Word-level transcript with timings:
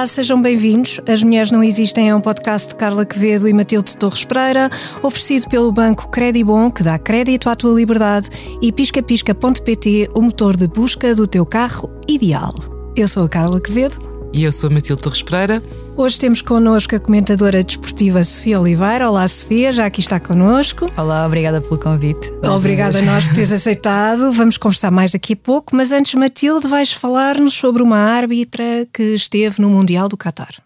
Olá, 0.00 0.06
sejam 0.06 0.40
bem-vindos. 0.40 0.98
As 1.06 1.22
Mulheres 1.22 1.50
Não 1.50 1.62
Existem 1.62 2.08
é 2.08 2.14
um 2.14 2.22
podcast 2.22 2.68
de 2.68 2.74
Carla 2.76 3.04
Quevedo 3.04 3.46
e 3.46 3.52
Matilde 3.52 3.94
Torres 3.98 4.24
Pereira, 4.24 4.70
oferecido 5.02 5.46
pelo 5.50 5.70
banco 5.70 6.08
Credibon, 6.08 6.70
que 6.70 6.82
dá 6.82 6.98
crédito 6.98 7.50
à 7.50 7.54
tua 7.54 7.74
liberdade, 7.74 8.30
e 8.62 8.72
piscapisca.pt, 8.72 10.08
o 10.14 10.22
motor 10.22 10.56
de 10.56 10.66
busca 10.66 11.14
do 11.14 11.26
teu 11.26 11.44
carro 11.44 11.90
ideal. 12.08 12.54
Eu 12.96 13.06
sou 13.06 13.24
a 13.24 13.28
Carla 13.28 13.60
Quevedo. 13.60 14.09
E 14.32 14.44
eu 14.44 14.52
sou 14.52 14.70
a 14.70 14.72
Matilde 14.72 15.02
Torres 15.02 15.22
Pereira. 15.22 15.60
Hoje 15.96 16.18
temos 16.18 16.40
connosco 16.40 16.94
a 16.94 17.00
comentadora 17.00 17.64
desportiva 17.64 18.22
Sofia 18.22 18.60
Oliveira. 18.60 19.10
Olá, 19.10 19.26
Sofia, 19.26 19.72
já 19.72 19.86
aqui 19.86 20.00
está 20.00 20.20
connosco. 20.20 20.86
Olá, 20.96 21.26
obrigada 21.26 21.60
pelo 21.60 21.76
convite. 21.76 22.32
Obrigada 22.44 23.00
a 23.00 23.02
nós 23.02 23.24
por 23.24 23.34
teres 23.34 23.50
aceitado. 23.50 24.32
Vamos 24.32 24.56
conversar 24.56 24.92
mais 24.92 25.12
daqui 25.12 25.32
a 25.32 25.36
pouco, 25.36 25.74
mas 25.74 25.90
antes, 25.90 26.14
Matilde, 26.14 26.68
vais 26.68 26.92
falar-nos 26.92 27.54
sobre 27.54 27.82
uma 27.82 27.98
árbitra 27.98 28.86
que 28.92 29.02
esteve 29.14 29.60
no 29.60 29.68
Mundial 29.68 30.08
do 30.08 30.16
Qatar. 30.16 30.62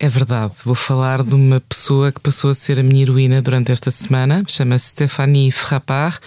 É 0.00 0.08
verdade, 0.08 0.52
vou 0.64 0.76
falar 0.76 1.24
de 1.24 1.34
uma 1.34 1.60
pessoa 1.60 2.12
que 2.12 2.20
passou 2.20 2.50
a 2.50 2.54
ser 2.54 2.78
a 2.78 2.84
minha 2.84 3.02
heroína 3.02 3.42
durante 3.42 3.72
esta 3.72 3.90
semana. 3.90 4.44
Chama-se 4.46 4.90
Stéphanie 4.90 5.50
Frappard. 5.50 6.20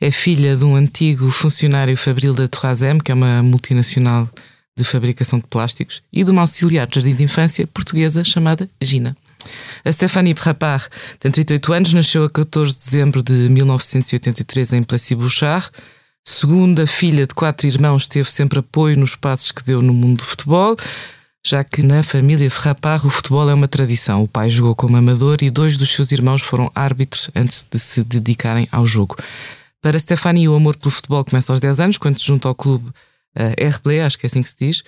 É 0.00 0.10
filha 0.10 0.56
de 0.56 0.64
um 0.64 0.74
antigo 0.74 1.30
funcionário 1.30 1.94
fabril 1.94 2.32
da 2.32 2.48
Troisem, 2.48 2.98
que 2.98 3.10
é 3.10 3.14
uma 3.14 3.42
multinacional 3.42 4.26
de 4.78 4.84
fabricação 4.84 5.38
de 5.38 5.46
plásticos, 5.46 6.02
e 6.12 6.24
de 6.24 6.30
uma 6.30 6.42
auxiliar 6.42 6.86
de 6.86 6.94
jardim 6.96 7.14
de 7.14 7.24
infância 7.24 7.66
portuguesa 7.66 8.22
chamada 8.24 8.68
Gina. 8.80 9.16
A 9.84 9.92
Stéphanie 9.92 10.34
Frappard 10.34 10.88
tem 11.18 11.30
38 11.30 11.72
anos, 11.72 11.92
nasceu 11.92 12.24
a 12.24 12.30
14 12.30 12.78
de 12.78 12.84
dezembro 12.84 13.22
de 13.22 13.32
1983 13.32 14.72
em 14.74 14.82
Plessis-Bouchard. 14.82 15.68
Segunda 16.24 16.86
filha 16.86 17.26
de 17.26 17.34
quatro 17.34 17.66
irmãos, 17.66 18.06
teve 18.06 18.30
sempre 18.30 18.58
apoio 18.58 18.96
nos 18.96 19.16
passos 19.16 19.50
que 19.50 19.64
deu 19.64 19.80
no 19.80 19.94
mundo 19.94 20.18
do 20.18 20.24
futebol, 20.24 20.76
já 21.46 21.64
que 21.64 21.82
na 21.82 22.02
família 22.02 22.50
Frappard 22.50 23.06
o 23.06 23.10
futebol 23.10 23.48
é 23.48 23.54
uma 23.54 23.68
tradição. 23.68 24.22
O 24.22 24.28
pai 24.28 24.50
jogou 24.50 24.74
como 24.74 24.96
amador 24.96 25.38
e 25.40 25.50
dois 25.50 25.76
dos 25.76 25.90
seus 25.90 26.12
irmãos 26.12 26.42
foram 26.42 26.70
árbitros 26.74 27.30
antes 27.34 27.66
de 27.70 27.78
se 27.78 28.02
dedicarem 28.04 28.68
ao 28.70 28.86
jogo. 28.86 29.16
Para 29.80 29.98
Stéphanie, 29.98 30.48
o 30.48 30.54
amor 30.54 30.76
pelo 30.76 30.90
futebol 30.90 31.24
começa 31.24 31.52
aos 31.52 31.60
10 31.60 31.80
anos, 31.80 31.98
quando 31.98 32.18
se 32.18 32.26
junta 32.26 32.48
ao 32.48 32.54
clube 32.54 32.90
uh, 33.38 33.76
RB, 33.76 34.00
acho 34.00 34.18
que 34.18 34.26
é 34.26 34.28
assim 34.28 34.42
que 34.42 34.48
se 34.48 34.56
diz, 34.58 34.82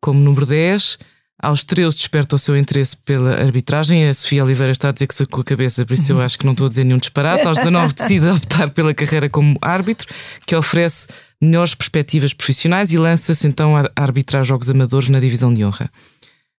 como 0.00 0.18
número 0.18 0.46
10. 0.46 0.98
Aos 1.42 1.64
13 1.64 1.96
desperta 1.96 2.36
o 2.36 2.38
seu 2.38 2.54
interesse 2.54 2.96
pela 2.98 3.34
arbitragem. 3.40 4.06
A 4.06 4.12
Sofia 4.12 4.44
Oliveira 4.44 4.72
está 4.72 4.90
a 4.90 4.92
dizer 4.92 5.06
que 5.06 5.14
sou 5.14 5.26
com 5.26 5.40
a 5.40 5.44
cabeça, 5.44 5.86
por 5.86 5.94
isso 5.94 6.12
eu 6.12 6.20
acho 6.20 6.38
que 6.38 6.44
não 6.44 6.52
estou 6.52 6.66
a 6.66 6.68
dizer 6.68 6.84
nenhum 6.84 6.98
disparate. 6.98 7.46
Aos 7.46 7.56
19 7.56 7.94
decide 7.94 8.28
optar 8.28 8.70
pela 8.70 8.92
carreira 8.92 9.28
como 9.28 9.56
árbitro, 9.62 10.06
que 10.46 10.54
oferece 10.54 11.06
melhores 11.40 11.74
perspectivas 11.74 12.34
profissionais 12.34 12.92
e 12.92 12.98
lança-se 12.98 13.46
então 13.46 13.74
a 13.74 13.90
arbitrar 13.96 14.44
jogos 14.44 14.68
amadores 14.68 15.08
na 15.08 15.18
divisão 15.18 15.52
de 15.52 15.64
honra. 15.64 15.90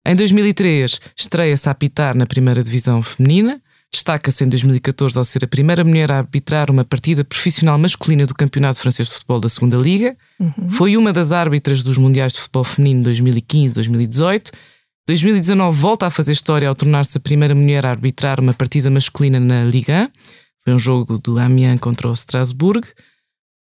Em 0.03 0.15
2003 0.15 0.99
estreia-se 1.15 1.69
a 1.69 1.71
apitar 1.71 2.17
na 2.17 2.25
primeira 2.25 2.63
divisão 2.63 3.03
feminina. 3.03 3.61
Destaca-se 3.93 4.45
em 4.45 4.47
2014 4.47 5.17
ao 5.17 5.25
ser 5.25 5.43
a 5.43 5.47
primeira 5.47 5.83
mulher 5.83 6.11
a 6.11 6.19
arbitrar 6.19 6.71
uma 6.71 6.85
partida 6.85 7.25
profissional 7.25 7.77
masculina 7.77 8.25
do 8.25 8.33
Campeonato 8.33 8.79
Francês 8.79 9.09
de 9.09 9.13
Futebol 9.15 9.41
da 9.41 9.49
Segunda 9.49 9.75
Liga. 9.75 10.15
Uhum. 10.39 10.71
Foi 10.71 10.95
uma 10.95 11.11
das 11.11 11.33
árbitras 11.33 11.83
dos 11.83 11.97
Mundiais 11.97 12.33
de 12.33 12.39
Futebol 12.39 12.63
Feminino 12.63 13.03
2015-2018. 13.09 14.51
2019 15.05 15.77
volta 15.77 16.07
a 16.07 16.09
fazer 16.09 16.31
história 16.31 16.69
ao 16.69 16.75
tornar-se 16.75 17.17
a 17.17 17.19
primeira 17.21 17.53
mulher 17.53 17.85
a 17.85 17.89
arbitrar 17.89 18.39
uma 18.39 18.53
partida 18.53 18.89
masculina 18.89 19.41
na 19.41 19.65
Liga 19.65 20.09
1. 20.17 20.21
Foi 20.63 20.73
um 20.73 20.79
jogo 20.79 21.17
do 21.17 21.37
Amiens 21.37 21.81
contra 21.81 22.07
o 22.07 22.13
Strasbourg. 22.13 22.87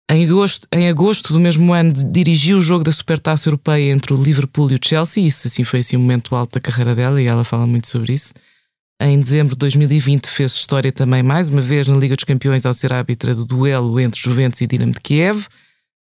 Em 0.09 0.23
agosto, 0.23 0.67
em 0.71 0.88
agosto 0.88 1.33
do 1.33 1.39
mesmo 1.39 1.73
ano 1.73 1.92
dirigiu 1.92 2.58
o 2.58 2.61
jogo 2.61 2.83
da 2.83 2.92
Supertaça 2.92 3.49
Europeia 3.49 3.92
entre 3.92 4.14
o 4.14 4.17
Liverpool 4.17 4.71
e 4.71 4.75
o 4.75 4.80
Chelsea. 4.81 5.25
Isso 5.25 5.48
assim 5.48 5.65
foi 5.65 5.80
assim 5.80 5.98
um 5.98 6.02
momento 6.02 6.36
alto 6.36 6.54
da 6.54 6.61
carreira 6.61 6.95
dela 6.95 7.21
e 7.21 7.25
ela 7.25 7.43
fala 7.43 7.65
muito 7.67 7.87
sobre 7.87 8.14
isso. 8.14 8.33
Em 9.00 9.20
dezembro 9.20 9.56
de 9.56 9.60
2020 9.60 10.30
fez 10.30 10.54
história 10.54 10.89
também 10.89 11.22
mais 11.22 11.50
uma 11.50 11.61
vez 11.61 11.88
na 11.89 11.98
Liga 11.98 12.16
dos 12.16 12.23
Campeões 12.23 12.66
ao 12.66 12.73
ser 12.73 12.94
árbitra 12.94 13.36
do 13.36 13.44
duelo 13.44 14.00
entre 14.00 14.20
Juventus 14.20 14.61
e 14.61 14.67
Dinamo 14.67 14.94
de 14.94 15.02
Kiev. 15.02 15.48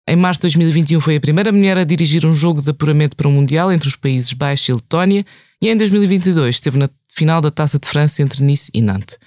Em 0.07 0.15
março 0.15 0.39
de 0.39 0.47
2021 0.47 0.99
foi 0.99 1.15
a 1.17 1.19
primeira 1.19 1.51
mulher 1.51 1.77
a 1.77 1.83
dirigir 1.83 2.25
um 2.25 2.33
jogo 2.33 2.63
de 2.63 2.71
apuramento 2.71 3.15
para 3.15 3.27
um 3.27 3.31
Mundial 3.31 3.71
entre 3.71 3.87
os 3.87 3.95
Países 3.95 4.33
Baixos 4.33 4.69
e 4.69 4.73
Letónia 4.73 5.23
e 5.61 5.69
em 5.69 5.77
2022 5.77 6.55
esteve 6.55 6.79
na 6.79 6.89
final 7.15 7.39
da 7.41 7.51
Taça 7.51 7.77
de 7.77 7.87
França 7.87 8.23
entre 8.23 8.43
Nice 8.43 8.71
e 8.73 8.81
Nantes. 8.81 9.19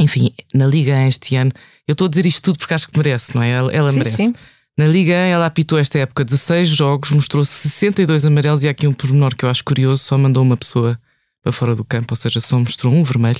Enfim, 0.00 0.32
na 0.54 0.66
Liga 0.66 1.06
este 1.06 1.36
ano, 1.36 1.52
eu 1.86 1.92
estou 1.92 2.06
a 2.06 2.08
dizer 2.08 2.24
isto 2.24 2.42
tudo 2.42 2.58
porque 2.58 2.72
acho 2.72 2.88
que 2.88 2.96
merece, 2.96 3.34
não 3.34 3.42
é? 3.42 3.50
Ela, 3.50 3.70
ela 3.70 3.90
sim, 3.90 3.98
merece. 3.98 4.16
Sim. 4.16 4.34
Na 4.78 4.86
Liga 4.86 5.12
ela 5.12 5.44
apitou 5.44 5.78
esta 5.78 5.98
época 5.98 6.24
16 6.24 6.70
jogos, 6.70 7.10
mostrou 7.10 7.44
62 7.44 8.24
amarelos 8.24 8.64
e 8.64 8.68
há 8.68 8.70
aqui 8.70 8.86
um 8.86 8.94
pormenor 8.94 9.36
que 9.36 9.44
eu 9.44 9.50
acho 9.50 9.62
curioso, 9.62 10.02
só 10.02 10.16
mandou 10.16 10.42
uma 10.42 10.56
pessoa 10.56 10.98
para 11.46 11.52
fora 11.52 11.76
do 11.76 11.84
campo, 11.84 12.08
ou 12.10 12.16
seja, 12.16 12.40
só 12.40 12.58
mostrou 12.58 12.92
um 12.92 13.04
vermelho. 13.04 13.38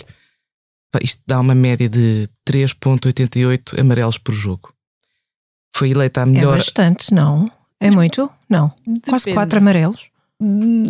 Isto 1.03 1.22
dá 1.27 1.41
uma 1.41 1.56
média 1.56 1.89
de 1.89 2.28
3,88 2.49 3.81
amarelos 3.81 4.17
por 4.17 4.33
jogo. 4.33 4.72
Foi 5.75 5.91
eleita 5.91 6.22
a 6.22 6.27
melhor. 6.27 6.55
É 6.55 6.59
bastante, 6.59 7.12
não? 7.12 7.50
É 7.81 7.91
muito? 7.91 8.31
Não. 8.49 8.72
Depende. 8.87 9.11
Quase 9.11 9.33
quatro 9.34 9.59
amarelos. 9.59 10.06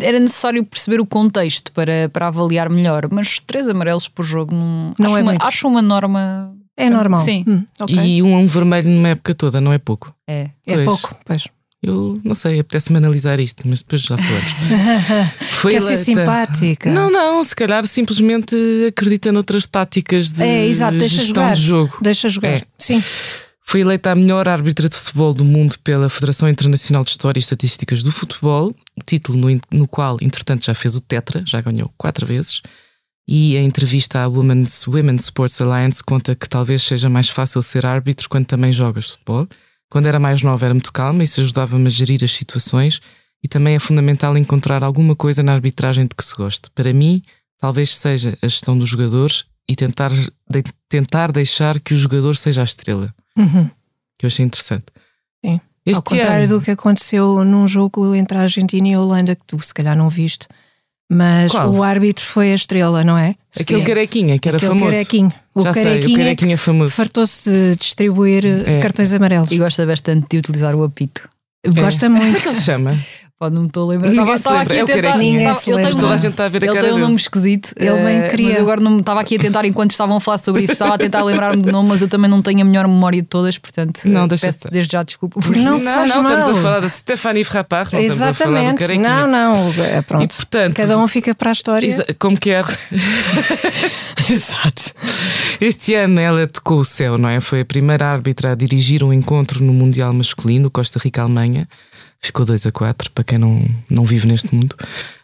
Era 0.02 0.20
necessário 0.20 0.62
perceber 0.66 1.00
o 1.00 1.06
contexto 1.06 1.72
para, 1.72 2.10
para 2.10 2.28
avaliar 2.28 2.68
melhor, 2.68 3.08
mas 3.10 3.40
três 3.40 3.66
amarelos 3.66 4.08
por 4.08 4.24
jogo 4.24 4.54
não, 4.54 4.92
não 4.98 5.06
acho, 5.06 5.16
é 5.16 5.22
uma, 5.22 5.30
muito. 5.30 5.46
acho 5.46 5.68
uma 5.68 5.82
norma. 5.82 6.54
É 6.76 6.90
normal. 6.90 7.20
Sim. 7.20 7.44
Hum, 7.48 7.64
okay. 7.80 7.96
E 7.96 8.22
um, 8.22 8.36
um 8.36 8.46
vermelho 8.46 8.90
numa 8.90 9.08
época 9.08 9.34
toda, 9.34 9.58
não 9.58 9.72
é 9.72 9.78
pouco? 9.78 10.14
É. 10.28 10.50
É 10.66 10.84
pouco, 10.84 11.16
pois. 11.24 11.48
Eu 11.86 12.20
não 12.24 12.34
sei, 12.34 12.58
apetece-me 12.58 12.98
analisar 12.98 13.38
isto, 13.38 13.62
mas 13.64 13.80
depois 13.80 14.02
já 14.02 14.18
falamos. 14.18 14.52
Foi 15.52 15.70
Quer 15.70 15.76
eleita... 15.78 15.96
ser 15.96 16.04
simpática? 16.04 16.90
Não, 16.90 17.08
não, 17.08 17.44
se 17.44 17.54
calhar 17.54 17.86
simplesmente 17.86 18.56
acredita 18.88 19.30
noutras 19.30 19.66
táticas 19.66 20.32
de 20.32 20.42
é, 20.42 20.66
exato, 20.66 20.98
deixa 20.98 21.14
gestão 21.14 21.44
jogar. 21.44 21.54
de 21.54 21.62
jogo. 21.62 21.98
Deixa 22.02 22.28
jogar, 22.28 22.54
é. 22.54 22.62
sim. 22.76 23.00
Foi 23.62 23.82
eleita 23.82 24.10
a 24.10 24.16
melhor 24.16 24.48
árbitra 24.48 24.88
de 24.88 24.96
futebol 24.96 25.32
do 25.32 25.44
mundo 25.44 25.76
pela 25.84 26.08
Federação 26.08 26.48
Internacional 26.48 27.04
de 27.04 27.10
História 27.10 27.38
e 27.38 27.42
Estatísticas 27.42 28.02
do 28.02 28.10
Futebol, 28.10 28.74
título 29.04 29.38
no, 29.38 29.60
no 29.70 29.86
qual, 29.86 30.16
entretanto, 30.20 30.64
já 30.64 30.74
fez 30.74 30.96
o 30.96 31.00
Tetra, 31.00 31.44
já 31.46 31.60
ganhou 31.60 31.92
quatro 31.96 32.26
vezes. 32.26 32.62
E 33.28 33.56
a 33.56 33.62
entrevista 33.62 34.20
à 34.20 34.26
Women's, 34.26 34.86
Women's 34.88 35.24
Sports 35.24 35.60
Alliance 35.60 36.02
conta 36.02 36.34
que 36.34 36.48
talvez 36.48 36.82
seja 36.82 37.08
mais 37.08 37.28
fácil 37.28 37.62
ser 37.62 37.86
árbitro 37.86 38.28
quando 38.28 38.46
também 38.46 38.72
jogas 38.72 39.10
futebol. 39.10 39.48
Quando 39.90 40.06
era 40.06 40.18
mais 40.18 40.42
nova 40.42 40.66
era 40.66 40.74
muito 40.74 40.92
calma 40.92 41.22
e 41.22 41.24
isso 41.24 41.40
ajudava-me 41.40 41.86
a 41.86 41.90
gerir 41.90 42.22
as 42.24 42.32
situações 42.32 43.00
e 43.42 43.48
também 43.48 43.74
é 43.74 43.78
fundamental 43.78 44.36
encontrar 44.36 44.82
alguma 44.82 45.14
coisa 45.14 45.42
na 45.42 45.52
arbitragem 45.52 46.04
de 46.04 46.14
que 46.14 46.24
se 46.24 46.34
goste. 46.34 46.70
Para 46.74 46.92
mim, 46.92 47.22
talvez 47.58 47.96
seja 47.96 48.36
a 48.42 48.48
gestão 48.48 48.76
dos 48.78 48.88
jogadores 48.88 49.44
e 49.68 49.76
tentar, 49.76 50.10
de, 50.10 50.64
tentar 50.88 51.32
deixar 51.32 51.80
que 51.80 51.94
o 51.94 51.96
jogador 51.96 52.36
seja 52.36 52.62
a 52.62 52.64
estrela. 52.64 53.14
Uhum. 53.36 53.70
Que 54.18 54.24
eu 54.24 54.28
achei 54.28 54.44
interessante. 54.44 54.86
Sim. 55.44 55.60
Este 55.84 55.96
Ao 55.96 56.02
contrário 56.02 56.44
ano... 56.46 56.58
do 56.58 56.64
que 56.64 56.70
aconteceu 56.70 57.44
num 57.44 57.68
jogo 57.68 58.14
entre 58.14 58.38
a 58.38 58.42
Argentina 58.42 58.88
e 58.88 58.94
a 58.94 59.00
Holanda, 59.00 59.36
que 59.36 59.44
tu 59.46 59.60
se 59.60 59.72
calhar 59.72 59.96
não 59.96 60.08
viste, 60.08 60.48
mas 61.10 61.52
Qual? 61.52 61.72
o 61.72 61.82
árbitro 61.82 62.24
foi 62.24 62.50
a 62.50 62.54
estrela, 62.54 63.04
não 63.04 63.16
é? 63.16 63.36
Aquele 63.58 63.84
carequinha, 63.84 64.38
que 64.38 64.48
era 64.48 64.56
Aquele 64.56 64.72
famoso. 64.72 64.90
Carequinho. 64.90 65.32
O 65.56 65.62
Já 65.62 65.72
carequinha, 65.72 66.04
sei, 66.04 66.12
o 66.14 66.16
carequinha 66.18 66.58
famoso. 66.58 66.94
Fartou-se 66.94 67.50
de 67.50 67.76
distribuir 67.76 68.44
É. 68.66 68.80
cartões 68.80 69.12
amarelos. 69.14 69.50
E 69.50 69.56
gosta 69.56 69.86
bastante 69.86 70.26
de 70.30 70.38
utilizar 70.38 70.74
o 70.76 70.84
apito. 70.84 71.28
Gosta 71.66 72.06
Como 72.08 72.18
é 72.22 72.26
muito. 72.26 72.40
que 72.42 72.48
ele 72.48 72.54
se 72.56 72.62
chama? 72.62 72.98
Pode 73.38 73.54
não 73.54 73.62
me 73.62 73.68
estou 73.68 73.84
a 73.84 73.88
lembrar. 73.90 74.10
Ninguém 74.12 74.38
se 74.38 74.48
lembra. 74.48 74.62
aqui 74.62 74.76
É 74.76 74.80
a 74.80 74.84
o 74.84 74.86
tentar. 74.86 75.18
Ninguém 75.18 75.52
se 75.54 75.68
ele 75.70 75.76
tem 75.76 75.84
lembra. 75.84 75.88
um 75.88 75.92
Toda 75.92 76.06
a 76.06 76.08
nome- 76.08 76.22
gente 76.22 76.30
está 76.30 76.44
a 76.46 76.48
ver 76.48 76.62
a 76.62 76.66
Ele 76.66 76.74
cara 76.74 76.86
tem 76.86 76.96
um 76.96 77.00
nome 77.00 77.16
esquisito. 77.16 77.72
Ele 77.76 77.90
bem 78.02 78.16
eh, 78.20 78.28
queria. 78.30 78.46
Mas 78.46 78.56
eu 78.56 78.62
agora 78.62 78.80
não 78.80 78.96
estava 78.96 79.20
aqui 79.20 79.36
a 79.36 79.38
tentar, 79.38 79.64
enquanto 79.66 79.90
estavam 79.90 80.16
a 80.16 80.20
falar 80.22 80.38
sobre 80.38 80.62
isso, 80.62 80.72
estava 80.72 80.94
a 80.94 80.98
tentar 80.98 81.22
lembrar-me 81.22 81.62
do 81.62 81.70
nome, 81.70 81.86
mas 81.86 82.00
eu 82.00 82.08
também 82.08 82.30
não 82.30 82.40
tenho 82.40 82.62
a 82.62 82.64
melhor 82.64 82.88
memória 82.88 83.20
de 83.20 83.28
todas, 83.28 83.58
portanto 83.58 84.00
Não, 84.06 84.24
eh, 84.24 84.28
deixa 84.28 84.46
peço 84.46 84.70
desde 84.70 84.90
já 84.92 85.02
desculpa 85.02 85.38
por 85.38 85.54
Não 85.54 85.74
isso. 85.74 85.84
não, 85.84 86.06
não, 86.06 86.22
estamos 86.22 86.46
mal. 86.46 86.56
a 86.56 86.62
falar 86.62 86.80
da 86.80 86.88
Stephanie 86.88 87.44
Frappard, 87.44 87.92
não 87.92 88.00
estamos 88.00 88.22
a 88.22 88.32
falar 88.44 88.72
do 88.72 88.82
Exatamente. 88.82 88.98
Não, 88.98 89.26
não. 89.26 89.84
É, 89.84 90.00
pronto. 90.00 90.24
E 90.24 90.28
portanto, 90.34 90.74
Cada 90.76 90.96
um 90.98 91.06
fica 91.06 91.34
para 91.34 91.50
a 91.50 91.52
história. 91.52 92.06
Como 92.18 92.38
quer. 92.38 92.64
Exato. 94.30 94.92
Este 95.60 95.94
ano 95.94 96.18
ela 96.20 96.46
tocou 96.46 96.80
o 96.80 96.84
céu, 96.86 97.18
não 97.18 97.28
é? 97.28 97.38
Foi 97.40 97.60
a 97.60 97.64
primeira 97.66 98.06
árbitra 98.06 98.52
a 98.52 98.54
dirigir 98.54 99.04
um 99.04 99.12
encontro 99.12 99.62
no 99.62 99.72
Mundial 99.74 100.12
Masculino, 100.14 100.70
Costa 100.70 100.98
Rica-Alemanha. 100.98 101.68
Ficou 102.26 102.44
2 102.44 102.66
a 102.66 102.72
4, 102.72 103.12
para 103.12 103.22
quem 103.22 103.38
não, 103.38 103.64
não 103.88 104.04
vive 104.04 104.26
neste 104.26 104.52
mundo. 104.52 104.74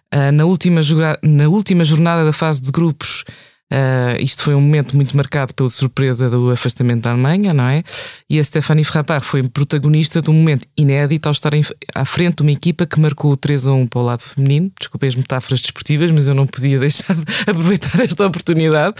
Ah, 0.08 0.30
na, 0.30 0.44
última 0.44 0.80
na 1.20 1.48
última 1.48 1.84
jornada 1.84 2.24
da 2.24 2.32
fase 2.32 2.62
de 2.62 2.70
grupos, 2.70 3.24
ah, 3.74 4.16
isto 4.20 4.42
foi 4.44 4.54
um 4.54 4.60
momento 4.60 4.94
muito 4.94 5.16
marcado 5.16 5.54
pela 5.54 5.70
surpresa 5.70 6.28
do 6.28 6.50
afastamento 6.50 7.02
da 7.04 7.12
Alemanha, 7.12 7.54
não 7.54 7.64
é? 7.64 7.82
E 8.28 8.38
a 8.38 8.44
Stephanie 8.44 8.84
Frappard 8.84 9.24
foi 9.24 9.42
protagonista 9.48 10.20
de 10.20 10.28
um 10.28 10.34
momento 10.34 10.68
inédito 10.76 11.26
ao 11.26 11.32
estar 11.32 11.54
em- 11.54 11.64
à 11.94 12.04
frente 12.04 12.36
de 12.36 12.42
uma 12.42 12.52
equipa 12.52 12.84
que 12.84 13.00
marcou 13.00 13.32
o 13.32 13.36
3 13.36 13.66
a 13.66 13.72
1 13.72 13.86
para 13.86 14.00
o 14.00 14.04
lado 14.04 14.20
feminino. 14.20 14.70
Desculpem 14.78 15.08
as 15.08 15.14
metáforas 15.14 15.62
desportivas, 15.62 16.10
mas 16.10 16.28
eu 16.28 16.34
não 16.34 16.46
podia 16.46 16.78
deixar 16.80 17.14
de 17.14 17.22
aproveitar 17.46 17.98
esta 18.00 18.26
oportunidade. 18.26 18.94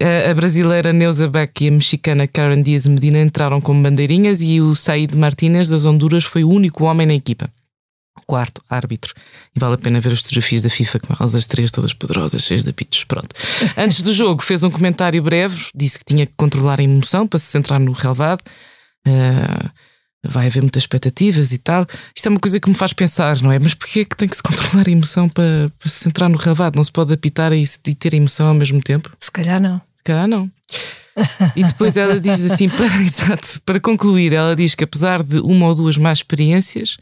Ah, 0.00 0.30
a 0.30 0.34
brasileira 0.34 0.92
Neuza 0.92 1.28
Beck 1.28 1.64
e 1.64 1.68
a 1.68 1.72
mexicana 1.72 2.28
Karen 2.28 2.62
Diaz 2.62 2.86
Medina 2.86 3.20
entraram 3.20 3.60
como 3.60 3.82
bandeirinhas 3.82 4.40
e 4.42 4.60
o 4.60 4.76
Said 4.76 5.12
Martínez 5.16 5.68
das 5.68 5.84
Honduras 5.86 6.22
foi 6.22 6.44
o 6.44 6.48
único 6.50 6.84
homem 6.84 7.06
na 7.06 7.14
equipa. 7.14 7.50
Quarto 8.26 8.62
árbitro. 8.68 9.14
E 9.54 9.60
vale 9.60 9.74
a 9.74 9.78
pena 9.78 10.00
ver 10.00 10.12
as 10.12 10.20
fotografias 10.20 10.62
da 10.62 10.70
FIFA 10.70 11.00
com 11.00 11.14
elas 11.18 11.34
as 11.34 11.46
três 11.46 11.70
todas 11.70 11.92
poderosas, 11.92 12.42
cheias 12.42 12.64
de 12.64 12.70
apitos. 12.70 13.04
Pronto. 13.04 13.28
Antes 13.76 14.02
do 14.02 14.12
jogo 14.12 14.42
fez 14.42 14.62
um 14.62 14.70
comentário 14.70 15.22
breve, 15.22 15.66
disse 15.74 15.98
que 15.98 16.04
tinha 16.04 16.26
que 16.26 16.32
controlar 16.36 16.80
a 16.80 16.82
emoção 16.82 17.26
para 17.26 17.38
se 17.38 17.46
centrar 17.46 17.80
no 17.80 17.92
relevado. 17.92 18.40
Uh, 19.06 19.70
vai 20.26 20.46
haver 20.46 20.62
muitas 20.62 20.82
expectativas 20.82 21.52
e 21.52 21.58
tal. 21.58 21.86
Isto 22.14 22.26
é 22.26 22.30
uma 22.30 22.40
coisa 22.40 22.58
que 22.58 22.68
me 22.68 22.74
faz 22.74 22.92
pensar, 22.92 23.40
não 23.42 23.52
é? 23.52 23.58
Mas 23.58 23.74
porquê 23.74 24.00
é 24.00 24.04
que 24.04 24.16
tem 24.16 24.28
que 24.28 24.36
se 24.36 24.42
controlar 24.42 24.88
a 24.88 24.90
emoção 24.90 25.28
para, 25.28 25.70
para 25.78 25.88
se 25.88 26.00
centrar 26.00 26.28
no 26.28 26.38
relevado? 26.38 26.76
Não 26.76 26.84
se 26.84 26.92
pode 26.92 27.12
apitar 27.12 27.52
e, 27.52 27.62
e 27.62 27.94
ter 27.94 28.14
a 28.14 28.16
emoção 28.16 28.48
ao 28.48 28.54
mesmo 28.54 28.80
tempo? 28.82 29.10
Se 29.20 29.30
calhar 29.30 29.60
não. 29.60 29.80
Se 29.96 30.02
calhar 30.04 30.26
não. 30.26 30.50
E 31.54 31.62
depois 31.64 31.96
ela 31.96 32.20
diz 32.20 32.50
assim, 32.50 32.68
para, 32.70 32.86
exato, 33.00 33.60
para 33.64 33.80
concluir, 33.80 34.32
ela 34.32 34.56
diz 34.56 34.74
que 34.74 34.84
apesar 34.84 35.22
de 35.22 35.38
uma 35.38 35.66
ou 35.66 35.74
duas 35.74 35.96
más 35.96 36.18
experiências, 36.18 36.96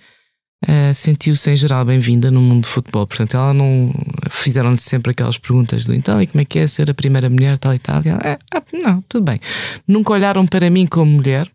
uh, 0.63 0.95
sentiu-se 0.95 1.51
em 1.51 1.57
geral 1.57 1.85
bem-vinda 1.85 2.31
no 2.31 2.41
mundo 2.41 2.63
do 2.63 2.69
futebol. 2.69 3.07
Portanto, 3.07 3.37
ela 3.37 3.53
não. 3.53 3.93
Fizeram-lhe 4.31 4.81
sempre 4.81 5.13
aquelas 5.13 5.39
perguntas 5.39 5.85
do 5.85 5.95
então, 5.95 6.21
e 6.21 6.27
como 6.27 6.43
é 6.43 6.45
que 6.45 6.59
é 6.59 6.67
ser 6.67 6.91
a 6.91 6.95
primeira 6.95 7.29
mulher, 7.29 7.59
tal 7.59 7.75
e 7.75 7.79
tal. 7.79 8.03
E 8.05 8.09
ela, 8.09 8.21
ah, 8.25 8.39
ah, 8.55 8.63
não, 8.73 9.03
tudo 9.03 9.25
bem. 9.25 9.41
Nunca 9.87 10.13
olharam 10.13 10.47
para 10.47 10.71
mim 10.71 10.87
como 10.87 11.11
mulher, 11.11 11.51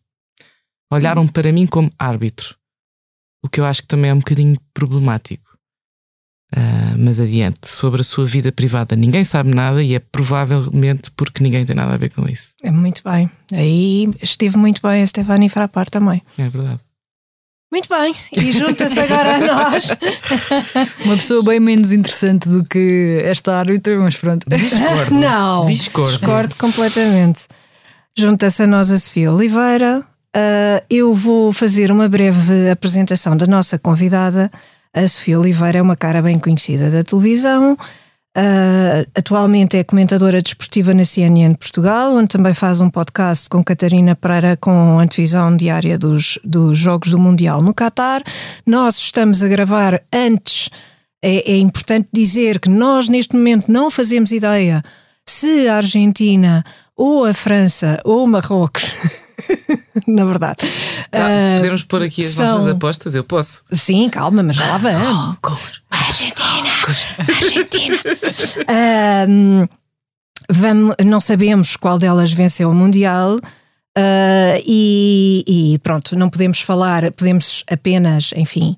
olharam 0.92 1.28
para 1.28 1.52
mim 1.52 1.66
como 1.66 1.92
árbitro. 1.98 2.56
O 3.44 3.50
que 3.50 3.60
eu 3.60 3.66
acho 3.66 3.82
que 3.82 3.88
também 3.88 4.12
é 4.12 4.14
um 4.14 4.20
bocadinho 4.20 4.58
problemático. 4.74 5.48
Uh, 6.56 6.96
mas 6.98 7.20
adiante, 7.20 7.68
sobre 7.70 8.00
a 8.00 8.04
sua 8.06 8.26
vida 8.26 8.54
privada, 8.54 8.96
ninguém 8.96 9.26
sabe 9.26 9.54
nada 9.54 9.84
e 9.84 9.94
é 9.94 10.00
provavelmente 10.00 11.12
porque 11.12 11.44
ninguém 11.44 11.66
tem 11.66 11.76
nada 11.76 11.94
a 11.94 11.98
ver 11.98 12.10
com 12.10 12.28
isso. 12.28 12.56
É 12.64 12.72
muito 12.72 13.02
bem. 13.04 13.30
Aí 13.52 14.10
esteve 14.22 14.58
muito 14.58 14.82
bem 14.82 15.04
a 15.04 15.08
Stefani 15.08 15.50
Frappar 15.50 15.90
também. 15.90 16.22
É 16.38 16.48
verdade. 16.48 16.80
Muito 17.78 17.90
bem, 17.90 18.16
e 18.32 18.52
junta-se 18.52 19.00
agora 19.00 19.36
a 19.36 19.40
nós. 19.40 19.90
Uma 21.06 21.16
pessoa 21.16 21.44
bem 21.44 21.60
menos 21.60 21.92
interessante 21.92 22.50
do 22.50 22.64
que 22.64 23.22
esta 23.24 23.56
árbitra, 23.56 23.96
mas 24.00 24.16
pronto. 24.16 24.50
Discordo. 24.50 25.14
Não, 25.22 25.64
discordo. 25.68 26.12
discordo 26.12 26.56
completamente. 26.56 27.42
Junta-se 28.18 28.64
a 28.64 28.68
nós 28.68 28.92
a 28.92 28.98
Sofia 28.98 29.32
Oliveira. 29.32 30.04
Uh, 30.36 30.84
eu 30.90 31.14
vou 31.14 31.54
fazer 31.54 31.92
uma 31.92 32.10
breve 32.10 32.68
apresentação 32.72 33.38
da 33.38 33.46
nossa 33.46 33.78
convidada. 33.78 34.52
A 34.92 35.08
Sofia 35.08 35.40
Oliveira 35.40 35.78
é 35.78 35.82
uma 35.82 35.96
cara 35.96 36.20
bem 36.20 36.40
conhecida 36.40 36.90
da 36.90 37.04
televisão. 37.04 37.78
Uh, 38.38 39.02
atualmente 39.16 39.78
é 39.78 39.84
comentadora 39.84 40.40
desportiva 40.40 40.94
na 40.94 41.04
CNN 41.04 41.56
Portugal, 41.56 42.14
onde 42.14 42.28
também 42.28 42.54
faz 42.54 42.80
um 42.80 42.88
podcast 42.88 43.50
com 43.50 43.64
Catarina 43.64 44.16
Pereira 44.16 44.56
com 44.56 45.00
antevisão 45.00 45.58
diária 45.58 45.98
dos, 45.98 46.38
dos 46.44 46.78
Jogos 46.78 47.10
do 47.10 47.18
Mundial 47.18 47.64
no 47.64 47.74
Qatar. 47.74 48.22
Nós 48.64 49.00
estamos 49.00 49.42
a 49.42 49.48
gravar 49.48 50.04
antes, 50.14 50.70
é, 51.20 51.52
é 51.52 51.58
importante 51.58 52.10
dizer 52.14 52.60
que 52.60 52.70
nós 52.70 53.10
neste 53.10 53.36
momento 53.36 53.72
não 53.72 53.90
fazemos 53.90 54.32
ideia 54.32 54.84
se 55.26 55.68
a 55.68 55.78
Argentina 55.78 56.64
ou 56.96 57.26
a 57.26 57.34
França 57.34 58.00
ou 58.06 58.28
Marrocos 58.28 58.84
na 60.08 60.26
verdade. 60.26 60.66
Ah, 61.12 61.56
uh, 61.56 61.58
podemos 61.58 61.84
pôr 61.84 62.04
aqui 62.04 62.26
as 62.26 62.32
são... 62.32 62.46
nossas 62.46 62.68
apostas? 62.68 63.16
Eu 63.16 63.24
posso. 63.24 63.64
Sim, 63.72 64.10
calma, 64.10 64.44
mas 64.44 64.56
já 64.56 64.66
lá 64.68 64.78
vamos. 64.78 65.38
Argentina! 65.90 66.70
Argentina! 67.28 68.02
uh, 68.64 69.70
vamos, 70.50 70.96
não 71.06 71.20
sabemos 71.20 71.76
qual 71.76 71.98
delas 71.98 72.32
venceu 72.32 72.70
o 72.70 72.76
Mundial. 72.76 73.36
Uh, 73.98 74.62
e, 74.64 75.44
e, 75.48 75.80
pronto, 75.80 76.16
não 76.16 76.30
podemos 76.30 76.62
falar, 76.62 77.12
podemos 77.14 77.64
apenas, 77.68 78.32
enfim, 78.36 78.78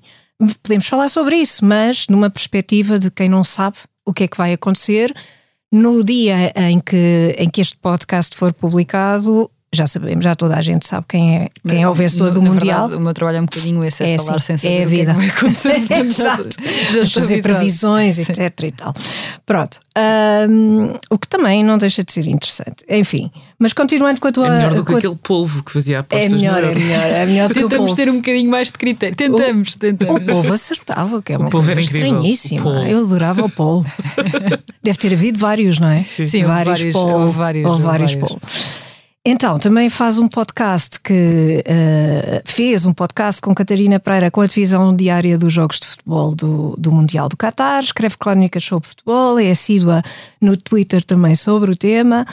podemos 0.62 0.86
falar 0.86 1.10
sobre 1.10 1.36
isso, 1.36 1.62
mas 1.62 2.06
numa 2.08 2.30
perspectiva 2.30 2.98
de 2.98 3.10
quem 3.10 3.28
não 3.28 3.44
sabe 3.44 3.76
o 4.06 4.14
que 4.14 4.24
é 4.24 4.28
que 4.28 4.38
vai 4.38 4.54
acontecer. 4.54 5.14
No 5.72 6.02
dia 6.02 6.52
em 6.56 6.80
que, 6.80 7.34
em 7.38 7.48
que 7.48 7.60
este 7.60 7.76
podcast 7.76 8.34
for 8.34 8.52
publicado, 8.52 9.50
já 9.72 9.86
sabemos, 9.86 10.24
já 10.24 10.34
toda 10.34 10.56
a 10.56 10.60
gente 10.60 10.84
sabe 10.84 11.06
quem 11.08 11.36
é, 11.36 11.50
quem 11.66 11.82
é 11.82 11.88
o 11.88 11.94
vencedor 11.94 12.32
do 12.32 12.42
Mundial. 12.42 12.88
Verdade, 12.88 13.00
o 13.00 13.00
meu 13.00 13.14
trabalho 13.14 13.38
é 13.38 13.40
um 13.40 13.44
bocadinho 13.44 13.84
esse, 13.84 14.02
é, 14.02 14.14
é 14.14 14.18
falar 14.18 14.38
assim, 14.38 14.56
sem 14.56 14.58
saber 14.58 14.80
é 14.80 14.82
a 14.82 14.86
vida. 14.86 15.12
o 15.12 15.18
que, 15.18 15.26
é 15.26 15.30
que 15.30 15.44
vai 15.44 15.46
acontecer. 15.46 15.92
Exato. 16.02 16.48
Já, 16.92 17.04
já 17.04 17.10
fazer 17.10 17.40
previsões, 17.40 18.16
Sim. 18.16 18.22
etc 18.22 18.64
e 18.64 18.72
tal. 18.72 18.92
Pronto. 19.46 19.78
Um, 20.50 20.94
o 21.08 21.16
que 21.16 21.28
também 21.28 21.62
não 21.62 21.78
deixa 21.78 22.02
de 22.02 22.10
ser 22.12 22.26
interessante. 22.26 22.84
Enfim, 22.88 23.30
mas 23.60 23.72
continuando 23.72 24.20
com 24.20 24.26
a 24.26 24.32
tua... 24.32 24.46
É 24.48 24.50
melhor 24.50 24.74
do 24.74 24.84
que 24.84 24.94
aquele 24.94 25.16
polvo 25.16 25.62
que 25.62 25.70
fazia 25.70 26.00
apostas. 26.00 26.32
É 26.32 26.34
melhor, 26.34 26.64
é 26.64 26.74
melhor, 26.74 27.04
é 27.04 27.26
melhor 27.26 27.48
do 27.48 27.54
que. 27.54 27.60
Tentamos 27.60 27.94
ter 27.94 28.10
um 28.10 28.16
bocadinho 28.16 28.50
mais 28.50 28.68
de 28.68 28.72
critério. 28.72 29.14
Tentamos, 29.14 29.74
o, 29.74 29.78
tentamos. 29.78 30.16
O 30.16 30.26
polvo 30.26 30.52
acertava, 30.52 31.22
que 31.22 31.32
é 31.32 31.38
uma 31.38 31.46
o 31.46 31.50
coisa 31.50 31.80
estranhíssima. 31.80 32.88
Eu 32.88 33.04
adorava 33.04 33.44
o 33.44 33.50
polvo. 33.50 33.88
Deve 34.82 34.98
ter 34.98 35.12
havido 35.12 35.38
vários, 35.38 35.78
não 35.78 35.88
é? 35.88 36.04
Sim, 36.26 36.42
vários, 36.42 36.78
vários 36.78 36.92
polvo. 36.92 37.26
Ou 37.26 37.30
vários, 37.30 37.70
ou 37.70 37.78
vários, 37.78 38.14
vários. 38.14 38.28
polvo. 38.28 38.40
Então, 39.24 39.58
também 39.58 39.90
faz 39.90 40.18
um 40.18 40.26
podcast 40.26 40.98
que 40.98 41.62
uh, 41.66 42.42
fez 42.46 42.86
um 42.86 42.92
podcast 42.94 43.42
com 43.42 43.54
Catarina 43.54 44.00
Pereira 44.00 44.30
com 44.30 44.40
a 44.40 44.46
divisão 44.46 44.96
diária 44.96 45.36
dos 45.36 45.52
jogos 45.52 45.78
de 45.78 45.88
futebol 45.88 46.34
do, 46.34 46.74
do 46.78 46.90
Mundial 46.90 47.28
do 47.28 47.36
Qatar, 47.36 47.82
escreve 47.82 48.16
crónicas 48.16 48.64
sobre 48.64 48.88
futebol, 48.88 49.38
é 49.38 49.50
assídua 49.50 50.02
no 50.40 50.56
Twitter 50.56 51.04
também 51.04 51.34
sobre 51.34 51.70
o 51.70 51.76
tema 51.76 52.26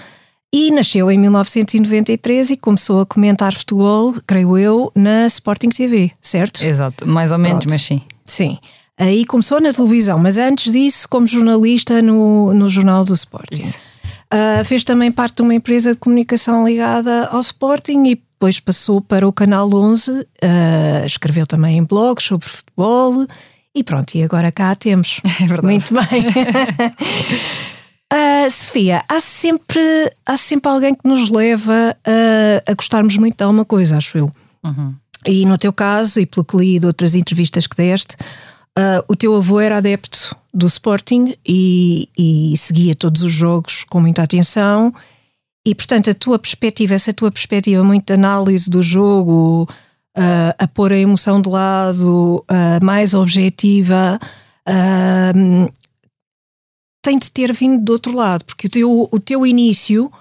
e 0.54 0.72
nasceu 0.72 1.12
em 1.12 1.20
1993 1.20 2.52
e 2.52 2.58
começou 2.58 3.02
a 3.02 3.06
comentar 3.06 3.54
futebol, 3.54 4.16
creio 4.26 4.58
eu, 4.58 4.92
na 4.96 5.28
Sporting 5.28 5.70
TV, 5.70 6.12
certo? 6.22 6.64
Exato, 6.64 7.06
mais 7.06 7.34
ou 7.34 7.38
menos, 7.38 7.66
Pronto. 7.66 7.74
mas 7.74 7.84
sim. 7.84 8.02
Sim. 8.26 8.58
Aí 8.98 9.26
começou 9.26 9.60
na 9.60 9.74
televisão, 9.74 10.18
mas 10.18 10.38
antes 10.38 10.72
disso, 10.72 11.08
como 11.10 11.28
jornalista 11.28 12.02
no, 12.02 12.54
no 12.54 12.70
Jornal 12.70 13.04
do 13.04 13.14
Sporting. 13.14 13.62
Isso. 13.62 13.87
Uh, 14.34 14.64
fez 14.66 14.84
também 14.84 15.12
parte 15.12 15.38
de 15.38 15.42
uma 15.42 15.56
empresa 15.56 15.94
de 15.94 15.98
comunicação 15.98 16.68
ligada 16.68 17.28
ao 17.28 17.40
Sporting 17.40 18.04
e 18.08 18.16
depois 18.16 18.60
passou 18.60 19.00
para 19.00 19.28
o 19.28 19.32
Canal 19.32 19.74
11, 19.74 20.12
uh, 20.12 20.26
ah, 20.44 21.06
escreveu 21.06 21.48
também 21.48 21.78
em 21.78 21.84
blogs 21.84 22.26
sobre 22.26 22.48
futebol 22.48 23.26
e 23.74 23.84
pronto, 23.84 24.16
e 24.16 24.24
agora 24.24 24.52
cá 24.52 24.76
temos. 24.76 25.22
É 25.42 25.48
verdade. 25.48 25.66
Muito 25.66 25.94
bem. 25.94 26.26
Uh, 28.14 28.50
Sofia, 28.52 29.04
há 29.08 29.20
sempre, 29.20 30.12
há 30.26 30.36
sempre 30.36 30.70
alguém 30.70 30.94
que 30.94 31.08
nos 31.08 31.30
leva 31.30 31.96
a, 32.06 32.72
a 32.72 32.74
gostarmos 32.76 33.16
muito 33.18 33.38
de 33.38 33.44
alguma 33.44 33.66
coisa, 33.66 33.98
acho 33.98 34.18
eu. 34.18 34.32
Uhum. 34.64 34.94
E 35.26 35.46
no 35.46 35.58
teu 35.58 35.72
caso, 35.72 36.20
e 36.20 36.26
pelo 36.26 36.46
que 36.46 36.58
li 36.58 36.80
de 36.80 36.86
outras 36.86 37.16
entrevistas 37.16 37.66
que 37.66 37.76
deste, 37.76 38.18
Uh, 38.78 39.02
o 39.08 39.16
teu 39.16 39.36
avô 39.36 39.60
era 39.60 39.78
adepto 39.78 40.36
do 40.54 40.68
Sporting 40.68 41.34
e, 41.44 42.08
e, 42.16 42.56
seguia 42.56 42.94
todos 42.94 43.24
os 43.24 43.34
jogos 43.34 43.84
com 43.84 44.00
muita 44.00 44.22
atenção. 44.22 44.94
E, 45.66 45.74
portanto, 45.74 46.12
a 46.12 46.14
tua 46.14 46.38
perspectiva, 46.38 46.94
essa 46.94 47.12
tua 47.12 47.32
perspectiva 47.32 47.84
muito 47.84 48.06
de 48.06 48.14
análise 48.14 48.70
do 48.70 48.84
jogo, 48.84 49.68
uh, 50.16 50.54
a 50.60 50.68
pôr 50.68 50.94
a 50.94 50.98
emoção 50.98 51.42
de 51.42 51.50
lado, 51.50 52.46
uh, 52.50 52.86
mais 52.86 53.16
objetiva, 53.16 54.20
tem 57.02 57.18
de 57.18 57.32
ter 57.32 57.52
vindo 57.54 57.84
do 57.84 57.94
outro 57.94 58.14
lado, 58.14 58.46
porque 58.46 58.68
o 58.68 58.70
teu, 58.70 59.10
o 59.12 59.20
teu 59.20 59.46
início, 59.46 60.12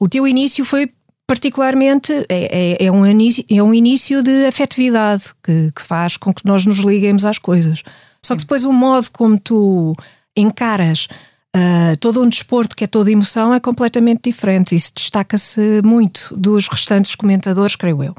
o 0.00 0.08
teu 0.08 0.26
início 0.26 0.64
foi 0.64 0.90
particularmente 1.28 2.10
é, 2.30 2.78
é, 2.80 2.86
é, 2.86 2.90
um, 2.90 3.06
início, 3.06 3.44
é 3.50 3.62
um 3.62 3.74
início 3.74 4.22
de 4.22 4.46
afetividade 4.46 5.24
que, 5.44 5.70
que, 5.72 5.82
faz 5.82 6.16
com 6.16 6.32
que 6.32 6.44
nós 6.44 6.64
nos 6.64 6.78
liguemos 6.78 7.26
às 7.26 7.38
coisas. 7.38 7.82
Só 8.24 8.34
que 8.34 8.40
depois 8.40 8.64
o 8.64 8.72
modo 8.72 9.10
como 9.12 9.38
tu 9.38 9.94
encaras 10.34 11.06
uh, 11.54 11.96
todo 12.00 12.22
um 12.22 12.28
desporto 12.28 12.74
que 12.74 12.84
é 12.84 12.86
toda 12.86 13.12
emoção 13.12 13.52
é 13.52 13.60
completamente 13.60 14.22
diferente. 14.24 14.74
Isso 14.74 14.90
destaca-se 14.96 15.82
muito 15.84 16.34
dos 16.34 16.66
restantes 16.66 17.14
comentadores, 17.14 17.76
creio 17.76 18.02
eu. 18.02 18.14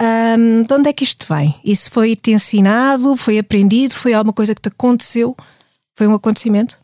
Um, 0.00 0.62
de 0.62 0.72
onde 0.72 0.88
é 0.88 0.94
que 0.94 1.04
isto 1.04 1.26
vem? 1.28 1.54
Isso 1.62 1.90
foi-te 1.90 2.30
ensinado? 2.30 3.16
Foi 3.16 3.38
aprendido? 3.38 3.94
Foi 3.94 4.14
alguma 4.14 4.32
coisa 4.32 4.54
que 4.54 4.62
te 4.62 4.68
aconteceu? 4.68 5.36
Foi 5.94 6.06
um 6.06 6.14
acontecimento? 6.14 6.78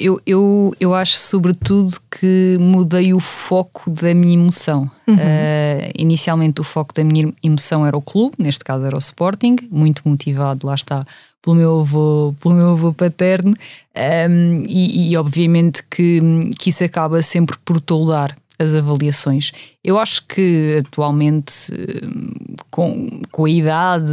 Eu, 0.00 0.20
eu, 0.26 0.74
eu 0.78 0.94
acho, 0.94 1.18
sobretudo, 1.18 1.96
que 2.10 2.56
mudei 2.58 3.12
o 3.12 3.20
foco 3.20 3.90
da 3.90 4.14
minha 4.14 4.34
emoção. 4.34 4.90
Uhum. 5.06 5.14
Uh, 5.14 5.90
inicialmente, 5.96 6.60
o 6.60 6.64
foco 6.64 6.94
da 6.94 7.04
minha 7.04 7.32
emoção 7.42 7.86
era 7.86 7.96
o 7.96 8.02
clube, 8.02 8.36
neste 8.38 8.64
caso 8.64 8.86
era 8.86 8.96
o 8.96 8.98
Sporting, 8.98 9.56
muito 9.70 10.02
motivado, 10.04 10.66
lá 10.66 10.74
está, 10.74 11.04
pelo 11.42 11.56
meu 11.56 11.80
avô, 11.80 12.34
pelo 12.42 12.54
meu 12.54 12.70
avô 12.70 12.92
paterno, 12.92 13.54
um, 13.94 14.64
e, 14.68 15.12
e, 15.12 15.16
obviamente 15.16 15.82
que, 15.88 16.20
que 16.58 16.70
isso 16.70 16.82
acaba 16.82 17.22
sempre 17.22 17.56
por 17.64 17.80
toldar 17.80 18.36
as 18.58 18.74
avaliações. 18.74 19.52
Eu 19.84 19.98
acho 19.98 20.26
que 20.26 20.82
atualmente, 20.86 21.70
com, 22.70 23.20
com 23.30 23.44
a 23.44 23.50
idade, 23.50 24.10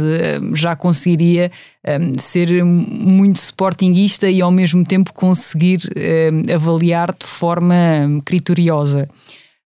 já 0.54 0.76
conseguiria 0.76 1.50
um, 1.86 2.18
ser 2.18 2.64
muito 2.64 3.36
sportinguista 3.36 4.28
e 4.28 4.40
ao 4.40 4.50
mesmo 4.50 4.84
tempo 4.84 5.12
conseguir 5.12 5.80
um, 5.96 6.54
avaliar 6.54 7.14
de 7.18 7.26
forma 7.26 7.74
criteriosa. 8.24 9.08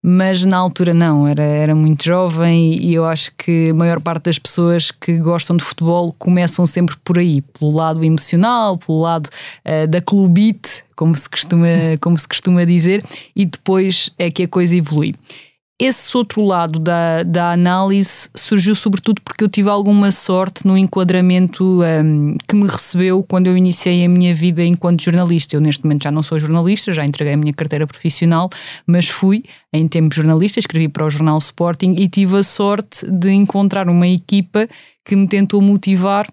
Mas 0.09 0.45
na 0.45 0.57
altura 0.57 0.95
não, 0.95 1.27
era, 1.27 1.43
era 1.43 1.75
muito 1.75 2.05
jovem 2.05 2.81
e 2.81 2.95
eu 2.95 3.05
acho 3.05 3.33
que 3.37 3.71
a 3.71 3.75
maior 3.75 4.01
parte 4.01 4.27
das 4.27 4.39
pessoas 4.39 4.93
que 4.93 5.19
gostam 5.19 5.57
de 5.57 5.65
futebol 5.65 6.15
começam 6.17 6.65
sempre 6.65 6.95
por 7.03 7.19
aí, 7.19 7.43
pelo 7.43 7.75
lado 7.75 8.05
emocional, 8.05 8.79
pelo 8.79 9.01
lado 9.01 9.27
uh, 9.27 9.85
da 9.89 10.01
clubite, 10.01 10.85
como 10.95 11.13
se, 11.13 11.29
costuma, 11.29 11.67
como 12.01 12.17
se 12.17 12.29
costuma 12.29 12.65
dizer, 12.65 13.03
e 13.35 13.45
depois 13.45 14.09
é 14.17 14.31
que 14.31 14.45
a 14.45 14.49
coisa 14.49 14.77
evolui. 14.77 15.13
Esse 15.79 16.17
outro 16.17 16.43
lado 16.43 16.79
da, 16.79 17.23
da 17.23 17.53
análise 17.53 18.31
surgiu 18.35 18.75
sobretudo 18.75 19.21
porque 19.21 19.45
eu 19.45 19.49
tive 19.49 19.69
alguma 19.69 20.11
sorte 20.11 20.67
no 20.67 20.77
enquadramento 20.77 21.83
um, 21.83 22.35
que 22.49 22.57
me 22.57 22.67
recebeu 22.67 23.23
quando 23.23 23.49
eu 23.49 23.57
iniciei 23.59 24.03
a 24.03 24.09
minha 24.09 24.35
vida 24.35 24.65
enquanto 24.65 25.03
jornalista. 25.03 25.55
Eu, 25.55 25.61
neste 25.61 25.85
momento, 25.85 26.05
já 26.05 26.11
não 26.11 26.23
sou 26.23 26.39
jornalista, 26.39 26.95
já 26.95 27.05
entreguei 27.05 27.35
a 27.35 27.37
minha 27.37 27.53
carteira 27.53 27.87
profissional, 27.87 28.49
mas 28.87 29.09
fui, 29.09 29.45
em 29.71 29.87
tempo 29.87 30.15
jornalista, 30.15 30.59
escrevi 30.59 30.89
para 30.89 31.05
o 31.05 31.11
jornal 31.11 31.37
Sporting 31.37 31.95
e 31.99 32.09
tive 32.09 32.39
a 32.39 32.43
sorte 32.43 33.07
de 33.11 33.33
encontrar 33.33 33.87
uma 33.87 34.09
equipa 34.09 34.67
que 35.05 35.15
me 35.15 35.29
tentou 35.29 35.61
motivar 35.61 36.27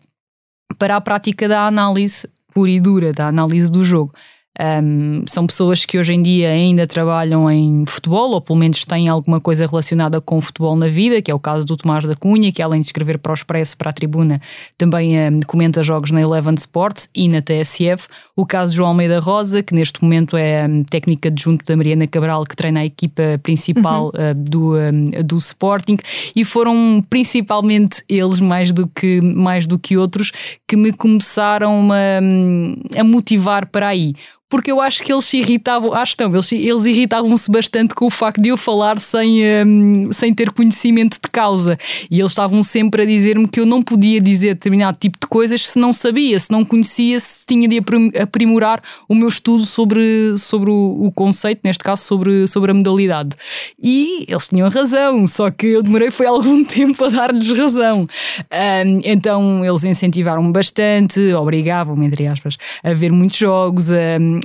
para 0.80 0.96
a 0.96 1.02
prática 1.02 1.50
da 1.50 1.68
análise 1.68 2.30
pura 2.54 2.70
e 2.70 2.80
dura, 2.80 3.12
da 3.12 3.28
análise 3.28 3.70
do 3.70 3.84
jogo. 3.84 4.14
Um, 4.60 5.24
são 5.27 5.48
pessoas 5.48 5.83
que 5.83 5.98
hoje 5.98 6.13
em 6.13 6.22
dia 6.22 6.50
ainda 6.51 6.86
trabalham 6.86 7.50
em 7.50 7.86
futebol, 7.88 8.31
ou 8.31 8.41
pelo 8.41 8.60
menos 8.60 8.86
têm 8.86 9.07
alguma 9.07 9.41
coisa 9.41 9.65
relacionada 9.65 10.22
com 10.22 10.38
o 10.38 10.41
futebol 10.41 10.75
na 10.75 10.88
vida, 10.88 11.22
que 11.24 11.31
é 11.31 11.33
o 11.33 11.39
caso 11.39 11.65
do 11.65 11.75
Tomás 11.75 12.07
da 12.07 12.15
Cunha, 12.15 12.51
que 12.51 12.62
além 12.62 12.81
de 12.81 12.88
escrever 12.88 13.17
para 13.17 13.31
o 13.31 13.33
Expresso, 13.33 13.75
para 13.75 13.89
a 13.89 13.93
Tribuna, 13.93 14.39
também 14.77 15.17
um, 15.17 15.39
comenta 15.41 15.81
jogos 15.81 16.12
na 16.12 16.22
Eleven 16.22 16.53
Sports 16.53 17.10
e 17.15 17.27
na 17.27 17.41
TSF. 17.41 18.07
O 18.36 18.45
caso 18.45 18.72
de 18.72 18.77
João 18.77 18.89
Almeida 18.89 19.19
Rosa, 19.19 19.63
que 19.63 19.74
neste 19.74 20.03
momento 20.03 20.38
é 20.38 20.67
um, 20.67 20.83
técnica 20.83 21.29
adjunto 21.29 21.65
da 21.65 21.75
Mariana 21.75 22.05
Cabral, 22.05 22.43
que 22.43 22.55
treina 22.55 22.81
a 22.81 22.86
equipa 22.86 23.39
principal 23.41 24.05
uhum. 24.05 24.31
uh, 24.31 24.33
do, 24.36 25.24
do 25.24 25.38
Sporting, 25.38 25.98
e 26.36 26.45
foram 26.45 27.03
principalmente 27.10 28.03
eles, 28.07 28.39
mais 28.39 28.72
do 28.72 28.88
que, 28.88 29.19
mais 29.19 29.65
do 29.65 29.79
que 29.79 29.98
outros, 29.98 30.31
que 30.67 30.75
me 30.75 30.93
começaram 30.93 31.89
a, 31.91 33.00
a 33.00 33.03
motivar 33.03 33.65
para 33.65 33.88
aí 33.88 34.13
porque 34.50 34.72
eu 34.72 34.80
acho 34.80 35.04
que 35.04 35.12
eles 35.12 35.26
se 35.26 35.38
irritavam, 35.38 35.94
acho 35.94 36.16
não, 36.20 36.32
eles, 36.32 36.52
eles 36.52 36.86
irritavam-se 36.86 37.52
bastante 37.52 37.96
com 37.96 38.06
o 38.06 38.10
facto 38.10 38.42
de 38.42 38.50
eu 38.50 38.58
falar 38.58 39.00
sem, 39.00 39.42
um, 39.66 40.12
sem 40.12 40.34
ter 40.34 40.52
conhecimento 40.52 41.16
de 41.16 41.30
causa. 41.32 41.78
E 42.10 42.20
eles 42.20 42.32
estavam 42.32 42.62
sempre 42.62 43.02
a 43.02 43.06
dizer-me 43.06 43.48
que 43.48 43.60
eu 43.60 43.66
não 43.66 43.82
podia 43.82 44.22
dizer 44.22 44.54
determinado 44.54 44.98
tipo 45.00 45.18
de 45.20 45.28
coisas 45.28 45.68
se 45.68 45.80
não 45.80 45.92
sabia, 45.92 46.38
se 46.38 46.52
não 46.52 46.64
conhecia, 46.64 47.20
se 47.20 47.46
tinha 47.48 47.68
de 47.68 47.80
aprimorar 48.22 48.80
o 49.10 49.16
meu 49.16 49.28
estudo 49.28 49.66
sobre, 49.66 50.38
sobre 50.38 50.70
o, 50.70 51.06
o 51.06 51.12
conceito, 51.12 51.62
neste 51.64 51.84
caso 51.84 52.04
sobre, 52.04 52.48
sobre 52.48 52.72
a 52.72 52.74
modalidade. 52.74 53.36
E 53.82 54.26
eles 54.28 54.48
tinham 54.48 54.70
razão, 54.70 55.26
só 55.26 55.50
que 55.50 55.66
eu 55.66 55.82
demorei 55.82 56.12
foi 56.12 56.28
algum 56.28 56.62
tempo 56.66 57.04
a 57.06 57.10
dar-lhes 57.10 57.50
razão. 57.58 58.02
Um, 58.02 59.02
então 59.04 59.66
eles 59.66 59.84
incentivaram-me 59.84 60.52
bastante, 60.52 61.34
obrigavam-me, 61.34 62.06
entre 62.06 62.28
aspas, 62.28 62.58
a 62.84 62.94
ver 62.94 63.12
muitos 63.12 63.38
jogos, 63.38 63.92
a, 63.92 63.98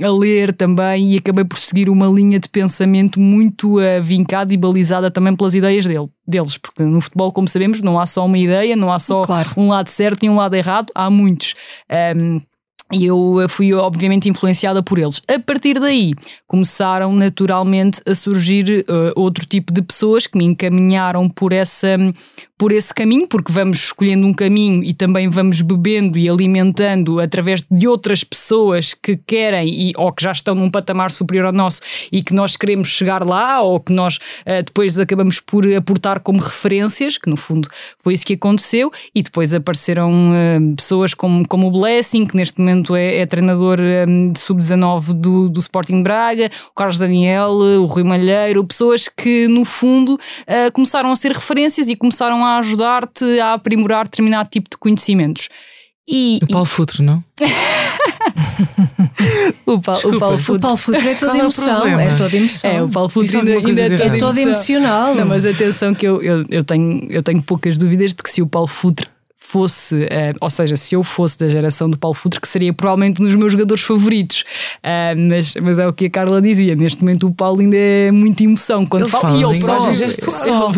a 0.02 0.10
ler 0.10 0.52
também 0.52 1.14
e 1.14 1.18
acabei 1.18 1.44
por 1.44 1.58
seguir 1.58 1.88
uma 1.88 2.06
linha 2.06 2.38
de 2.38 2.48
pensamento 2.48 3.20
muito 3.20 3.78
uh, 3.78 4.02
vincada 4.02 4.52
e 4.52 4.56
balizada 4.56 5.10
também 5.10 5.34
pelas 5.34 5.54
ideias 5.54 5.86
dele, 5.86 6.08
deles, 6.26 6.56
porque 6.56 6.82
no 6.82 7.00
futebol, 7.00 7.32
como 7.32 7.48
sabemos, 7.48 7.82
não 7.82 7.98
há 7.98 8.06
só 8.06 8.24
uma 8.24 8.38
ideia, 8.38 8.76
não 8.76 8.92
há 8.92 8.98
só 8.98 9.16
claro. 9.18 9.50
um 9.56 9.68
lado 9.68 9.88
certo 9.88 10.24
e 10.24 10.30
um 10.30 10.36
lado 10.36 10.54
errado, 10.54 10.92
há 10.94 11.10
muitos. 11.10 11.54
Um, 12.16 12.40
e 12.92 13.04
eu 13.04 13.40
eh, 13.40 13.48
fui, 13.48 13.72
obviamente, 13.74 14.28
influenciada 14.28 14.82
por 14.82 14.98
eles. 14.98 15.20
A 15.28 15.38
partir 15.38 15.78
daí, 15.78 16.12
começaram 16.46 17.12
naturalmente 17.12 18.00
a 18.06 18.14
surgir 18.14 18.84
uh, 18.88 19.12
outro 19.14 19.44
tipo 19.44 19.72
de 19.72 19.82
pessoas 19.82 20.26
que 20.26 20.38
me 20.38 20.44
encaminharam 20.44 21.28
por 21.28 21.52
essa, 21.52 21.98
por 22.56 22.72
esse 22.72 22.92
caminho, 22.94 23.28
porque 23.28 23.52
vamos 23.52 23.78
escolhendo 23.78 24.26
um 24.26 24.32
caminho 24.32 24.82
e 24.82 24.94
também 24.94 25.28
vamos 25.28 25.60
bebendo 25.60 26.18
e 26.18 26.28
alimentando 26.28 27.20
através 27.20 27.64
de 27.70 27.86
outras 27.86 28.24
pessoas 28.24 28.94
que 28.94 29.16
querem 29.16 29.90
e, 29.90 29.92
ou 29.96 30.10
que 30.10 30.22
já 30.22 30.32
estão 30.32 30.54
num 30.54 30.70
patamar 30.70 31.10
superior 31.10 31.46
ao 31.46 31.52
nosso 31.52 31.82
e 32.10 32.22
que 32.22 32.32
nós 32.32 32.56
queremos 32.56 32.88
chegar 32.88 33.22
lá 33.22 33.60
ou 33.60 33.78
que 33.78 33.92
nós 33.92 34.16
uh, 34.16 34.62
depois 34.64 34.98
acabamos 34.98 35.40
por 35.40 35.70
aportar 35.74 36.20
como 36.20 36.38
referências, 36.38 37.18
que 37.18 37.28
no 37.28 37.36
fundo 37.36 37.68
foi 37.98 38.14
isso 38.14 38.24
que 38.24 38.34
aconteceu, 38.34 38.90
e 39.14 39.22
depois 39.22 39.52
apareceram 39.52 40.30
uh, 40.30 40.74
pessoas 40.74 41.12
como, 41.12 41.46
como 41.46 41.66
o 41.68 41.70
Blessing, 41.70 42.24
que 42.24 42.34
neste 42.34 42.58
momento 42.58 42.77
é, 42.96 43.18
é 43.18 43.26
treinador 43.26 43.78
um, 43.80 44.32
de 44.32 44.38
sub-19 44.38 45.12
do, 45.12 45.48
do 45.48 45.60
Sporting 45.60 46.02
Braga, 46.02 46.50
o 46.70 46.74
Carlos 46.74 46.98
Daniel, 46.98 47.50
o 47.50 47.86
Rui 47.86 48.04
Malheiro, 48.04 48.64
pessoas 48.64 49.08
que 49.08 49.48
no 49.48 49.64
fundo 49.64 50.14
uh, 50.14 50.72
começaram 50.72 51.10
a 51.10 51.16
ser 51.16 51.32
referências 51.32 51.88
e 51.88 51.96
começaram 51.96 52.44
a 52.44 52.58
ajudar-te 52.58 53.40
a 53.40 53.54
aprimorar 53.54 54.04
determinado 54.04 54.48
tipo 54.50 54.68
de 54.70 54.76
conhecimentos. 54.76 55.48
E, 56.10 56.38
o 56.42 56.46
Paulo 56.46 56.64
e... 56.64 56.68
Futre, 56.68 57.02
não? 57.02 57.22
o, 59.66 59.78
Paulo, 59.78 60.16
o 60.16 60.18
Paulo 60.18 60.38
Futre. 60.38 60.56
O 60.56 60.60
Paulo 60.60 60.76
Futre 60.78 61.06
é 61.06 61.14
toda 61.14 61.36
é 61.36 61.40
emoção. 61.40 61.86
É, 61.86 62.06
é 62.06 62.16
toda 62.16 62.34
emoção. 62.34 62.70
É, 62.70 62.82
o 62.82 62.88
Paulo 62.88 63.10
Futre 63.10 63.36
ainda, 63.36 63.52
ainda 63.52 63.82
é, 63.82 64.06
é 64.06 64.16
toda 64.16 64.40
emocional. 64.40 65.14
Não, 65.14 65.26
mas 65.26 65.44
atenção 65.44 65.94
que 65.94 66.08
eu, 66.08 66.22
eu, 66.22 66.46
eu, 66.48 66.64
tenho, 66.64 67.06
eu 67.10 67.22
tenho 67.22 67.42
poucas 67.42 67.76
dúvidas 67.76 68.14
de 68.14 68.22
que 68.22 68.30
se 68.30 68.40
o 68.40 68.46
Paulo 68.46 68.68
Futre 68.68 69.06
fosse, 69.48 69.94
uh, 69.94 70.36
ou 70.42 70.50
seja, 70.50 70.76
se 70.76 70.94
eu 70.94 71.02
fosse 71.02 71.38
da 71.38 71.48
geração 71.48 71.88
do 71.88 71.96
Paulo 71.96 72.14
Futre, 72.14 72.38
que 72.38 72.46
seria 72.46 72.70
provavelmente 72.70 73.22
um 73.22 73.24
dos 73.24 73.34
meus 73.34 73.52
jogadores 73.52 73.82
favoritos. 73.82 74.44
Uh, 74.78 75.16
mas, 75.28 75.54
mas 75.54 75.78
é 75.78 75.86
o 75.86 75.92
que 75.92 76.04
a 76.04 76.10
Carla 76.10 76.42
dizia, 76.42 76.76
neste 76.76 77.00
momento 77.00 77.26
o 77.26 77.32
Paulo 77.32 77.60
ainda 77.60 77.76
é 77.76 78.10
muita 78.10 78.42
emoção 78.42 78.84
quando 78.84 79.04
ele 79.04 79.10
fala. 79.10 79.28
fala 79.28 79.38
e 79.38 79.42
ele 79.42 79.54
só, 79.54 79.92
gestual. 79.92 80.72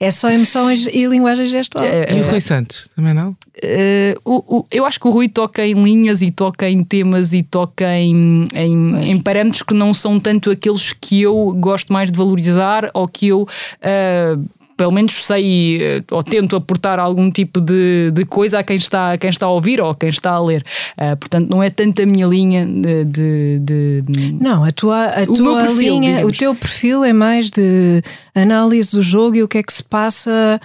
É 0.00 0.10
só 0.10 0.30
emoção 0.30 0.72
e 0.72 1.06
linguagem 1.06 1.46
gestual. 1.46 1.84
É, 1.84 2.16
e 2.16 2.20
o 2.22 2.24
Rui 2.24 2.40
Santos, 2.40 2.88
também 2.96 3.12
não? 3.12 3.30
Uh, 3.30 4.18
o, 4.24 4.58
o, 4.58 4.66
eu 4.70 4.86
acho 4.86 4.98
que 4.98 5.06
o 5.06 5.10
Rui 5.10 5.28
toca 5.28 5.64
em 5.64 5.74
linhas 5.74 6.22
e 6.22 6.30
toca 6.30 6.68
em 6.68 6.82
temas 6.82 7.34
e 7.34 7.42
toca 7.42 7.94
em, 7.94 8.46
em, 8.54 9.10
em, 9.10 9.20
parâmetros 9.20 9.62
que 9.62 9.74
não 9.74 9.92
são 9.92 10.18
tanto 10.18 10.50
aqueles 10.50 10.92
que 10.92 11.20
eu 11.22 11.54
gosto 11.58 11.92
mais 11.92 12.10
de 12.10 12.16
valorizar 12.16 12.90
ou 12.94 13.06
que 13.06 13.28
eu 13.28 13.42
uh, 13.42 14.44
pelo 14.76 14.92
menos 14.92 15.26
sei 15.26 15.78
eh, 15.80 16.04
ou 16.10 16.22
tento 16.22 16.56
aportar 16.56 16.98
algum 16.98 17.30
tipo 17.30 17.60
de, 17.60 18.10
de 18.12 18.24
coisa 18.24 18.58
a 18.58 18.62
quem 18.62 18.76
está, 18.76 19.12
a 19.12 19.18
quem 19.18 19.30
está 19.30 19.46
a 19.46 19.50
ouvir 19.50 19.80
ou 19.80 19.90
a 19.90 19.94
quem 19.94 20.08
está 20.08 20.32
a 20.32 20.40
ler. 20.40 20.64
Uh, 20.98 21.16
portanto, 21.16 21.48
não 21.48 21.62
é 21.62 21.70
tanto 21.70 22.02
a 22.02 22.06
minha 22.06 22.26
linha 22.26 22.66
de. 22.66 23.04
de, 23.04 24.02
de 24.02 24.32
não, 24.40 24.64
a 24.64 24.72
tua, 24.72 25.04
a 25.06 25.26
tua 25.26 25.62
perfil, 25.62 25.94
linha, 25.94 26.10
digamos. 26.16 26.36
o 26.36 26.38
teu 26.38 26.54
perfil 26.54 27.04
é 27.04 27.12
mais 27.12 27.50
de 27.50 28.02
análise 28.34 28.92
do 28.92 29.02
jogo 29.02 29.36
e 29.36 29.42
o 29.42 29.48
que 29.48 29.58
é 29.58 29.62
que 29.62 29.72
se 29.72 29.84
passa 29.84 30.60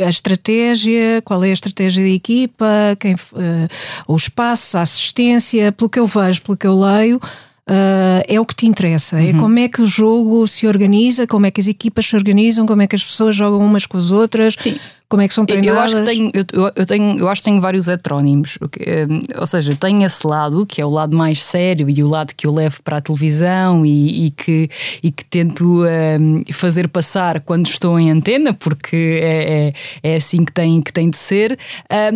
a 0.00 0.08
estratégia, 0.08 1.22
qual 1.24 1.42
é 1.42 1.50
a 1.50 1.52
estratégia 1.52 2.02
da 2.02 2.10
equipa, 2.10 2.66
quem, 2.98 3.14
uh, 3.14 3.68
o 4.06 4.16
espaço, 4.16 4.78
a 4.78 4.82
assistência, 4.82 5.72
pelo 5.72 5.90
que 5.90 5.98
eu 5.98 6.06
vejo, 6.06 6.42
pelo 6.42 6.56
que 6.56 6.66
eu 6.66 6.78
leio, 6.78 7.20
Uh, 7.68 8.20
é 8.28 8.38
o 8.38 8.44
que 8.44 8.54
te 8.54 8.66
interessa. 8.66 9.18
É 9.18 9.22
uhum. 9.22 9.30
É 9.30 9.40
como 9.40 9.58
é 9.58 9.68
que 9.68 9.80
o 9.80 9.86
jogo 9.86 10.46
se 10.46 10.66
organiza, 10.66 11.26
como 11.26 11.46
é 11.46 11.50
que 11.50 11.60
as 11.60 11.66
equipas 11.66 12.06
se 12.06 12.14
organizam, 12.14 12.66
como 12.66 12.82
é 12.82 12.86
que 12.86 12.94
as 12.94 13.02
pessoas 13.02 13.34
jogam 13.34 13.60
umas 13.60 13.86
com 13.86 13.96
as 13.96 14.10
outras. 14.10 14.54
Sim. 14.58 14.76
Como 15.14 15.22
é 15.22 15.28
que 15.28 15.34
são 15.34 15.46
treinadas? 15.46 15.92
Eu 15.92 15.98
acho 15.98 16.04
que 16.04 16.10
tenho, 16.10 16.30
eu, 16.34 16.72
eu 16.74 16.86
tenho, 16.86 17.18
eu 17.18 17.28
acho 17.28 17.40
que 17.40 17.44
tenho 17.44 17.60
vários 17.60 17.86
heterónimos. 17.86 18.58
Ou 19.38 19.46
seja, 19.46 19.70
eu 19.70 19.76
tenho 19.76 20.04
esse 20.04 20.26
lado, 20.26 20.66
que 20.66 20.80
é 20.80 20.84
o 20.84 20.90
lado 20.90 21.16
mais 21.16 21.40
sério 21.40 21.88
e 21.88 22.02
o 22.02 22.08
lado 22.08 22.34
que 22.34 22.46
eu 22.46 22.52
levo 22.52 22.82
para 22.82 22.96
a 22.96 23.00
televisão 23.00 23.86
e, 23.86 24.26
e 24.26 24.30
que, 24.32 24.68
e 25.02 25.12
que 25.12 25.24
tento 25.24 25.84
um, 25.84 26.42
fazer 26.52 26.88
passar 26.88 27.40
quando 27.42 27.68
estou 27.68 28.00
em 28.00 28.10
antena, 28.10 28.54
porque 28.54 29.20
é, 29.22 29.72
é, 30.02 30.14
é, 30.14 30.16
assim 30.16 30.44
que 30.44 30.50
tem, 30.50 30.82
que 30.82 30.92
tem 30.92 31.08
de 31.08 31.18
ser. 31.18 31.56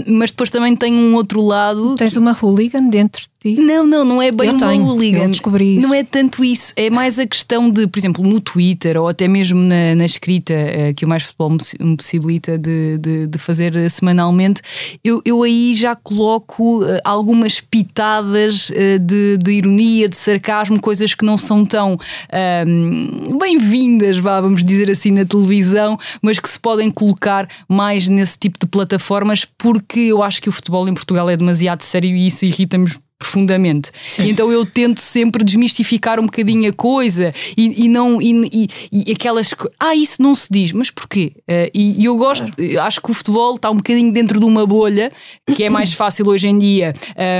Um, 0.08 0.18
mas 0.18 0.30
depois 0.30 0.50
também 0.50 0.74
tenho 0.74 0.96
um 0.96 1.14
outro 1.14 1.40
lado. 1.40 1.94
Tens 1.94 2.16
uma 2.16 2.32
hooligan 2.32 2.88
dentro 2.88 3.22
de 3.22 3.28
ti? 3.40 3.54
Não, 3.54 3.87
não, 3.87 4.04
não 4.04 4.23
é 4.23 4.30
bem 4.30 4.49
eu 4.49 4.54
uma 4.54 4.68
tenho, 4.68 4.85
hooligan. 4.85 5.25
Eu 5.25 5.30
descobri 5.30 5.76
isso. 5.76 5.87
Não 5.87 5.95
é 5.95 6.04
tanto 6.04 6.45
isso. 6.45 6.73
É 6.76 6.90
mais 6.90 7.18
a 7.18 7.26
questão 7.26 7.71
de, 7.71 7.87
por 7.87 7.99
exemplo, 7.99 8.25
no 8.25 8.40
Twitter 8.40 9.00
ou 9.00 9.09
até 9.09 9.26
mesmo 9.28 9.61
na, 9.61 9.95
na 9.95 10.04
escrita, 10.04 10.54
uh, 10.54 10.95
que 10.95 11.04
o 11.04 11.09
Mais 11.09 11.23
Futebol 11.23 11.57
me 11.80 11.97
possibilita 11.97 12.59
de 12.59 12.99
de, 12.99 13.26
de, 13.26 13.38
fazer 13.38 13.90
semanalmente, 13.90 14.62
eu, 15.02 15.21
eu 15.25 15.42
aí 15.42 15.75
já 15.75 15.95
coloco 15.95 16.83
uh, 16.83 16.99
algumas 17.04 17.61
pitadas 17.61 18.71
uh, 18.71 18.99
de, 19.00 19.38
de, 19.38 19.52
ironia, 19.52 20.09
de 20.09 20.16
sarcasmo, 20.16 20.80
coisas 20.80 21.14
que 21.14 21.25
não 21.25 21.38
são 21.38 21.64
tão 21.64 21.95
uh, 21.95 23.38
bem-vindas, 23.38 24.18
vamos 24.18 24.64
dizer 24.64 24.90
assim, 24.90 25.11
na 25.11 25.25
televisão, 25.25 25.99
mas 26.23 26.38
que 26.38 26.49
se 26.49 26.59
podem 26.59 26.90
colocar 26.90 27.49
mais 27.68 28.09
nesse 28.09 28.38
tipo 28.38 28.59
de 28.61 28.66
plataformas, 28.66 29.45
porque 29.45 30.00
eu 30.00 30.23
acho 30.23 30.42
que 30.42 30.49
o 30.49 30.52
futebol 30.52 30.88
em 30.88 30.95
Portugal 30.95 31.28
é 31.30 31.37
demasiado 31.37 31.83
sério 31.83 32.11
e 32.11 32.26
isso 32.26 32.45
irrita-me 32.45 32.88
profundamente. 33.18 33.90
Sim. 34.06 34.22
E 34.22 34.30
então 34.30 34.52
eu 34.52 34.64
tento 34.64 35.00
sempre 35.00 35.42
desmistificar 35.42 36.20
um 36.20 36.26
bocadinho 36.26 36.70
a 36.70 36.72
coisa 36.72 37.34
e, 37.56 37.84
e 37.84 37.88
não 37.88 38.22
e, 38.22 38.48
e, 38.52 38.68
e, 38.92 39.12
aquelas 39.12 39.52
ah, 39.80 39.94
isso 39.94 40.22
não 40.22 40.34
se 40.34 40.48
diz, 40.50 40.72
mas 40.72 40.90
porquê? 40.90 41.32
Uh, 41.40 41.70
e, 41.75 42.04
eu 42.04 42.16
gosto, 42.16 42.50
claro. 42.56 42.80
acho 42.82 43.00
que 43.02 43.10
o 43.10 43.14
futebol 43.14 43.56
está 43.56 43.70
um 43.70 43.76
bocadinho 43.76 44.12
dentro 44.12 44.38
de 44.38 44.46
uma 44.46 44.64
bolha 44.64 45.10
que 45.54 45.64
é 45.64 45.70
mais 45.70 45.92
fácil 45.94 46.28
hoje 46.28 46.48
em 46.48 46.58
dia 46.58 46.94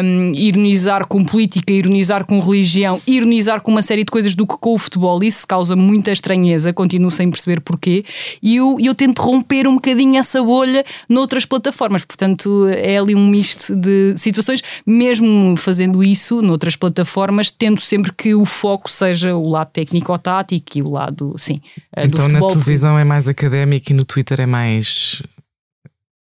um, 0.05 0.33
ironizar 0.35 1.07
com 1.07 1.25
política, 1.25 1.73
ironizar 1.73 2.25
com 2.27 2.41
religião, 2.41 3.01
ironizar 3.07 3.63
com 3.63 3.71
uma 3.71 3.83
série 3.83 4.05
de 4.05 4.11
coisas 4.11 4.35
do 4.35 4.47
que 4.47 4.57
com 4.59 4.75
o 4.75 4.79
futebol. 4.79 5.23
Isso 5.23 5.47
causa 5.47 5.77
muita 5.77 6.11
estranheza, 6.11 6.73
continuo 6.73 7.11
sem 7.11 7.31
perceber 7.31 7.61
porquê. 7.61 8.05
E 8.43 8.57
eu, 8.57 8.77
eu 8.81 8.95
tento 8.95 9.21
romper 9.21 9.67
um 9.69 9.75
bocadinho 9.75 10.19
essa 10.19 10.43
bolha 10.43 10.85
noutras 11.09 11.45
plataformas. 11.45 12.05
Portanto, 12.05 12.67
é 12.69 12.99
ali 12.99 13.15
um 13.15 13.27
misto 13.27 13.77
de 13.77 14.15
situações, 14.17 14.63
mesmo 14.85 15.57
fazendo 15.69 16.03
isso 16.03 16.41
noutras 16.41 16.77
plataformas, 16.77 17.51
tendo 17.51 17.79
sempre 17.79 18.11
que 18.11 18.35
o 18.35 18.47
foco 18.47 18.91
seja 18.91 19.37
o 19.37 19.47
lado 19.47 19.71
técnico-tático 19.71 20.79
e 20.79 20.83
o 20.83 20.91
lado, 20.91 21.35
sim, 21.37 21.61
eh, 21.95 22.07
então, 22.07 22.25
do 22.25 22.31
futebol. 22.31 22.49
na 22.49 22.55
televisão 22.55 22.99
é 22.99 23.05
mais 23.05 23.29
académico 23.29 23.93
e 23.93 23.95
no 23.95 24.03
Twitter 24.03 24.41
é 24.41 24.47
mais. 24.47 25.23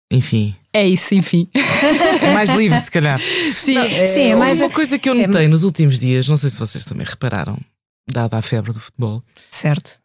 Enfim. 0.10 0.56
É 0.72 0.88
isso, 0.88 1.14
enfim. 1.14 1.50
É 2.22 2.34
mais 2.34 2.52
livre, 2.52 2.80
se 2.80 2.90
calhar. 2.90 3.20
Sim, 3.20 3.76
não, 3.76 3.84
é, 3.84 4.06
sim, 4.06 4.22
é 4.22 4.36
mais. 4.38 4.62
Uma 4.62 4.70
coisa 4.70 4.98
que 4.98 5.10
eu 5.10 5.14
é 5.14 5.28
notei 5.28 5.44
é... 5.44 5.48
nos 5.50 5.64
últimos 5.64 6.00
dias, 6.00 6.26
não 6.30 6.38
sei 6.38 6.50
se 6.50 6.58
vocês 6.58 6.86
também 6.86 7.06
repararam, 7.06 7.60
dada 8.10 8.38
a 8.38 8.42
febre 8.42 8.72
do 8.72 8.80
futebol. 8.80 9.22
Certo. 9.52 10.00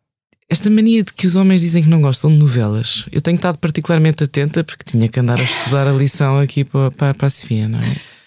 Esta 0.50 0.68
mania 0.68 1.04
de 1.04 1.12
que 1.12 1.28
os 1.28 1.36
homens 1.36 1.60
dizem 1.60 1.84
que 1.84 1.88
não 1.88 2.02
gostam 2.02 2.28
de 2.28 2.38
novelas. 2.38 3.06
Eu 3.12 3.20
tenho 3.20 3.36
estado 3.36 3.56
particularmente 3.58 4.24
atenta 4.24 4.64
porque 4.64 4.82
tinha 4.82 5.08
que 5.08 5.20
andar 5.20 5.38
a 5.38 5.44
estudar 5.44 5.86
a 5.86 5.92
lição 5.92 6.40
aqui 6.40 6.64
para, 6.64 6.90
para, 6.90 7.14
para 7.14 7.26
a 7.28 7.30
Sofia, 7.30 7.68
não 7.68 7.78
é? 7.78 8.17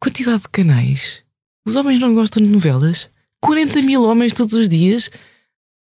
Quantidade 0.00 0.42
de 0.42 0.48
canais. 0.48 1.22
Os 1.66 1.76
homens 1.76 1.98
não 2.00 2.14
gostam 2.14 2.42
de 2.42 2.48
novelas. 2.48 3.08
40 3.40 3.82
mil 3.82 4.02
homens 4.04 4.32
todos 4.32 4.54
os 4.54 4.68
dias 4.68 5.10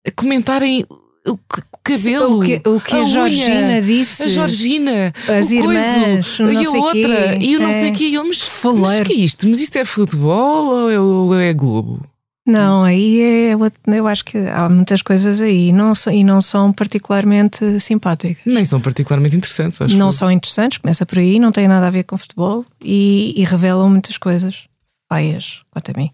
a 0.05 0.11
comentarem 0.11 0.85
o 1.27 1.37
cabelo, 1.83 2.39
o 2.39 2.43
que, 2.43 2.69
o 2.69 2.81
que 2.81 2.95
a, 2.95 3.01
a 3.01 3.05
Georgina 3.05 3.81
disse, 3.81 4.23
a 4.23 4.27
Georgina, 4.27 5.13
as 5.27 5.49
o 5.49 5.53
irmãs, 5.53 6.37
coiso, 6.37 6.51
e 6.51 6.65
a 6.65 6.69
outra, 6.71 7.37
quê. 7.37 7.45
e 7.45 7.53
eu 7.53 7.59
não 7.59 7.69
é. 7.69 7.73
sei 7.73 7.91
o 7.91 7.93
que. 7.93 8.17
Mas, 8.17 8.49
mas 8.75 9.01
que 9.07 9.13
é 9.13 9.15
isto? 9.15 9.47
Mas 9.47 9.59
isto 9.61 9.75
é 9.77 9.85
futebol 9.85 10.65
ou 10.65 10.91
é, 10.91 10.99
ou 10.99 11.39
é 11.39 11.53
Globo? 11.53 12.01
Não, 12.45 12.83
aí 12.83 13.21
é, 13.21 13.55
eu 13.87 14.07
acho 14.07 14.25
que 14.25 14.37
há 14.37 14.67
muitas 14.67 15.01
coisas 15.01 15.39
aí 15.39 15.71
não, 15.71 15.93
e 16.11 16.23
não 16.25 16.41
são 16.41 16.73
particularmente 16.73 17.79
simpáticas. 17.79 18.43
Nem 18.45 18.65
são 18.65 18.81
particularmente 18.81 19.35
interessantes, 19.35 19.81
acho. 19.81 19.95
Não 19.95 20.09
que... 20.09 20.15
são 20.15 20.29
interessantes, 20.29 20.77
começa 20.77 21.05
por 21.05 21.19
aí, 21.19 21.39
não 21.39 21.53
tem 21.53 21.69
nada 21.69 21.87
a 21.87 21.89
ver 21.89 22.03
com 22.03 22.17
futebol 22.17 22.65
e, 22.81 23.33
e 23.37 23.45
revelam 23.45 23.89
muitas 23.89 24.17
coisas 24.17 24.63
feias, 25.11 25.61
quanto 25.71 25.91
a 25.91 25.93
mim. 25.97 26.11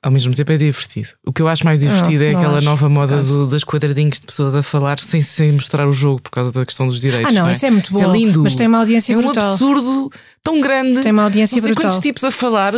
Ao 0.00 0.10
mesmo 0.10 0.34
tempo 0.34 0.52
é 0.52 0.56
divertido. 0.58 1.08
O 1.26 1.32
que 1.32 1.40
eu 1.40 1.48
acho 1.48 1.64
mais 1.64 1.80
divertido 1.80 2.22
não, 2.22 2.30
é 2.30 2.34
aquela 2.34 2.60
nova 2.60 2.88
moda 2.90 3.22
do, 3.22 3.48
das 3.48 3.64
quadradinhos 3.64 4.20
de 4.20 4.26
pessoas 4.26 4.54
a 4.54 4.62
falar 4.62 5.00
sem, 5.00 5.22
sem 5.22 5.50
mostrar 5.50 5.88
o 5.88 5.92
jogo 5.92 6.20
por 6.20 6.30
causa 6.30 6.52
da 6.52 6.62
questão 6.64 6.86
dos 6.86 7.00
direitos. 7.00 7.30
Ah, 7.30 7.34
não, 7.34 7.42
não 7.44 7.48
é? 7.48 7.52
isso 7.52 7.64
é 7.64 7.70
muito 7.70 7.88
isso 7.88 7.98
bom. 7.98 8.10
É 8.10 8.12
lindo. 8.12 8.42
Mas 8.42 8.54
tem 8.54 8.66
uma 8.66 8.78
audiência 8.78 9.14
é 9.14 9.16
brutal. 9.16 9.42
É 9.42 9.48
um 9.48 9.52
absurdo 9.52 10.12
tão 10.42 10.60
grande. 10.60 11.00
Tem 11.00 11.10
uma 11.10 11.22
audiência 11.22 11.56
não 11.56 11.62
sei 11.62 11.72
brutal. 11.72 11.90
quantos 11.90 12.02
tipos 12.02 12.22
a 12.22 12.30
falar 12.30 12.74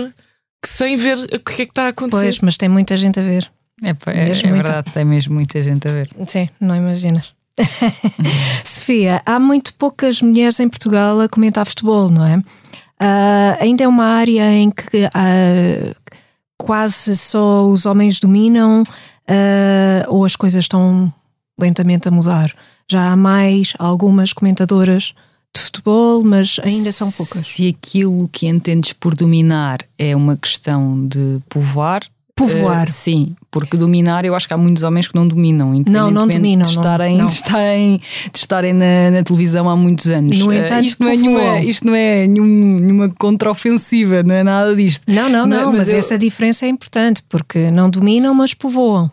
sem 0.65 0.97
ver 0.97 1.19
o 1.19 1.43
que 1.43 1.63
é 1.63 1.65
que 1.65 1.71
está 1.71 1.87
a 1.87 1.89
acontecer. 1.89 2.23
Pois, 2.23 2.41
mas 2.41 2.57
tem 2.57 2.69
muita 2.69 2.97
gente 2.97 3.19
a 3.21 3.23
ver. 3.23 3.51
É, 3.83 3.91
é, 3.91 4.31
é 4.31 4.53
verdade, 4.53 4.91
tem 4.93 5.05
mesmo 5.05 5.35
muita 5.35 5.63
gente 5.63 5.87
a 5.87 5.93
ver. 5.93 6.11
Sim, 6.27 6.49
não 6.61 6.75
imaginas. 6.75 7.35
Sofia, 8.65 9.23
há 9.25 9.39
muito 9.39 9.75
poucas 9.75 10.21
mulheres 10.23 10.61
em 10.61 10.69
Portugal 10.69 11.21
a 11.21 11.29
comentar 11.29 11.67
futebol, 11.67 12.11
não 12.11 12.25
é? 12.25 12.37
Uh, 12.39 13.57
ainda 13.61 13.85
é 13.85 13.89
uma 13.89 14.07
área 14.07 14.51
em 14.53 14.71
que 14.71 15.05
uh, 15.05 15.95
quase 16.57 17.17
só 17.17 17.67
os 17.67 17.85
homens 17.85 18.19
dominam 18.19 18.83
uh, 18.83 20.05
ou 20.09 20.25
as 20.25 20.37
coisas 20.37 20.65
estão 20.65 21.13
lentamente 21.61 22.09
a 22.09 22.11
mudar. 22.11 22.53
Já 22.89 23.13
há 23.13 23.17
mais 23.17 23.75
algumas 23.79 24.33
comentadoras 24.33 25.15
de 25.57 25.63
futebol, 25.63 26.23
mas 26.23 26.59
ainda 26.63 26.93
são 26.93 27.11
poucas. 27.11 27.47
Se 27.47 27.69
aquilo 27.69 28.29
que 28.31 28.47
entendes 28.47 28.93
por 28.93 29.15
dominar 29.15 29.81
é 29.99 30.15
uma 30.15 30.37
questão 30.37 31.07
de 31.07 31.39
povoar. 31.49 32.03
Povoar. 32.35 32.87
Uh, 32.87 32.93
sim, 32.93 33.35
porque 33.51 33.79
dominar, 33.79 34.27
eu 34.27 34.35
acho 34.35 34.47
que 34.47 34.53
há 34.53 34.59
muitos 34.59 34.83
homens 34.83 35.09
que 35.09 35.15
não 35.15 35.27
dominam, 35.27 35.73
não, 35.89 36.11
não 36.11 36.29
dominam, 36.29 36.69
de 36.69 36.77
estarem, 36.77 37.17
não. 37.17 37.27
De 37.27 37.33
estarem, 37.33 38.01
de 38.31 38.39
estarem 38.39 38.73
na, 38.75 39.11
na, 39.11 39.23
televisão 39.23 39.71
há 39.71 39.75
muitos 39.75 40.09
anos. 40.09 40.39
No 40.39 40.53
entanto, 40.53 40.83
uh, 40.83 40.87
isto, 40.87 41.03
não 41.03 41.11
é 41.11 41.17
nenhuma, 41.17 41.61
isto 41.61 41.87
não 41.87 41.95
é 41.95 42.27
nenhum, 42.27 42.45
nenhuma 42.45 43.09
contraofensiva, 43.19 44.23
não 44.23 44.35
é 44.35 44.45
nada 44.45 44.77
disto. 44.77 45.11
Não, 45.11 45.31
não, 45.31 45.47
não, 45.47 45.69
mas, 45.69 45.79
mas 45.79 45.93
eu... 45.93 45.99
essa 45.99 46.19
diferença 46.19 46.67
é 46.67 46.69
importante, 46.69 47.23
porque 47.27 47.71
não 47.71 47.89
dominam, 47.89 48.35
mas 48.35 48.53
povoam. 48.53 49.11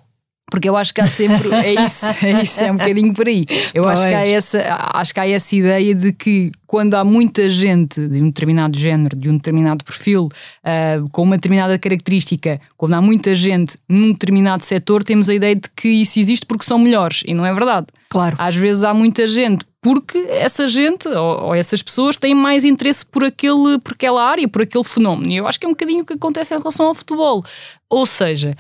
Porque 0.53 0.69
eu 0.69 0.77
acho 0.77 0.93
que 0.93 1.01
há 1.01 1.07
sempre. 1.07 1.51
É 1.51 1.73
isso, 1.83 2.05
é 2.21 2.43
isso, 2.43 2.63
é 2.63 2.71
um 2.71 2.75
bocadinho 2.75 3.11
por 3.11 3.27
aí. 3.27 3.43
Eu 3.73 3.89
acho 3.89 4.07
que, 4.07 4.13
há 4.13 4.27
essa, 4.27 4.59
acho 4.93 5.11
que 5.11 5.19
há 5.19 5.27
essa 5.27 5.55
ideia 5.55 5.95
de 5.95 6.13
que 6.13 6.51
quando 6.67 6.93
há 6.93 7.03
muita 7.03 7.49
gente 7.49 8.07
de 8.07 8.21
um 8.21 8.27
determinado 8.27 8.77
género, 8.77 9.17
de 9.17 9.31
um 9.31 9.37
determinado 9.37 9.83
perfil, 9.83 10.25
uh, 10.27 11.09
com 11.09 11.23
uma 11.23 11.37
determinada 11.37 11.79
característica, 11.79 12.61
quando 12.77 12.93
há 12.93 13.01
muita 13.01 13.35
gente 13.35 13.79
num 13.89 14.11
determinado 14.11 14.63
setor, 14.63 15.03
temos 15.03 15.27
a 15.27 15.33
ideia 15.33 15.55
de 15.55 15.67
que 15.75 15.87
isso 15.87 16.19
existe 16.19 16.45
porque 16.45 16.65
são 16.65 16.77
melhores. 16.77 17.23
E 17.25 17.33
não 17.33 17.47
é 17.47 17.51
verdade. 17.51 17.87
Claro. 18.09 18.35
Às 18.37 18.55
vezes 18.55 18.83
há 18.83 18.93
muita 18.93 19.27
gente 19.27 19.65
porque 19.81 20.19
essa 20.29 20.67
gente 20.67 21.07
ou, 21.07 21.45
ou, 21.45 21.55
essas 21.55 21.81
pessoas 21.81 22.15
têm 22.15 22.35
mais 22.35 22.63
interesse 22.63 23.03
por, 23.03 23.23
aquele, 23.23 23.79
por 23.83 23.93
aquela 23.93 24.23
área, 24.23 24.47
por 24.47 24.61
aquele 24.61 24.83
fenómeno. 24.83 25.31
E 25.31 25.37
eu 25.37 25.47
acho 25.47 25.59
que 25.59 25.65
é 25.65 25.67
um 25.67 25.71
bocadinho 25.71 26.03
o 26.03 26.05
que 26.05 26.13
acontece 26.13 26.53
em 26.53 26.59
relação 26.59 26.85
ao 26.85 26.93
futebol. 26.93 27.43
Ou 27.89 28.05
seja, 28.05 28.55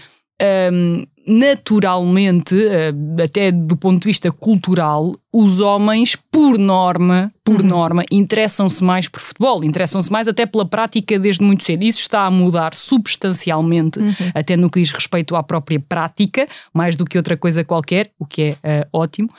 um, 0.71 1.05
naturalmente, 1.25 2.55
uh, 2.55 3.23
até 3.23 3.51
do 3.51 3.75
ponto 3.77 4.01
de 4.01 4.07
vista 4.07 4.31
cultural, 4.31 5.15
os 5.31 5.59
homens, 5.59 6.15
por 6.15 6.57
norma, 6.57 7.31
por 7.43 7.61
uhum. 7.61 7.67
norma, 7.67 8.03
interessam-se 8.11 8.83
mais 8.83 9.07
por 9.07 9.19
futebol, 9.19 9.63
interessam-se 9.63 10.11
mais 10.11 10.27
até 10.27 10.45
pela 10.45 10.65
prática 10.65 11.17
desde 11.17 11.43
muito 11.43 11.63
cedo. 11.63 11.83
Isso 11.83 11.99
está 11.99 12.25
a 12.25 12.31
mudar 12.31 12.75
substancialmente, 12.75 13.99
uhum. 13.99 14.13
até 14.33 14.57
no 14.57 14.69
que 14.69 14.81
diz 14.81 14.91
respeito 14.91 15.35
à 15.35 15.43
própria 15.43 15.79
prática, 15.79 16.47
mais 16.73 16.97
do 16.97 17.05
que 17.05 17.17
outra 17.17 17.37
coisa 17.37 17.63
qualquer, 17.63 18.11
o 18.19 18.25
que 18.25 18.57
é 18.61 18.81
uh, 18.81 18.97
ótimo. 18.97 19.29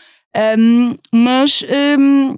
Um, 0.59 0.97
mas 1.13 1.63
um, 1.99 2.37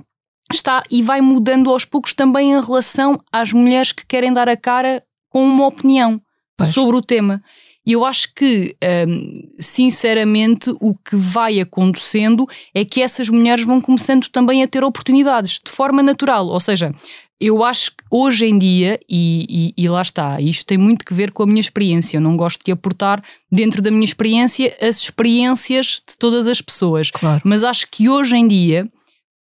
está 0.53 0.83
e 0.91 1.03
vai 1.03 1.21
mudando 1.21 1.71
aos 1.71 1.85
poucos 1.85 2.15
também 2.15 2.53
em 2.53 2.61
relação 2.61 3.19
às 3.33 3.53
mulheres 3.53 3.93
que 3.93 4.05
querem 4.07 4.33
dar 4.33 4.49
a 4.49 4.57
cara 4.57 5.03
com 5.31 5.43
uma 5.43 5.67
opinião 5.67 6.21
pois. 6.57 6.71
sobre 6.71 6.97
o 6.97 7.03
tema. 7.03 7.43
E 7.87 7.93
eu 7.93 8.05
acho 8.05 8.35
que, 8.35 8.75
um, 9.09 9.49
sinceramente, 9.61 10.71
o 10.81 10.95
que 10.95 11.15
vai 11.15 11.61
acontecendo 11.61 12.47
é 12.75 12.85
que 12.85 13.01
essas 13.01 13.29
mulheres 13.29 13.65
vão 13.65 13.81
começando 13.81 14.29
também 14.29 14.63
a 14.63 14.67
ter 14.67 14.83
oportunidades 14.83 15.61
de 15.65 15.71
forma 15.71 16.03
natural. 16.03 16.49
Ou 16.49 16.59
seja, 16.59 16.93
eu 17.41 17.63
acho 17.63 17.93
que 17.93 18.05
hoje 18.11 18.47
em 18.47 18.59
dia, 18.59 18.99
e, 19.09 19.73
e, 19.77 19.85
e, 19.85 19.89
lá 19.89 20.03
está, 20.03 20.41
isto 20.41 20.67
tem 20.67 20.79
muito 20.79 21.05
que 21.05 21.15
ver 21.15 21.31
com 21.31 21.43
a 21.43 21.47
minha 21.47 21.61
experiência. 21.61 22.17
Eu 22.17 22.21
não 22.21 22.37
gosto 22.37 22.65
de 22.65 22.73
aportar 22.73 23.23
dentro 23.53 23.81
da 23.81 23.91
minha 23.91 24.05
experiência 24.05 24.77
as 24.81 24.97
experiências 25.03 26.01
de 26.09 26.17
todas 26.19 26.47
as 26.47 26.61
pessoas. 26.61 27.11
Claro. 27.11 27.43
Mas 27.45 27.63
acho 27.63 27.87
que 27.91 28.09
hoje 28.09 28.37
em 28.37 28.49
dia 28.49 28.91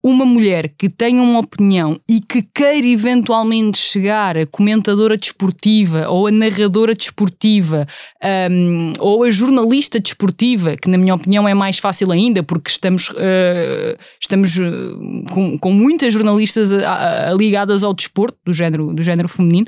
uma 0.03 0.25
mulher 0.25 0.73
que 0.77 0.89
tenha 0.89 1.21
uma 1.21 1.39
opinião 1.39 1.97
e 2.09 2.19
que 2.19 2.41
queira 2.41 2.85
eventualmente 2.85 3.77
chegar 3.77 4.37
a 4.37 4.45
comentadora 4.45 5.15
desportiva 5.15 6.09
ou 6.09 6.27
a 6.27 6.31
narradora 6.31 6.93
desportiva 6.93 7.87
um, 8.51 8.91
ou 8.99 9.23
a 9.23 9.31
jornalista 9.31 10.01
desportiva, 10.01 10.75
que 10.75 10.89
na 10.89 10.97
minha 10.97 11.15
opinião 11.15 11.47
é 11.47 11.53
mais 11.53 11.79
fácil 11.79 12.11
ainda, 12.11 12.43
porque 12.43 12.69
estamos, 12.69 13.11
uh, 13.11 13.97
estamos 14.21 14.57
uh, 14.57 15.23
com, 15.31 15.57
com, 15.57 15.71
muitas 15.71 16.13
jornalistas 16.13 16.73
a, 16.73 17.29
a, 17.29 17.33
ligadas 17.33 17.81
ao 17.81 17.93
desporto, 17.93 18.37
do 18.45 18.53
género, 18.53 18.93
do 18.93 19.01
género 19.01 19.29
feminino, 19.29 19.67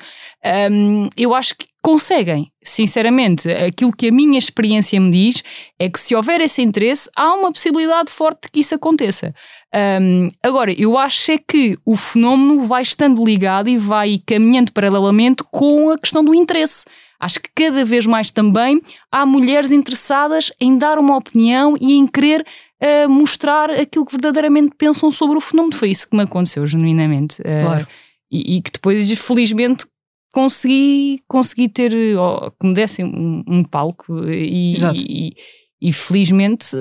um, 0.69 1.08
eu 1.15 1.34
acho 1.34 1.56
que 1.56 1.65
conseguem. 1.86 2.52
Sinceramente, 2.63 3.48
aquilo 3.52 3.95
que 3.95 4.08
a 4.08 4.12
minha 4.12 4.39
experiência 4.39 5.00
me 5.00 5.12
diz 5.12 5.43
é 5.78 5.88
que 5.88 6.00
se 6.00 6.15
houver 6.15 6.41
esse 6.41 6.63
interesse, 6.63 7.08
há 7.15 7.32
uma 7.36 7.54
possibilidade 7.54 8.12
forte 8.12 8.45
de 8.45 8.52
que 8.52 8.60
isso 8.62 8.74
aconteça. 8.74 9.36
Um, 9.76 10.30
agora, 10.42 10.74
eu 10.80 10.98
acho 10.98 11.34
é 11.34 11.38
que 11.38 11.78
o 11.86 11.98
fenómeno 11.98 12.64
vai 12.64 12.82
estando 12.82 13.24
ligado 13.24 13.68
e 13.68 13.78
vai 13.78 14.22
caminhando 14.26 14.72
paralelamente 14.72 15.44
com 15.52 15.90
a 15.90 15.98
questão 15.98 16.24
do 16.24 16.34
interesse. 16.34 16.86
Acho 17.20 17.42
que 17.42 17.50
cada 17.54 17.84
vez 17.84 18.06
mais 18.06 18.32
também 18.32 18.82
há 19.12 19.26
mulheres 19.26 19.72
interessadas 19.72 20.52
em 20.62 20.78
dar 20.78 20.98
uma 20.98 21.18
opinião 21.18 21.76
e 21.80 21.96
em 21.96 22.08
querer 22.08 22.46
uh, 22.82 23.10
mostrar 23.10 23.70
aquilo 23.70 24.06
que 24.06 24.14
verdadeiramente 24.14 24.76
pensam 24.78 25.12
sobre 25.12 25.38
o 25.38 25.42
fenómeno. 25.42 25.76
Foi 25.76 25.90
isso 25.90 26.10
que 26.10 26.16
me 26.16 26.24
aconteceu, 26.24 26.66
genuinamente. 26.66 27.42
Uh, 27.42 27.66
claro. 27.66 27.88
E, 28.32 28.58
e, 28.58 28.62
que 28.62 28.72
depois, 28.72 29.10
felizmente, 29.20 29.86
consegui, 30.34 31.22
consegui 31.28 31.70
ter, 31.70 31.94
oh, 32.18 32.52
que 32.52 32.68
me 32.68 32.74
dessem 32.74 33.06
um, 33.06 33.44
um 33.48 33.64
palco 33.64 34.26
e, 34.30 34.74
e, 34.94 35.36
e, 35.82 35.94
felizmente 35.94 36.76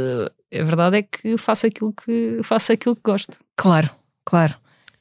a 0.61 0.65
verdade 0.65 0.99
é 0.99 1.03
que 1.03 1.37
faço 1.37 1.67
aquilo 1.67 1.93
que 1.93 2.41
faço 2.43 2.73
aquilo 2.73 2.97
que 2.97 3.03
gosto. 3.03 3.37
Claro, 3.57 3.91
claro. 4.25 4.55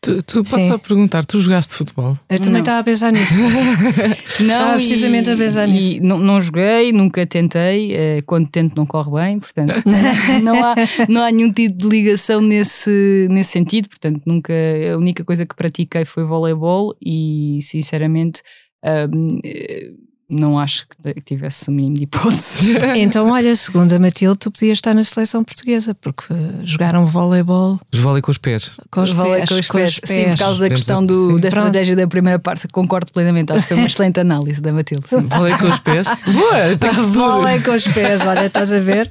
Tu, 0.03 0.21
tu 0.23 0.43
posso 0.43 0.67
só 0.67 0.77
perguntar, 0.77 1.25
tu 1.25 1.39
jogaste 1.39 1.75
futebol? 1.75 2.19
Eu 2.29 2.37
também 2.37 2.59
estava 2.59 2.79
a 2.79 2.83
pensar 2.83 3.09
nisso. 3.13 3.35
não, 4.41 4.47
estava 4.47 4.73
precisamente 4.73 5.29
a 5.29 5.37
pensar 5.37 5.65
nisso. 5.65 5.91
E 5.93 5.99
não, 6.01 6.19
não 6.19 6.41
joguei, 6.41 6.91
nunca 6.91 7.25
tentei. 7.25 7.95
Eh, 7.95 8.21
quando 8.25 8.49
tento, 8.49 8.75
não 8.75 8.85
corre 8.85 9.11
bem, 9.11 9.39
portanto, 9.39 9.81
não 10.43 10.61
há, 10.61 10.75
não 11.07 11.23
há 11.23 11.31
nenhum 11.31 11.49
tipo 11.49 11.77
de 11.77 11.87
ligação 11.87 12.41
nesse, 12.41 13.27
nesse 13.31 13.51
sentido. 13.51 13.87
Portanto, 13.87 14.21
nunca. 14.25 14.53
A 14.93 14.97
única 14.97 15.23
coisa 15.23 15.45
que 15.45 15.55
pratiquei 15.55 16.03
foi 16.03 16.25
voleibol 16.25 16.93
e, 17.01 17.59
sinceramente. 17.61 18.41
Um, 18.83 19.39
não 20.33 20.57
acho 20.57 20.85
que 20.87 21.21
tivesse 21.21 21.69
o 21.69 21.71
mínimo 21.71 21.95
de 21.95 22.03
hipótese. 22.03 22.73
Então, 22.95 23.29
olha, 23.29 23.55
segundo 23.55 23.91
a 23.93 23.99
Matilde, 23.99 24.37
tu 24.37 24.51
podias 24.51 24.77
estar 24.77 24.93
na 24.93 25.03
seleção 25.03 25.43
portuguesa, 25.43 25.95
porque 25.95 26.33
jogaram 26.63 27.05
voleibol. 27.05 27.79
Vôlei 27.93 28.21
com 28.21 28.31
os 28.31 28.37
pés. 28.37 28.71
Com 28.91 29.01
os 29.01 29.13
pés, 29.13 29.49
com 29.49 29.55
os 29.55 29.67
com 29.67 29.77
pés. 29.77 29.91
Os 29.91 29.99
pés. 29.99 30.17
Sim, 30.17 30.29
por 30.31 30.37
causa 30.37 30.59
da 30.61 30.69
questão 30.69 31.05
do, 31.05 31.39
da 31.39 31.47
estratégia 31.47 31.95
da 31.95 32.07
primeira 32.07 32.39
parte, 32.39 32.67
concordo 32.67 33.11
plenamente. 33.11 33.51
Acho 33.51 33.61
que 33.61 33.67
foi 33.69 33.77
uma 33.77 33.87
excelente 33.87 34.19
análise 34.19 34.61
da 34.61 34.71
Matilde. 34.71 35.05
Vôlei 35.09 35.57
com 35.57 35.69
os 35.69 35.79
pés. 35.79 36.07
Boa, 36.07 37.03
Vôlei 37.09 37.59
com 37.61 37.71
os 37.71 37.87
pés, 37.87 38.21
olha, 38.25 38.45
estás 38.45 38.71
a 38.71 38.79
ver? 38.79 39.07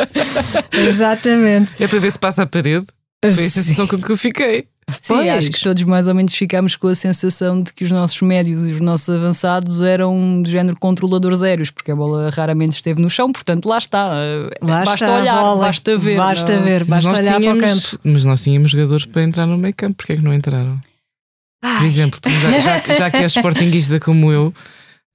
Exatamente. 0.72 1.72
É 1.82 1.86
para 1.86 1.98
ver 1.98 2.12
se 2.12 2.18
passa 2.18 2.42
a 2.42 2.46
parede. 2.46 2.86
Foi 3.20 3.30
a 3.30 3.32
sensação 3.50 3.86
com 3.86 3.98
que 3.98 4.10
eu 4.10 4.16
fiquei. 4.16 4.66
Sim, 5.00 5.14
pois. 5.14 5.28
acho 5.28 5.50
que 5.50 5.60
todos 5.60 5.82
mais 5.84 6.06
ou 6.06 6.14
menos 6.14 6.34
ficámos 6.34 6.76
com 6.76 6.88
a 6.88 6.94
sensação 6.94 7.62
de 7.62 7.72
que 7.72 7.84
os 7.84 7.90
nossos 7.90 8.20
médios 8.22 8.62
e 8.66 8.72
os 8.72 8.80
nossos 8.80 9.08
avançados 9.08 9.80
eram 9.80 10.42
de 10.42 10.50
género 10.50 10.76
controladores 10.78 11.42
aéreos, 11.42 11.70
porque 11.70 11.90
a 11.90 11.96
bola 11.96 12.30
raramente 12.30 12.76
esteve 12.76 13.00
no 13.00 13.10
chão, 13.10 13.32
portanto 13.32 13.68
lá 13.68 13.78
está. 13.78 14.14
Lá 14.60 14.84
basta 14.84 15.04
está 15.04 15.20
olhar, 15.20 15.56
basta 15.56 15.98
ver. 15.98 16.16
Basta 16.16 16.56
não. 16.56 16.62
ver, 16.62 16.84
basta 16.84 17.10
olhar 17.10 17.40
tínhamos, 17.40 17.60
para 17.60 17.70
o 17.70 17.74
campo. 17.74 18.00
Mas 18.04 18.24
nós 18.24 18.42
tínhamos 18.42 18.70
jogadores 18.70 19.06
para 19.06 19.22
entrar 19.22 19.46
no 19.46 19.58
meio 19.58 19.74
campo, 19.74 19.94
porque 19.94 20.12
é 20.12 20.16
que 20.16 20.22
não 20.22 20.34
entraram? 20.34 20.80
Ai. 21.62 21.78
Por 21.78 21.86
exemplo, 21.86 22.20
já, 22.24 22.60
já, 22.60 22.94
já 22.96 23.10
que 23.10 23.18
és 23.18 23.32
sportinguista 23.36 24.00
como 24.00 24.32
eu, 24.32 24.52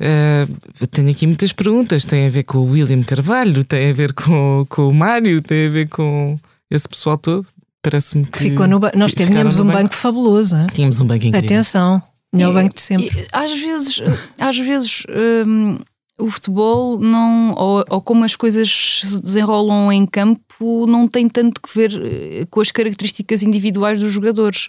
uh, 0.01 0.87
tenho 0.87 1.09
aqui 1.09 1.27
muitas 1.27 1.51
perguntas. 1.51 2.05
Tem 2.05 2.27
a 2.27 2.29
ver 2.29 2.43
com 2.43 2.59
o 2.59 2.71
William 2.71 3.03
Carvalho, 3.03 3.63
tem 3.63 3.89
a 3.89 3.93
ver 3.93 4.13
com, 4.13 4.65
com 4.69 4.87
o 4.87 4.93
Mário, 4.93 5.41
tem 5.41 5.67
a 5.67 5.69
ver 5.69 5.89
com 5.89 6.37
esse 6.69 6.87
pessoal 6.87 7.17
todo 7.17 7.45
parece-me 7.89 8.26
que. 8.26 8.38
Ficou 8.38 8.67
no 8.67 8.80
ba... 8.80 8.91
Nós 8.95 9.13
tínhamos 9.13 9.60
um 9.60 9.65
banco, 9.65 9.78
banco 9.78 9.95
fabuloso. 9.95 10.56
Hein? 10.56 10.67
Tínhamos 10.73 11.00
um 11.00 11.06
banco 11.06 11.26
incrível. 11.26 11.45
Atenção, 11.45 12.02
melhor 12.34 12.54
banco 12.54 12.76
de 12.76 12.82
sempre. 12.82 13.08
E, 13.08 13.28
às 13.32 13.54
vezes, 13.54 14.02
às 14.39 14.58
vezes 14.58 15.04
hum, 15.47 15.78
o 16.19 16.30
futebol 16.30 17.00
não. 17.00 17.54
Ou, 17.56 17.86
ou, 17.89 18.02
como 18.02 18.26
as 18.26 18.36
coisas 18.36 19.02
se 19.04 19.21
desenrolam 19.21 19.91
em 19.91 20.06
campo, 20.06 20.86
não 20.88 21.08
tem 21.08 21.28
tanto 21.30 21.62
que 21.62 21.73
ver 21.73 21.91
eh, 21.93 22.45
com 22.50 22.60
as 22.60 22.71
características 22.71 23.43
individuais 23.43 24.00
dos 24.00 24.12
jogadores. 24.12 24.67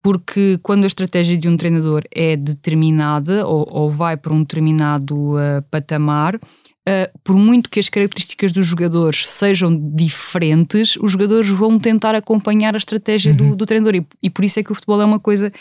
Porque 0.00 0.58
quando 0.62 0.84
a 0.84 0.86
estratégia 0.86 1.36
de 1.36 1.48
um 1.48 1.56
treinador 1.56 2.02
é 2.14 2.36
determinada 2.36 3.44
ou, 3.46 3.66
ou 3.68 3.90
vai 3.90 4.16
para 4.16 4.32
um 4.32 4.40
determinado 4.40 5.34
uh, 5.34 5.60
patamar, 5.72 6.38
uh, 6.88 7.18
por 7.22 7.36
muito 7.36 7.68
que 7.68 7.78
as 7.78 7.88
características 7.88 8.52
dos 8.52 8.66
jogadores 8.66 9.28
sejam 9.28 9.76
diferentes, 9.94 10.96
os 10.96 11.12
jogadores 11.12 11.48
vão 11.48 11.78
tentar 11.78 12.14
acompanhar 12.14 12.74
a 12.74 12.78
estratégia 12.78 13.32
uhum. 13.32 13.50
do, 13.50 13.56
do, 13.56 13.66
treinador. 13.66 13.96
E, 13.96 14.06
e, 14.22 14.30
por 14.30 14.44
isso 14.44 14.58
é 14.58 14.62
que 14.62 14.72
o 14.72 14.74
futebol 14.74 15.00
é 15.00 15.04
uma 15.04 15.20
coisa 15.20 15.52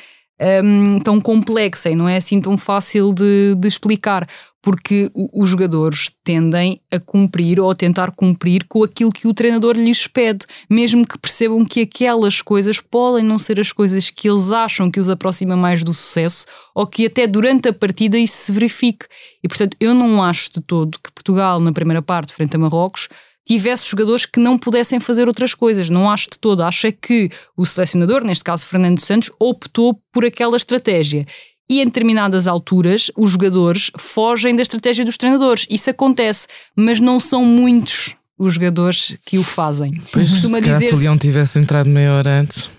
um, 0.63 0.99
tão 0.99 1.19
complexa 1.19 1.89
e 1.89 1.95
não 1.95 2.07
é 2.07 2.17
assim 2.17 2.39
tão 2.39 2.57
fácil 2.57 3.13
de, 3.13 3.55
de 3.55 3.67
explicar, 3.67 4.27
porque 4.67 5.09
os 5.31 5.47
jogadores 5.47 6.11
tendem 6.25 6.81
a 6.91 6.99
cumprir 6.99 7.57
ou 7.57 7.71
a 7.71 7.75
tentar 7.75 8.11
cumprir 8.11 8.65
com 8.67 8.83
aquilo 8.83 9.13
que 9.13 9.25
o 9.25 9.33
treinador 9.33 9.77
lhes 9.77 10.07
pede, 10.07 10.45
mesmo 10.69 11.07
que 11.07 11.17
percebam 11.17 11.63
que 11.63 11.83
aquelas 11.83 12.41
coisas 12.41 12.81
podem 12.81 13.23
não 13.23 13.39
ser 13.39 13.61
as 13.61 13.71
coisas 13.71 14.09
que 14.09 14.29
eles 14.29 14.51
acham 14.51 14.91
que 14.91 14.99
os 14.99 15.07
aproxima 15.07 15.55
mais 15.55 15.85
do 15.85 15.93
sucesso 15.93 16.45
ou 16.75 16.85
que 16.85 17.05
até 17.05 17.25
durante 17.25 17.69
a 17.69 17.73
partida 17.73 18.17
isso 18.17 18.35
se 18.35 18.51
verifique. 18.51 19.05
E 19.41 19.47
portanto, 19.47 19.77
eu 19.79 19.93
não 19.93 20.21
acho 20.21 20.51
de 20.51 20.59
todo 20.59 20.99
que 21.01 21.13
Portugal, 21.13 21.61
na 21.61 21.71
primeira 21.71 22.01
parte, 22.01 22.33
frente 22.33 22.57
a 22.57 22.59
Marrocos, 22.59 23.07
tivesse 23.47 23.89
jogadores 23.89 24.25
que 24.25 24.41
não 24.41 24.57
pudessem 24.57 24.99
fazer 24.99 25.29
outras 25.29 25.53
coisas. 25.53 25.89
Não 25.89 26.11
acho 26.11 26.25
de 26.29 26.39
todo. 26.39 26.61
Acho 26.61 26.87
é 26.87 26.91
que 26.91 27.29
o 27.55 27.65
selecionador, 27.65 28.21
neste 28.21 28.43
caso 28.43 28.65
Fernando 28.65 28.99
Santos, 28.99 29.31
optou 29.39 29.97
por 30.11 30.25
aquela 30.25 30.57
estratégia. 30.57 31.25
E 31.69 31.81
em 31.81 31.85
determinadas 31.85 32.47
alturas, 32.47 33.11
os 33.15 33.31
jogadores 33.31 33.91
fogem 33.97 34.55
da 34.55 34.61
estratégia 34.61 35.03
dos 35.03 35.17
treinadores. 35.17 35.65
Isso 35.69 35.89
acontece, 35.89 36.47
mas 36.75 36.99
não 36.99 37.19
são 37.19 37.43
muitos 37.43 38.15
os 38.37 38.53
jogadores 38.53 39.17
que 39.25 39.37
o 39.37 39.43
fazem. 39.43 39.99
Pois, 40.11 40.29
Costuma 40.29 40.57
se 40.57 40.61
dizer 40.61 40.87
se 40.89 40.93
o 40.93 40.97
Leão 40.97 41.17
tivesse 41.17 41.59
entrado 41.59 41.89
meia 41.89 42.13
hora 42.13 42.41
antes. 42.41 42.69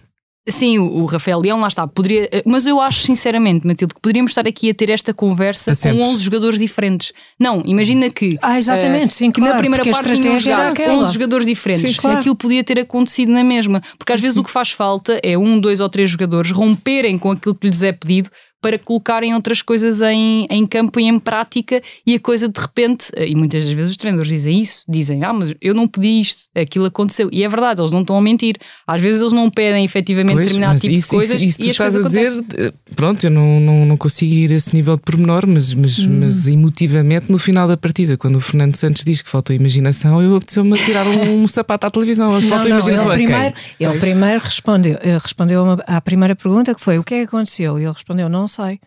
Sim, 0.49 0.79
o, 0.79 1.05
Rafael 1.05 1.41
Leão, 1.41 1.61
lá 1.61 1.69
está. 1.69 1.87
Poderia, 1.87 2.29
eh, 2.33 2.43
mas 2.47 2.67
eu 2.67 2.81
acho 2.81 3.03
sinceramente, 3.03 3.67
Matilde, 3.67 3.95
que 3.95 4.01
poderíamos 4.01 4.31
estar 4.31 4.47
aqui 4.47 4.71
a 4.71 4.75
ter 4.75 4.89
esta 4.89 5.13
conversa 5.13 5.73
com 5.77 6.01
11 6.01 6.23
jogadores 6.25 6.59
diferentes. 6.59 7.13
Não, 7.39 7.63
imagina 7.67 8.09
que. 8.09 8.39
Ah, 8.41 8.57
exatamente, 8.57 9.11
uh, 9.11 9.15
sim, 9.15 9.31
que 9.31 9.41
claro, 9.41 9.55
na 9.55 9.59
primeira 9.59 9.85
parte 9.85 10.19
tinham 10.19 10.39
jogado 10.39 10.81
11 10.81 11.13
jogadores 11.13 11.47
diferentes. 11.47 11.91
Sim, 11.91 12.01
claro. 12.01 12.19
Aquilo 12.19 12.35
podia 12.35 12.65
ter 12.65 12.81
acontecido 12.81 13.31
na 13.31 13.45
mesma. 13.45 13.83
Porque 13.99 14.13
às 14.13 14.21
vezes 14.21 14.39
o 14.39 14.45
que 14.45 14.51
faz 14.51 14.71
falta 14.71 15.21
é 15.23 15.37
um, 15.37 15.61
dois 15.61 15.81
ou 15.81 15.89
três 15.89 16.11
jogadores 16.11 16.51
romperem 16.51 17.19
com 17.19 17.31
aquilo 17.31 17.55
que 17.55 17.69
lhes 17.69 17.83
é 17.83 17.93
pedido 17.93 18.31
para 18.61 18.79
colocarem 18.79 19.35
outras 19.35 19.63
coisas 19.63 20.01
em, 20.01 20.47
em 20.51 20.67
campo 20.67 20.99
e 20.99 21.05
em 21.05 21.19
prática 21.19 21.81
e 22.07 22.15
a 22.15 22.21
coisa 22.21 22.49
de 22.49 22.61
repente, 22.61 23.11
e 23.17 23.35
muitas 23.35 23.65
das 23.65 23.73
vezes 23.73 23.93
os 23.93 23.97
treinadores 23.97 24.31
dizem 24.31 24.61
isso, 24.61 24.85
dizem, 24.89 25.23
ah, 25.23 25.33
mas 25.33 25.55
eu 25.61 25.75
não 25.75 25.87
pedi 25.87 26.21
isto, 26.21 26.43
aquilo 26.55 26.87
aconteceu. 26.87 27.29
E 27.33 27.45
é 27.45 27.49
verdade, 27.49 27.81
eles 27.81 27.93
não 27.93 28.01
estão 28.01 28.17
a 28.17 28.21
mentir. 28.21 28.57
Às 28.87 29.01
vezes 29.01 29.21
eles 29.21 29.33
não 29.33 29.49
pedem 29.49 29.85
efetivamente 29.85 30.35
pois, 30.35 30.47
determinado 30.47 30.81
tipo 30.81 30.95
isso, 30.95 31.07
de 31.07 31.17
coisas. 31.17 31.43
Isso, 31.43 31.47
isso 31.47 31.63
tu 31.63 31.69
estás 31.69 31.95
a 31.95 32.03
dizer, 32.03 32.45
eh, 32.57 32.73
pronto, 32.97 33.25
eu 33.25 33.31
não, 33.31 33.61
não, 33.61 33.87
não 33.87 33.97
consigo 33.97 34.33
ir 34.33 34.53
a 34.53 34.57
esse 34.57 34.75
nível 34.75 34.97
de 34.97 35.03
pormenor, 35.03 35.47
mas, 35.47 35.73
mas, 35.75 35.99
hum. 36.01 36.19
mas 36.21 36.49
emotivamente 36.49 37.31
no 37.31 37.39
final 37.39 37.69
da 37.69 37.77
partida, 37.77 38.17
quando 38.17 38.37
o 38.37 38.41
Fernando 38.41 38.75
Santos 38.75 39.05
diz 39.05 39.23
que 39.23 39.31
faltou 39.31 39.55
imaginação, 39.55 40.21
eu 40.21 40.35
apeteceu-me 40.37 40.79
a 40.79 40.85
tirar 40.85 41.07
um, 41.07 41.43
um, 41.43 41.49
sapato 41.49 41.87
à 41.87 41.91
televisão. 41.91 42.33
Faltou 42.43 42.71
não, 42.71 42.79
imaginação. 42.79 43.13
Ele 43.13 43.25
primeiro, 43.25 43.55
ele 43.79 43.99
primeiro 43.99 44.45
respondeu, 44.45 44.99
respondeu 45.23 45.65
à 45.87 46.01
primeira 46.01 46.35
pergunta 46.35 46.75
que 46.75 46.81
foi 46.81 46.99
o 46.99 47.05
que 47.05 47.15
é 47.15 47.19
que 47.19 47.25
aconteceu? 47.25 47.79
E 47.79 47.85
ele 47.85 47.93
respondeu, 47.93 48.29
não 48.29 48.48
sei. 48.49 48.81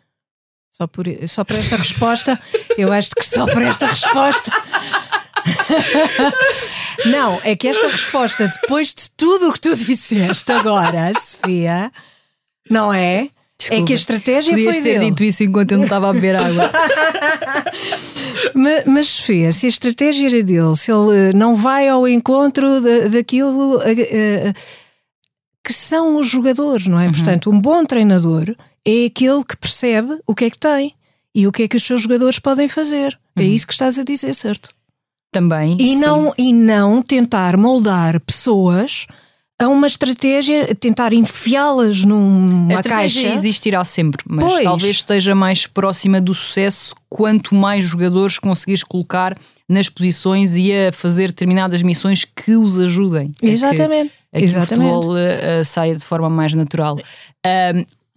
Só 0.72 0.88
por, 0.88 1.06
só 1.28 1.44
por 1.44 1.56
esta 1.56 1.76
resposta, 1.76 2.40
eu 2.78 2.92
acho 2.92 3.12
que 3.12 3.28
só 3.28 3.46
por 3.46 3.62
esta 3.62 3.88
resposta. 3.88 4.52
Não, 7.06 7.40
é 7.44 7.56
que 7.56 7.68
esta 7.68 7.88
resposta, 7.88 8.48
depois 8.48 8.94
de 8.94 9.10
tudo 9.12 9.50
o 9.50 9.54
que 9.54 9.60
tu 9.60 9.76
disseste 9.76 10.52
agora, 10.52 11.12
Sofia, 11.20 11.92
não 12.70 12.94
é? 12.94 13.30
Desculpa, 13.58 13.84
é 13.84 13.86
que 13.86 13.94
a 13.94 13.96
estratégia 13.96 14.54
Podias 14.54 14.76
foi 14.76 14.84
ter 14.84 15.00
dele. 15.00 15.12
dito 15.12 15.24
isso 15.24 15.44
enquanto 15.44 15.72
eu 15.72 15.78
não 15.78 15.86
estava 15.86 16.10
a 16.10 16.14
beber 16.14 16.36
água. 16.36 16.72
mas, 18.56 18.86
mas, 18.86 19.08
Sofia, 19.08 19.52
se 19.52 19.68
a 19.68 19.70
estratégia 19.70 20.28
era 20.28 20.44
dele, 20.44 20.76
se 20.76 20.92
ele 20.92 21.30
eh, 21.30 21.34
não 21.34 21.56
vai 21.56 21.88
ao 21.88 22.08
encontro 22.08 22.82
de, 22.82 23.10
daquilo 23.10 23.78
uh, 23.78 23.80
uh, 23.80 24.54
que 25.64 25.74
são 25.74 26.16
os 26.16 26.28
jogadores, 26.28 26.88
não 26.88 27.00
é? 27.00 27.06
Uhum. 27.06 27.12
Portanto, 27.12 27.52
um 27.52 27.60
bom 27.60 27.86
treinador 27.86 28.56
é 28.86 29.06
aquele 29.06 29.44
que 29.44 29.58
percebe 29.58 30.20
o 30.26 30.34
que 30.34 30.46
é 30.46 30.50
que 30.50 30.60
tem 30.60 30.94
e 31.34 31.48
o 31.48 31.52
que 31.52 31.64
é 31.64 31.68
que 31.68 31.78
os 31.78 31.84
seus 31.84 32.02
jogadores 32.02 32.40
podem 32.40 32.68
fazer. 32.68 33.18
É 33.36 33.42
uhum. 33.42 33.46
É 33.46 33.50
isso 33.50 33.68
que 33.68 33.74
estás 33.74 33.98
a 33.98 34.04
dizer, 34.04 34.34
certo? 34.36 34.70
Também. 35.32 35.78
E 35.80 35.96
não, 35.96 36.34
e 36.38 36.52
não 36.52 37.02
tentar 37.02 37.56
moldar 37.56 38.20
pessoas 38.20 39.08
a 39.58 39.68
uma 39.68 39.86
estratégia, 39.86 40.74
tentar 40.76 41.14
enfiá-las 41.14 42.04
numa 42.04 42.74
a 42.74 42.76
estratégia 42.76 43.22
caixa. 43.22 43.38
existirá 43.38 43.84
sempre, 43.86 44.24
mas 44.28 44.44
pois. 44.44 44.64
talvez 44.64 44.96
esteja 44.98 45.36
mais 45.36 45.68
próxima 45.68 46.20
do 46.20 46.34
sucesso 46.34 46.96
quanto 47.08 47.54
mais 47.54 47.86
jogadores 47.86 48.40
conseguires 48.40 48.84
colocar 48.84 49.38
nas 49.70 49.88
posições 49.88 50.58
e 50.58 50.74
a 50.74 50.92
fazer 50.92 51.28
determinadas 51.28 51.82
missões 51.84 52.26
que 52.26 52.58
os 52.58 52.78
ajudem. 52.80 53.32
Exatamente. 53.42 54.12
A 54.34 54.38
que, 54.38 54.38
a 54.38 54.40
que 54.40 54.46
Exatamente. 54.46 54.90
o 54.90 54.96
futebol 54.96 55.16
uh, 55.16 55.64
saia 55.64 55.96
de 55.96 56.04
forma 56.04 56.30
mais 56.30 56.54
natural. 56.54 56.98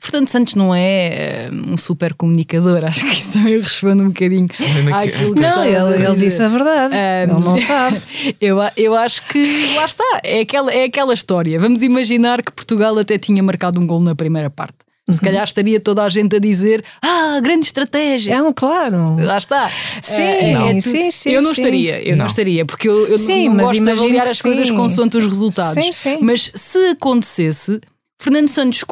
Fernando 0.04 0.28
Santos 0.28 0.54
não 0.54 0.74
é 0.74 1.48
uh, 1.50 1.72
um 1.72 1.76
super 1.76 2.14
comunicador, 2.14 2.84
acho 2.86 3.04
que 3.04 3.12
isso 3.12 3.32
também 3.32 3.58
responde 3.58 4.02
um 4.02 4.08
bocadinho 4.08 4.46
àquilo 4.92 5.34
que 5.34 5.40
Não, 5.40 5.64
ele, 5.64 6.04
ele 6.04 6.16
disse 6.16 6.42
a 6.42 6.48
verdade, 6.48 6.94
um, 6.94 7.32
ele 7.32 7.44
não 7.44 7.58
sabe. 7.58 8.00
eu, 8.40 8.58
eu 8.76 8.94
acho 8.94 9.26
que 9.28 9.74
lá 9.76 9.84
está, 9.84 10.20
é 10.22 10.40
aquela, 10.40 10.72
é 10.72 10.84
aquela 10.84 11.14
história. 11.14 11.58
Vamos 11.58 11.82
imaginar 11.82 12.42
que 12.42 12.52
Portugal 12.52 12.98
até 12.98 13.18
tinha 13.18 13.42
marcado 13.42 13.80
um 13.80 13.86
gol 13.86 14.00
na 14.00 14.14
primeira 14.14 14.50
parte. 14.50 14.84
Se 15.10 15.18
uhum. 15.18 15.24
calhar 15.24 15.44
estaria 15.44 15.78
toda 15.78 16.02
a 16.02 16.08
gente 16.08 16.36
a 16.36 16.38
dizer 16.38 16.82
Ah, 17.02 17.38
grande 17.42 17.66
estratégia. 17.66 18.34
É 18.34 18.42
um 18.42 18.54
claro. 18.54 19.16
Lá 19.22 19.36
está. 19.36 19.70
Sim, 20.00 20.22
é, 20.22 20.52
é 20.52 20.80
sim, 20.80 21.10
sim, 21.10 21.30
Eu 21.30 21.42
não 21.42 21.52
sim. 21.52 21.60
estaria, 21.60 22.02
eu 22.02 22.12
não, 22.12 22.24
não 22.24 22.26
estaria, 22.26 22.64
porque 22.64 22.88
eu, 22.88 23.06
eu 23.06 23.18
sim, 23.18 23.50
não 23.50 23.58
gosto 23.58 23.82
de 23.82 23.90
avaliar 23.90 24.26
as 24.26 24.40
coisas 24.40 24.70
consoante 24.70 25.18
os 25.18 25.26
resultados. 25.26 25.74
Sim, 25.74 25.92
sim. 25.92 26.18
Mas 26.22 26.50
se 26.54 26.78
acontecesse, 26.88 27.82
Fernando 28.18 28.48
Santos 28.48 28.84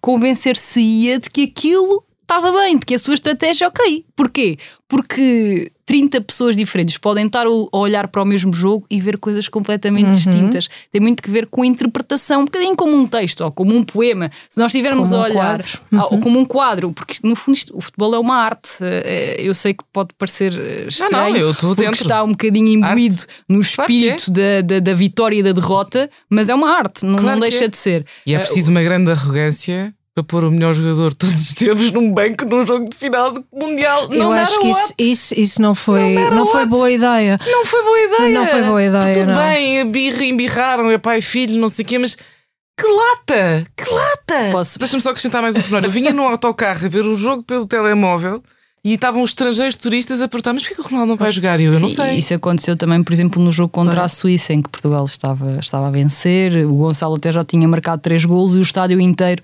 convencer-se-ia 0.00 1.18
de 1.18 1.30
que 1.30 1.42
aquilo 1.42 2.04
estava 2.28 2.52
bem, 2.52 2.76
de 2.76 2.84
que 2.84 2.94
a 2.94 2.98
sua 2.98 3.14
estratégia, 3.14 3.66
ok. 3.66 4.04
Porquê? 4.14 4.58
Porque 4.86 5.72
30 5.86 6.20
pessoas 6.20 6.54
diferentes 6.54 6.98
podem 6.98 7.26
estar 7.26 7.46
a 7.46 7.76
olhar 7.76 8.08
para 8.08 8.22
o 8.22 8.26
mesmo 8.26 8.52
jogo 8.52 8.84
e 8.90 9.00
ver 9.00 9.16
coisas 9.16 9.48
completamente 9.48 10.04
uhum. 10.04 10.12
distintas. 10.12 10.68
Tem 10.92 11.00
muito 11.00 11.22
que 11.22 11.30
ver 11.30 11.46
com 11.46 11.62
a 11.62 11.66
interpretação, 11.66 12.42
um 12.42 12.44
bocadinho 12.44 12.76
como 12.76 12.94
um 12.94 13.06
texto 13.06 13.40
ou 13.40 13.50
como 13.50 13.74
um 13.74 13.82
poema. 13.82 14.30
Se 14.50 14.58
nós 14.58 14.66
estivermos 14.66 15.10
a 15.10 15.20
olhar, 15.20 15.60
uhum. 15.90 16.00
ou 16.10 16.20
como 16.20 16.38
um 16.38 16.44
quadro, 16.44 16.92
porque 16.92 17.14
no 17.22 17.34
fundo 17.34 17.54
isto, 17.54 17.76
o 17.76 17.80
futebol 17.80 18.14
é 18.14 18.18
uma 18.18 18.36
arte. 18.36 18.72
Eh, 18.82 19.36
eu 19.40 19.54
sei 19.54 19.72
que 19.72 19.82
pode 19.90 20.10
parecer 20.18 20.52
estranho, 20.86 21.12
não, 21.12 21.30
não, 21.30 21.36
eu 21.36 21.54
porque 21.54 21.82
dentro. 21.82 22.02
está 22.02 22.22
um 22.22 22.32
bocadinho 22.32 22.68
imbuído 22.68 23.22
arte. 23.22 23.26
no 23.48 23.60
espírito 23.60 24.30
claro 24.30 24.40
é. 24.40 24.62
da, 24.62 24.74
da, 24.74 24.80
da, 24.80 24.94
vitória 24.94 25.36
e 25.36 25.42
da 25.42 25.52
derrota, 25.52 26.10
mas 26.28 26.50
é 26.50 26.54
uma 26.54 26.70
arte, 26.70 27.06
não, 27.06 27.16
claro 27.16 27.32
não 27.32 27.40
deixa 27.40 27.64
é. 27.64 27.68
de 27.68 27.76
ser. 27.78 28.04
E 28.26 28.34
é 28.34 28.38
preciso 28.38 28.68
uh, 28.68 28.74
uma 28.74 28.82
grande 28.82 29.10
arrogância 29.10 29.94
para 30.18 30.24
pôr 30.24 30.44
o 30.44 30.50
melhor 30.50 30.74
jogador 30.74 31.14
todos 31.14 31.40
os 31.40 31.54
tempos 31.54 31.90
num 31.90 32.12
banco 32.12 32.44
num 32.44 32.66
jogo 32.66 32.88
de 32.88 32.96
final 32.96 33.32
de 33.32 33.44
mundial. 33.52 34.12
Eu 34.12 34.32
acho 34.32 34.58
que 34.60 34.68
isso, 34.68 34.94
isso, 34.98 35.34
isso, 35.40 35.62
não 35.62 35.74
foi, 35.74 36.14
não, 36.14 36.30
não 36.30 36.46
foi 36.46 36.66
boa 36.66 36.90
ideia. 36.90 37.38
Não 37.46 37.64
foi 37.64 37.82
boa 37.82 38.00
ideia. 38.00 38.30
Não 38.30 38.46
foi 38.46 38.62
boa 38.62 38.82
ideia. 38.82 39.14
Tudo 39.14 39.32
não. 39.32 39.38
bem, 39.38 39.90
birra, 39.90 40.24
embirraram, 40.24 40.90
é 40.90 40.98
pai 40.98 41.18
e 41.18 41.22
filho, 41.22 41.60
não 41.60 41.68
sei 41.68 41.84
o 41.84 41.88
quê, 41.88 41.98
mas 41.98 42.16
que 42.16 42.86
lata! 42.86 43.66
Que 43.76 43.90
lata! 43.90 44.50
Posso... 44.52 44.78
Deixa-me 44.78 45.02
só 45.02 45.10
acrescentar 45.10 45.42
mais 45.42 45.56
um 45.56 45.60
pormenor. 45.60 45.84
Eu 45.84 45.90
vinha 45.90 46.12
no 46.12 46.24
autocarro 46.24 46.86
a 46.86 46.88
ver 46.88 47.04
o 47.04 47.16
jogo 47.16 47.42
pelo 47.42 47.66
telemóvel 47.66 48.42
e 48.88 48.94
estavam 48.94 49.22
os 49.22 49.30
estrangeiros 49.30 49.76
turistas 49.76 50.22
a 50.22 50.28
perguntar: 50.28 50.54
mas 50.54 50.62
porquê 50.62 50.74
que 50.74 50.80
o 50.80 50.84
Ronaldo 50.84 51.10
não 51.10 51.16
vai 51.16 51.30
jogar? 51.30 51.60
E 51.60 51.64
eu, 51.64 51.74
eu 51.74 51.80
não 51.80 51.90
sei. 51.90 52.16
Isso 52.16 52.32
aconteceu 52.32 52.74
também, 52.74 53.02
por 53.02 53.12
exemplo, 53.12 53.42
no 53.42 53.52
jogo 53.52 53.68
contra 53.68 54.02
a 54.02 54.08
Suíça, 54.08 54.54
em 54.54 54.62
que 54.62 54.68
Portugal 54.70 55.04
estava, 55.04 55.58
estava 55.58 55.88
a 55.88 55.90
vencer. 55.90 56.64
O 56.66 56.74
Gonçalo 56.74 57.16
até 57.16 57.30
já 57.30 57.44
tinha 57.44 57.68
marcado 57.68 58.00
três 58.00 58.24
golos 58.24 58.54
e 58.54 58.58
o 58.58 58.62
estádio 58.62 58.98
inteiro 58.98 59.42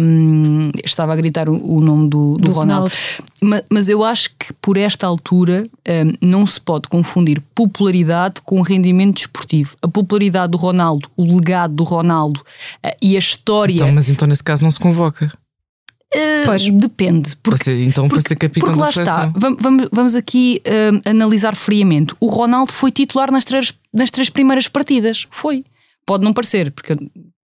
um, 0.00 0.70
estava 0.84 1.14
a 1.14 1.16
gritar 1.16 1.48
o, 1.48 1.54
o 1.54 1.80
nome 1.80 2.10
do, 2.10 2.36
do, 2.36 2.38
do 2.38 2.52
Ronaldo. 2.52 2.66
Ronaldo. 2.66 2.92
Mas, 3.40 3.62
mas, 3.70 3.88
eu 3.88 4.04
acho 4.04 4.30
que 4.38 4.52
por 4.60 4.76
esta 4.76 5.06
altura 5.06 5.66
um, 5.88 6.26
não 6.26 6.46
se 6.46 6.60
pode 6.60 6.88
confundir 6.88 7.40
popularidade 7.54 8.40
com 8.44 8.60
rendimento 8.60 9.16
desportivo. 9.16 9.76
A 9.80 9.88
popularidade 9.88 10.50
do 10.50 10.58
Ronaldo, 10.58 11.08
o 11.16 11.24
legado 11.24 11.74
do 11.74 11.84
Ronaldo 11.84 12.40
uh, 12.84 12.90
e 13.00 13.16
a 13.16 13.18
história. 13.18 13.74
Então, 13.74 13.92
mas 13.92 14.10
então 14.10 14.28
nesse 14.28 14.44
caso 14.44 14.64
não 14.64 14.70
se 14.70 14.80
convoca. 14.80 15.32
Uh, 16.14 16.46
pois. 16.46 16.68
Depende. 16.70 17.36
Porque, 17.42 17.70
então, 17.82 18.08
para 18.08 18.20
ser 18.20 18.36
capitão 18.36 18.68
porque 18.68 18.80
lá 18.80 18.90
está. 18.90 19.32
Vamos, 19.36 19.88
vamos 19.92 20.14
aqui 20.14 20.62
uh, 20.66 21.08
analisar 21.08 21.54
friamente. 21.56 22.14
O 22.20 22.26
Ronaldo 22.26 22.72
foi 22.72 22.90
titular 22.90 23.30
nas 23.30 23.44
três, 23.44 23.74
nas 23.92 24.10
três 24.10 24.30
primeiras 24.30 24.68
partidas. 24.68 25.26
Foi. 25.30 25.64
Pode 26.06 26.22
não 26.22 26.32
parecer, 26.32 26.70
porque 26.70 26.94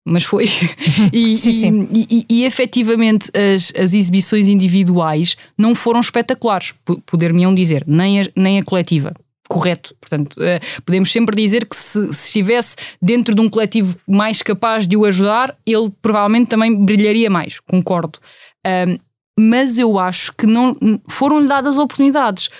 mas 0.05 0.25
foi. 0.25 0.47
e, 1.13 1.37
sim, 1.37 1.53
sim. 1.53 1.89
E, 1.93 2.07
e, 2.11 2.27
e, 2.41 2.45
efetivamente 2.45 3.31
as, 3.37 3.73
as 3.79 3.95
exibições 3.95 4.49
individuais 4.49 5.37
não 5.57 5.75
foram 5.75 6.01
espetaculares, 6.01 6.75
poder-me-ão 7.07 7.55
dizer, 7.55 7.85
nem 7.87 8.21
a, 8.21 8.25
nem 8.35 8.59
a 8.59 8.65
coletiva. 8.65 9.15
Correto. 9.49 9.97
Portanto, 10.01 10.37
uh, 10.37 10.83
podemos 10.85 11.11
sempre 11.11 11.35
dizer 11.35 11.67
que 11.67 11.75
se, 11.75 12.13
se, 12.13 12.27
estivesse 12.27 12.77
dentro 13.03 13.35
de 13.35 13.41
um 13.41 13.49
coletivo 13.49 13.97
mais 14.07 14.43
capaz 14.43 14.87
de 14.87 14.97
o 14.97 15.05
ajudar, 15.05 15.57
ele 15.67 15.91
provavelmente 16.01 16.49
também 16.49 16.73
brilharia 16.73 17.29
mais. 17.29 17.59
Concordo. 17.59 18.21
Um, 18.67 18.99
mas 19.41 19.79
eu 19.79 19.99
acho 19.99 20.33
que 20.37 20.47
não 20.47 20.77
foram-lhe 21.09 21.47
dadas 21.47 21.79
oportunidades. 21.79 22.51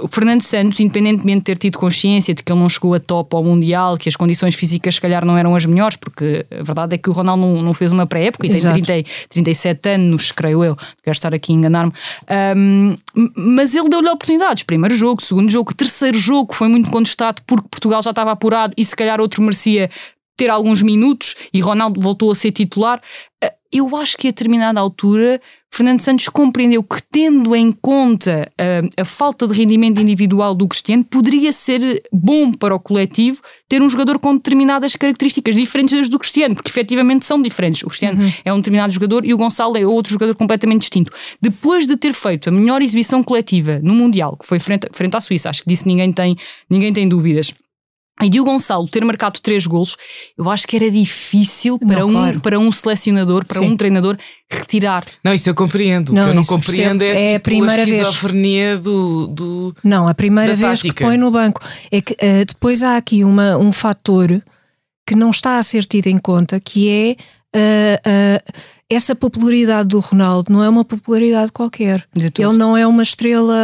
O 0.00 0.08
Fernando 0.08 0.42
Santos, 0.42 0.80
independentemente 0.80 1.38
de 1.38 1.44
ter 1.44 1.58
tido 1.58 1.78
consciência 1.78 2.34
de 2.34 2.42
que 2.42 2.50
ele 2.50 2.60
não 2.60 2.68
chegou 2.68 2.94
a 2.94 3.00
top 3.00 3.36
ao 3.36 3.44
Mundial, 3.44 3.96
que 3.98 4.08
as 4.08 4.16
condições 4.16 4.54
físicas 4.54 4.94
se 4.94 5.00
calhar 5.00 5.24
não 5.24 5.36
eram 5.36 5.54
as 5.54 5.66
melhores, 5.66 5.96
porque 5.96 6.46
a 6.50 6.62
verdade 6.62 6.94
é 6.94 6.98
que 6.98 7.10
o 7.10 7.12
Ronaldo 7.12 7.42
não, 7.42 7.62
não 7.62 7.74
fez 7.74 7.92
uma 7.92 8.06
pré-época 8.06 8.46
e 8.46 8.50
tem 8.50 8.60
30, 8.60 9.10
37 9.28 9.88
anos, 9.90 10.32
creio 10.32 10.64
eu, 10.64 10.76
quero 11.02 11.14
estar 11.14 11.34
aqui 11.34 11.52
a 11.52 11.56
enganar-me. 11.56 11.92
Um, 12.56 12.96
mas 13.36 13.74
ele 13.74 13.88
deu-lhe 13.88 14.08
oportunidades. 14.08 14.62
Primeiro 14.62 14.94
jogo, 14.94 15.22
segundo 15.22 15.50
jogo, 15.50 15.74
terceiro 15.74 16.18
jogo 16.18 16.54
foi 16.54 16.68
muito 16.68 16.90
contestado 16.90 17.42
porque 17.46 17.68
Portugal 17.68 18.02
já 18.02 18.10
estava 18.10 18.32
apurado 18.32 18.72
e 18.76 18.84
se 18.84 18.96
calhar 18.96 19.20
outro 19.20 19.42
merecia 19.42 19.90
ter 20.36 20.48
alguns 20.48 20.82
minutos 20.82 21.34
e 21.52 21.60
Ronaldo 21.60 22.00
voltou 22.00 22.30
a 22.30 22.34
ser 22.34 22.50
titular 22.50 23.00
eu 23.72 23.96
acho 23.96 24.16
que 24.16 24.26
a 24.26 24.30
determinada 24.30 24.80
altura 24.80 25.40
Fernando 25.72 26.00
Santos 26.00 26.28
compreendeu 26.28 26.82
que, 26.82 27.00
tendo 27.10 27.54
em 27.54 27.70
conta 27.70 28.50
a, 28.58 29.02
a, 29.02 29.04
falta 29.04 29.46
de 29.46 29.54
rendimento 29.54 30.00
individual 30.00 30.54
do 30.54 30.66
Cristiano, 30.66 31.04
poderia 31.04 31.52
ser 31.52 32.02
bom 32.12 32.52
para 32.52 32.74
o 32.74 32.80
coletivo 32.80 33.40
ter 33.68 33.80
um 33.80 33.88
jogador 33.88 34.18
com 34.18 34.34
determinadas 34.34 34.96
características 34.96 35.54
diferentes 35.54 35.96
das 35.96 36.08
do 36.08 36.18
Cristiano, 36.18 36.56
porque 36.56 36.70
efetivamente 36.70 37.24
são 37.24 37.40
diferentes. 37.40 37.84
O 37.84 37.86
Cristiano 37.86 38.20
uhum. 38.20 38.32
é 38.44 38.52
um 38.52 38.56
determinado 38.56 38.92
jogador 38.92 39.24
e 39.24 39.32
o 39.32 39.36
Gonçalo 39.36 39.78
é 39.78 39.86
outro 39.86 40.12
jogador 40.12 40.34
completamente 40.34 40.80
distinto. 40.80 41.12
Depois 41.40 41.86
de 41.86 41.96
ter 41.96 42.12
feito 42.12 42.48
a 42.48 42.52
melhor 42.52 42.82
exibição 42.82 43.22
coletiva 43.22 43.78
no 43.80 43.94
Mundial, 43.94 44.36
que 44.36 44.46
foi 44.46 44.58
frente, 44.58 44.88
frente 44.92 45.16
à 45.16 45.20
Suíça, 45.20 45.48
acho 45.50 45.62
que 45.62 45.68
disso 45.68 45.86
ninguém 45.86 46.12
tem, 46.12 46.36
ninguém 46.68 46.92
tem 46.92 47.08
dúvidas 47.08 47.54
e 48.22 48.28
de 48.28 48.40
o 48.40 48.44
Gonçalo 48.44 48.86
ter 48.88 49.04
marcado 49.04 49.40
três 49.40 49.66
golos, 49.66 49.96
eu 50.36 50.48
acho 50.48 50.66
que 50.66 50.76
era 50.76 50.90
difícil 50.90 51.78
para, 51.78 52.00
não, 52.00 52.06
um, 52.06 52.12
claro. 52.12 52.40
para 52.40 52.58
um 52.58 52.70
selecionador, 52.70 53.44
para 53.44 53.60
Sim. 53.60 53.70
um 53.70 53.76
treinador, 53.76 54.16
retirar. 54.50 55.04
Não, 55.24 55.32
isso 55.32 55.48
eu 55.48 55.54
compreendo. 55.54 56.12
Não, 56.12 56.22
o 56.22 56.24
que 56.24 56.30
eu 56.30 56.34
não 56.34 56.44
compreendo 56.44 57.02
é, 57.02 57.08
é 57.08 57.14
tipo, 57.14 57.36
a 57.36 57.40
primeira 57.40 57.82
a 57.82 57.84
esquizofrenia 57.84 58.74
vez. 58.74 58.84
Do, 58.84 59.26
do. 59.28 59.76
Não, 59.82 60.08
a 60.08 60.14
primeira 60.14 60.54
vez 60.54 60.80
tática. 60.80 60.94
que 60.94 61.04
põe 61.04 61.16
no 61.16 61.30
banco. 61.30 61.60
É 61.90 62.00
que 62.00 62.12
uh, 62.14 62.44
depois 62.46 62.82
há 62.82 62.96
aqui 62.96 63.24
uma, 63.24 63.56
um 63.56 63.72
fator 63.72 64.42
que 65.06 65.14
não 65.14 65.30
está 65.30 65.58
a 65.58 65.62
ser 65.62 65.84
tido 65.84 66.06
em 66.06 66.18
conta, 66.18 66.60
que 66.60 66.88
é. 66.88 67.16
Uh, 67.52 68.38
uh, 68.38 68.80
essa 68.90 69.14
popularidade 69.14 69.90
do 69.90 70.00
Ronaldo 70.00 70.52
não 70.52 70.64
é 70.64 70.68
uma 70.68 70.84
popularidade 70.84 71.52
qualquer. 71.52 72.04
Ele 72.16 72.52
não 72.58 72.76
é 72.76 72.84
uma 72.84 73.04
estrela 73.04 73.54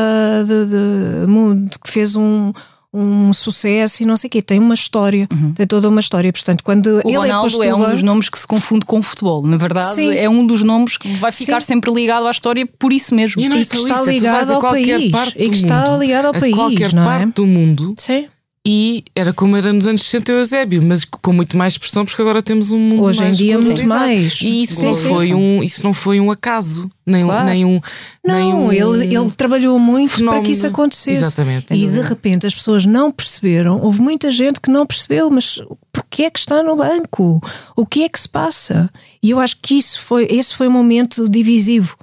de, 0.47 0.67
de 0.67 1.27
mundo 1.27 1.77
que 1.85 1.91
fez 1.91 2.15
um, 2.15 2.53
um 2.97 3.33
sucesso 3.33 4.03
e 4.03 4.07
não 4.07 4.17
sei 4.17 4.29
o 4.29 4.31
quê. 4.31 4.43
Tem 4.43 4.59
uma 4.59 4.75
história, 4.75 5.29
uhum. 5.33 5.53
tem 5.53 5.67
toda 5.67 5.89
uma 5.89 6.01
história. 6.01 6.33
Portanto, 6.33 6.65
quando 6.65 6.87
o 7.05 7.09
ele 7.09 7.15
é 7.15 7.19
Ronaldo 7.19 7.63
é, 7.63 7.69
é 7.69 7.75
um 7.75 7.91
dos 7.91 8.03
nomes 8.03 8.29
que 8.29 8.39
se 8.39 8.47
confunde 8.47 8.87
com 8.87 8.99
o 8.99 9.03
futebol. 9.03 9.47
Na 9.47 9.57
verdade, 9.57 9.95
Sim. 9.95 10.15
é 10.15 10.29
um 10.29 10.47
dos 10.47 10.63
nomes 10.63 10.97
que 10.97 11.09
vai 11.15 11.33
ficar 11.33 11.61
Sim. 11.63 11.69
sempre 11.69 11.93
ligado 11.93 12.27
à 12.27 12.31
história 12.31 12.67
por 12.79 12.93
isso 12.93 13.15
mesmo. 13.15 13.41
E, 13.41 13.49
não 13.49 13.57
é 13.57 13.61
e 13.61 13.67
que 13.67 13.77
está 13.77 13.95
isso, 13.95 14.11
ligado 14.11 14.53
ao 14.53 14.61
país. 14.61 15.13
E 15.37 15.49
que 15.49 15.57
está 15.57 15.97
ligado 15.97 16.27
ao 16.27 16.33
país. 16.33 16.55
qualquer 16.55 16.93
não 16.93 17.03
é? 17.03 17.07
parte 17.07 17.35
do 17.35 17.47
mundo. 17.47 17.95
Sim 17.99 18.27
e 18.69 19.05
era 19.15 19.33
como 19.33 19.57
era 19.57 19.73
nos 19.73 19.87
anos 19.87 20.03
60 20.03 20.33
o 20.33 20.37
Eusébio, 20.39 20.83
mas 20.83 21.05
com 21.05 21.33
muito 21.33 21.57
mais 21.57 21.75
expressão, 21.75 22.05
porque 22.05 22.21
agora 22.21 22.43
temos 22.43 22.73
um 22.73 22.81
mundo 22.81 23.05
Hoje 23.05 23.23
em 23.23 23.31
dia 23.31 23.57
muito 23.61 23.87
mais. 23.87 24.41
E 24.41 24.63
isso, 24.63 24.81
sim, 24.81 24.87
não 24.87 24.95
sim, 24.95 25.09
foi 25.09 25.27
sim. 25.29 25.35
Um, 25.35 25.63
isso 25.63 25.85
não 25.85 25.95
foi 25.95 26.19
um 26.19 26.33
acaso, 26.33 26.91
nem, 27.07 27.25
claro. 27.25 27.47
nem 27.47 27.65
um. 27.65 27.81
Não, 28.27 28.35
nem 28.35 28.53
um 28.53 28.73
ele, 28.73 29.15
ele 29.15 29.31
trabalhou 29.31 29.79
muito 29.79 30.15
fenómeno. 30.15 30.43
para 30.43 30.47
que 30.47 30.51
isso 30.51 30.67
acontecesse. 30.67 31.23
Exatamente. 31.23 31.73
E 31.73 31.87
de 31.87 32.01
repente 32.01 32.45
as 32.45 32.57
pessoas 32.57 32.85
não 32.85 33.13
perceberam, 33.13 33.81
houve 33.81 34.03
muita 34.03 34.33
gente 34.33 34.61
que 34.61 34.69
não 34.69 34.85
percebeu, 34.85 35.31
mas 35.31 35.63
porquê 35.93 36.25
é 36.25 36.31
que 36.31 36.41
está 36.41 36.61
no 36.61 36.75
banco? 36.75 37.41
O 37.77 37.87
que 37.87 38.03
é 38.03 38.09
que 38.09 38.19
se 38.19 38.29
passa? 38.29 38.91
E 39.23 39.31
eu 39.31 39.39
acho 39.39 39.59
que 39.63 39.79
isso 39.79 40.01
foi, 40.01 40.27
esse 40.29 40.53
foi 40.53 40.67
um 40.67 40.73
momento 40.73 41.29
divisivo 41.29 41.97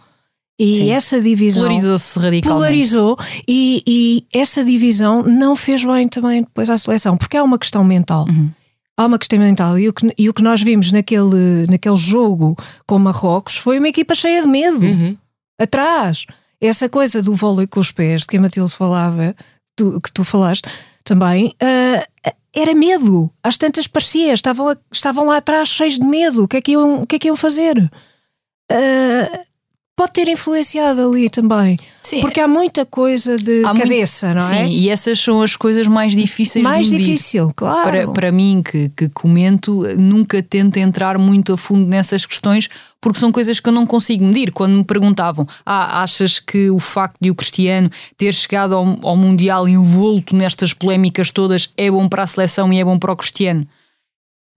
e 0.60 0.78
Sim. 0.78 0.92
essa 0.92 1.20
divisão. 1.20 1.64
Polarizou-se 1.64 2.20
radicalmente. 2.20 2.48
Polarizou 2.48 3.18
e, 3.48 3.84
e, 3.88 4.26
essa 4.32 4.64
divisão 4.64 5.24
não 5.24 5.56
fez 5.56 5.84
bem 5.84 6.08
também 6.08 6.44
depois 6.44 6.70
à 6.70 6.78
seleção, 6.78 7.18
porque 7.18 7.38
há 7.38 7.44
uma 7.44 7.58
questão 7.58 7.84
mental. 7.84 8.26
Uhum. 8.28 8.52
Há 8.96 9.06
uma 9.08 9.18
questão 9.18 9.40
mental. 9.40 9.80
E 9.80 9.90
o 9.90 9.94
que, 9.94 10.08
e 10.18 10.30
o 10.30 10.34
que 10.34 10.44
nós 10.44 10.62
vimos 10.62 10.92
naquele, 10.92 11.66
naquele 11.68 11.96
jogo 11.96 12.56
com 12.86 13.00
Marrocos 13.00 13.58
foi 13.58 13.80
uma 13.80 13.88
equipa 13.88 14.14
cheia 14.14 14.42
de 14.42 14.48
medo. 14.48 14.86
Uhum. 14.86 15.18
Atrás. 15.60 16.26
Essa 16.62 16.88
coisa 16.88 17.22
do 17.22 17.34
vôlei 17.34 17.68
com 17.68 17.80
os 17.80 17.92
pés, 17.92 18.22
de 18.22 18.28
que 18.28 18.38
a 18.38 18.42
Matilde 18.42 18.72
falava, 18.72 19.36
tu, 19.76 20.00
que 20.00 20.12
tu 20.14 20.24
falaste 20.24 20.70
também, 21.04 21.48
uh, 21.48 22.32
era 22.56 22.74
medo. 22.76 23.32
Às 23.44 23.58
tantas 23.58 23.88
parecia. 23.88 24.34
Estavam, 24.34 24.78
estavam 24.92 25.26
lá 25.26 25.38
atrás 25.38 25.70
cheios 25.70 25.98
de 25.98 26.06
medo. 26.06 26.44
O 26.44 26.48
que 26.48 26.58
é 26.58 26.62
que 26.62 26.72
iam, 26.72 27.02
o 27.02 27.08
que 27.08 27.16
é 27.16 27.20
que 27.20 27.28
iam 27.28 27.36
fazer? 27.36 27.78
Uh, 28.72 29.44
pode 29.96 30.14
ter 30.14 30.28
influenciado 30.28 31.02
ali 31.08 31.30
também. 31.30 31.78
Sim. 32.02 32.22
Porque 32.22 32.40
há 32.40 32.48
muita 32.48 32.86
coisa 32.86 33.38
de 33.38 33.64
há 33.64 33.74
cabeça, 33.74 34.28
muito, 34.28 34.40
não 34.40 34.48
é? 34.48 34.64
Sim, 34.64 34.70
e 34.70 34.90
essas 34.90 35.20
são 35.20 35.42
as 35.42 35.56
coisas 35.56 35.88
mais 35.88 36.14
difíceis 36.14 36.64
mais 36.64 36.88
de 36.88 36.94
medir. 36.94 37.06
difícil, 37.06 37.52
claro. 37.56 37.84
Para, 37.84 38.08
para 38.12 38.32
mim, 38.32 38.62
que, 38.64 38.90
que 38.90 39.10
comento, 39.10 39.84
nunca 39.98 40.42
tento 40.42 40.78
entrar 40.78 41.18
muito 41.18 41.54
a 41.54 41.58
fundo 41.58 41.88
nessas 41.88 42.26
questões 42.26 42.70
porque 43.00 43.20
são 43.20 43.32
coisas 43.32 43.60
que 43.60 43.68
eu 43.68 43.74
não 43.74 43.86
consigo 43.86 44.26
medir. 44.26 44.52
Quando 44.52 44.74
me 44.74 44.84
perguntavam, 44.84 45.46
ah, 45.66 46.02
achas 46.02 46.40
que 46.40 46.70
o 46.70 46.80
facto 46.80 47.18
de 47.20 47.30
o 47.30 47.36
Cristiano 47.36 47.90
ter 48.18 48.34
chegado 48.34 48.76
ao, 48.76 48.98
ao 49.02 49.16
Mundial 49.16 49.68
envolto 49.68 50.36
nestas 50.36 50.74
polémicas 50.74 51.32
todas 51.32 51.70
é 51.78 51.92
bom 51.92 52.08
para 52.08 52.24
a 52.24 52.28
seleção 52.28 52.72
e 52.72 52.80
é 52.80 52.86
bom 52.86 52.98
para 52.98 53.12
o 53.12 53.16
Cristiano? 53.16 53.68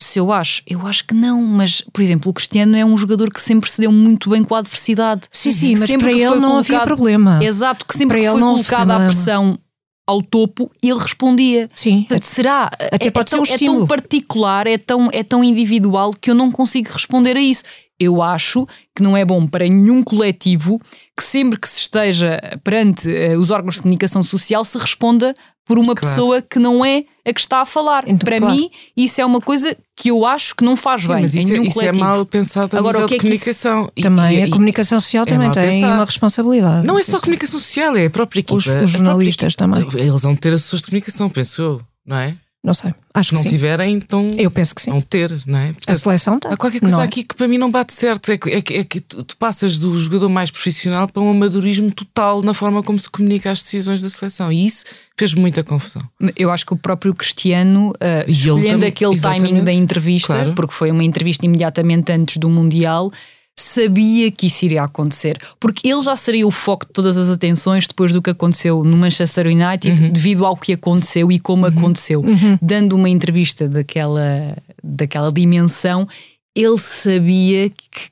Se 0.03 0.19
eu 0.19 0.31
acho, 0.31 0.63
eu 0.67 0.87
acho 0.87 1.07
que 1.07 1.15
não, 1.15 1.43
mas, 1.43 1.81
por 1.81 2.03
exemplo, 2.03 2.31
o 2.31 2.35
Cristiano 2.35 2.77
é 2.77 2.85
um 2.85 2.97
jogador 2.97 3.31
que 3.31 3.41
sempre 3.41 3.71
se 3.71 3.81
deu 3.81 3.91
muito 3.91 4.29
bem 4.31 4.45
com 4.45 4.55
a 4.55 4.59
adversidade. 4.59 5.23
Sim, 5.33 5.51
sim, 5.51 5.77
mas 5.77 5.89
sempre 5.89 6.07
para 6.07 6.13
ele 6.13 6.35
não 6.37 6.51
colocado, 6.51 6.57
havia 6.59 6.81
problema. 6.81 7.45
Exato, 7.45 7.87
que 7.87 7.97
sempre 7.97 8.21
para 8.21 8.27
que 8.27 8.39
foi 8.39 8.41
colocada 8.41 8.97
a 8.97 9.07
pressão 9.07 9.59
ao 10.07 10.23
topo, 10.23 10.71
ele 10.83 10.99
respondia. 10.99 11.69
Sim. 11.75 12.01
Portanto, 12.01 12.25
será? 12.25 12.71
Até 12.93 13.09
é, 13.09 13.11
pode 13.11 13.35
é, 13.35 13.37
ser 13.37 13.41
um 13.41 13.55
é 13.55 13.59
tão 13.59 13.87
particular, 13.87 14.67
é 14.67 14.79
tão, 14.79 15.09
é 15.13 15.23
tão 15.25 15.43
individual 15.43 16.13
que 16.13 16.31
eu 16.31 16.35
não 16.35 16.53
consigo 16.53 16.93
responder 16.93 17.37
a 17.37 17.41
isso. 17.41 17.65
Eu 17.99 18.23
acho 18.23 18.67
que 18.95 19.03
não 19.03 19.17
é 19.17 19.25
bom 19.25 19.47
para 19.47 19.67
nenhum 19.67 20.03
coletivo 20.03 20.81
que 21.17 21.25
sempre 21.25 21.59
que 21.59 21.69
se 21.69 21.81
esteja 21.81 22.39
perante 22.63 23.09
uh, 23.09 23.41
os 23.41 23.51
órgãos 23.51 23.77
de 23.77 23.83
comunicação 23.83 24.23
social 24.23 24.65
se 24.65 24.79
responda 24.79 25.35
por 25.65 25.79
uma 25.79 25.95
claro. 25.95 26.15
pessoa 26.15 26.43
que 26.43 26.59
não 26.59 26.85
é 26.85 27.05
a 27.27 27.33
que 27.33 27.41
está 27.41 27.61
a 27.61 27.65
falar. 27.67 28.05
Então, 28.07 28.19
Para 28.19 28.39
claro. 28.39 28.55
mim, 28.55 28.71
isso 28.97 29.21
é 29.21 29.27
uma 29.27 29.41
coisa 29.41 29.77
que 29.97 30.11
eu 30.11 30.25
acho 30.25 30.55
que 30.55 30.65
não 30.65 30.77
faz 30.77 31.03
Sim, 31.03 31.09
bem. 31.09 31.21
Mas 31.23 31.35
isso, 31.35 31.53
é, 31.53 31.59
isso 31.59 31.81
é, 31.83 31.93
mal 31.93 32.25
pensado 32.25 32.77
a 32.77 32.79
Agora, 32.79 32.99
nível 32.99 33.07
o 33.07 33.09
que 33.09 33.15
é 33.15 33.19
de 33.19 33.23
comunicação. 33.23 33.91
Isso... 33.97 34.09
Também, 34.09 34.39
e, 34.39 34.43
a 34.45 34.51
comunicação 34.51 35.01
social 35.01 35.25
é 35.25 35.27
também 35.27 35.51
tem 35.51 35.81
pensado. 35.81 35.95
uma 35.95 36.05
responsabilidade. 36.05 36.87
Não 36.87 36.99
é 36.99 37.03
só 37.03 37.17
a 37.17 37.21
comunicação 37.21 37.59
social, 37.59 37.97
é 37.97 38.07
a 38.07 38.11
própria 38.11 38.41
equipa. 38.41 38.57
Os, 38.57 38.67
os 38.67 38.91
jornalistas 38.91 39.57
própria... 39.57 39.85
também. 39.85 40.07
Eles 40.07 40.23
vão 40.23 40.37
ter 40.37 40.53
assessores 40.53 40.83
de 40.83 40.87
comunicação, 40.87 41.29
penso 41.29 41.63
eu, 41.63 41.83
não 42.07 42.17
é? 42.17 42.37
Não 42.67 42.75
sei. 42.75 42.93
Acho 43.15 43.29
Se 43.29 43.35
não 43.37 43.43
sim. 43.43 43.49
tiverem, 43.49 43.95
então. 43.95 44.27
Eu 44.37 44.51
penso 44.51 44.75
que 44.75 44.83
sim. 44.83 44.91
Vão 44.91 45.01
ter, 45.01 45.31
não 45.47 45.57
é? 45.57 45.67
Portanto, 45.67 45.91
a 45.91 45.95
seleção 45.95 46.41
tem. 46.41 46.51
Há 46.51 46.57
qualquer 46.57 46.81
coisa 46.81 46.97
não. 46.97 47.05
aqui 47.05 47.23
que 47.23 47.37
para 47.37 47.47
mim 47.47 47.59
não 47.59 47.71
bate 47.71 47.93
certo. 47.93 48.33
É 48.33 48.37
que, 48.37 48.51
é 48.51 48.61
que, 48.61 48.75
é 48.75 48.83
que 48.83 49.01
tu, 49.01 49.23
tu, 49.23 49.37
passas 49.37 49.79
do 49.79 49.97
jogador 49.97 50.29
mais 50.29 50.51
profissional 50.51 51.07
para 51.07 51.23
um 51.23 51.31
amadorismo 51.31 51.93
total 51.93 52.43
na 52.43 52.53
forma 52.53 52.83
como 52.83 52.99
se 52.99 53.09
comunica 53.09 53.53
as 53.53 53.63
decisões 53.63 54.03
da 54.03 54.09
seleção. 54.09 54.51
E 54.51 54.67
isso 54.67 54.85
fez 55.17 55.33
muita 55.33 55.63
confusão. 55.63 56.03
Eu 56.35 56.51
acho 56.51 56.67
que 56.67 56.73
o 56.73 56.77
próprio 56.77 57.15
Cristiano, 57.15 57.91
uh, 57.91 58.29
escolhendo 58.29 58.85
aquele 58.85 59.15
exatamente. 59.15 59.49
timing 59.49 59.65
da 59.65 59.73
entrevista, 59.73 60.33
claro. 60.33 60.55
porque 60.55 60.75
foi 60.75 60.91
uma 60.91 61.05
entrevista 61.05 61.47
imediatamente 61.47 62.11
antes 62.11 62.37
do 62.37 62.51
Mundial 62.51 63.13
sabia 63.59 64.31
que 64.31 64.47
isso 64.47 64.67
iria 64.67 64.83
acontecer, 64.83 65.39
porque 65.59 65.89
ele 65.89 66.03
já 66.03 66.15
seria 66.15 66.47
o 66.47 66.51
foco 66.51 66.87
de 66.87 66.93
todas 66.93 67.17
as 67.17 67.31
atenções 67.31 67.87
depois 67.87 68.13
do 68.13 68.21
que 68.21 68.31
aconteceu 68.31 68.85
no 68.85 68.97
Manchester 68.97 69.47
United, 69.47 70.03
uhum. 70.03 70.11
devido 70.11 70.45
ao 70.45 70.57
que 70.57 70.75
aconteceu 70.75 71.33
e 71.33 71.39
como 71.39 71.63
uhum. 71.63 71.73
aconteceu. 71.73 72.21
Uhum. 72.21 72.59
Dando 72.61 72.95
uma 72.95 73.09
entrevista 73.09 73.67
daquela, 73.67 74.57
daquela 74.85 75.33
dimensão, 75.33 76.07
ele 76.55 76.79
sabia 76.79 77.71
que, 77.71 78.11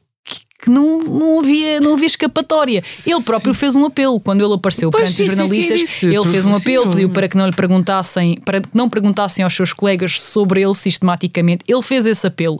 que 0.62 0.70
não, 0.70 1.00
não, 1.00 1.40
havia, 1.40 1.78
não 1.78 1.92
havia 1.92 2.06
escapatória. 2.06 2.82
Ele 3.06 3.22
próprio 3.22 3.52
sim. 3.52 3.60
fez 3.60 3.76
um 3.76 3.84
apelo 3.84 4.18
quando 4.18 4.42
ele 4.42 4.54
apareceu 4.54 4.90
pois 4.90 5.02
perante 5.02 5.16
sim, 5.16 5.22
os 5.22 5.28
jornalistas. 5.28 5.88
Sim, 5.90 6.14
ele 6.14 6.28
fez 6.28 6.46
um 6.46 6.54
apelo, 6.54 6.88
pediu 6.88 7.10
para 7.10 7.28
que 7.28 7.36
não 7.36 7.46
lhe 7.46 7.54
perguntassem, 7.54 8.40
para 8.44 8.62
que 8.62 8.68
não 8.72 8.88
perguntassem 8.88 9.44
aos 9.44 9.54
seus 9.54 9.74
colegas 9.74 10.20
sobre 10.22 10.62
ele 10.62 10.74
sistematicamente. 10.74 11.64
Ele 11.68 11.82
fez 11.82 12.06
esse 12.06 12.26
apelo. 12.26 12.58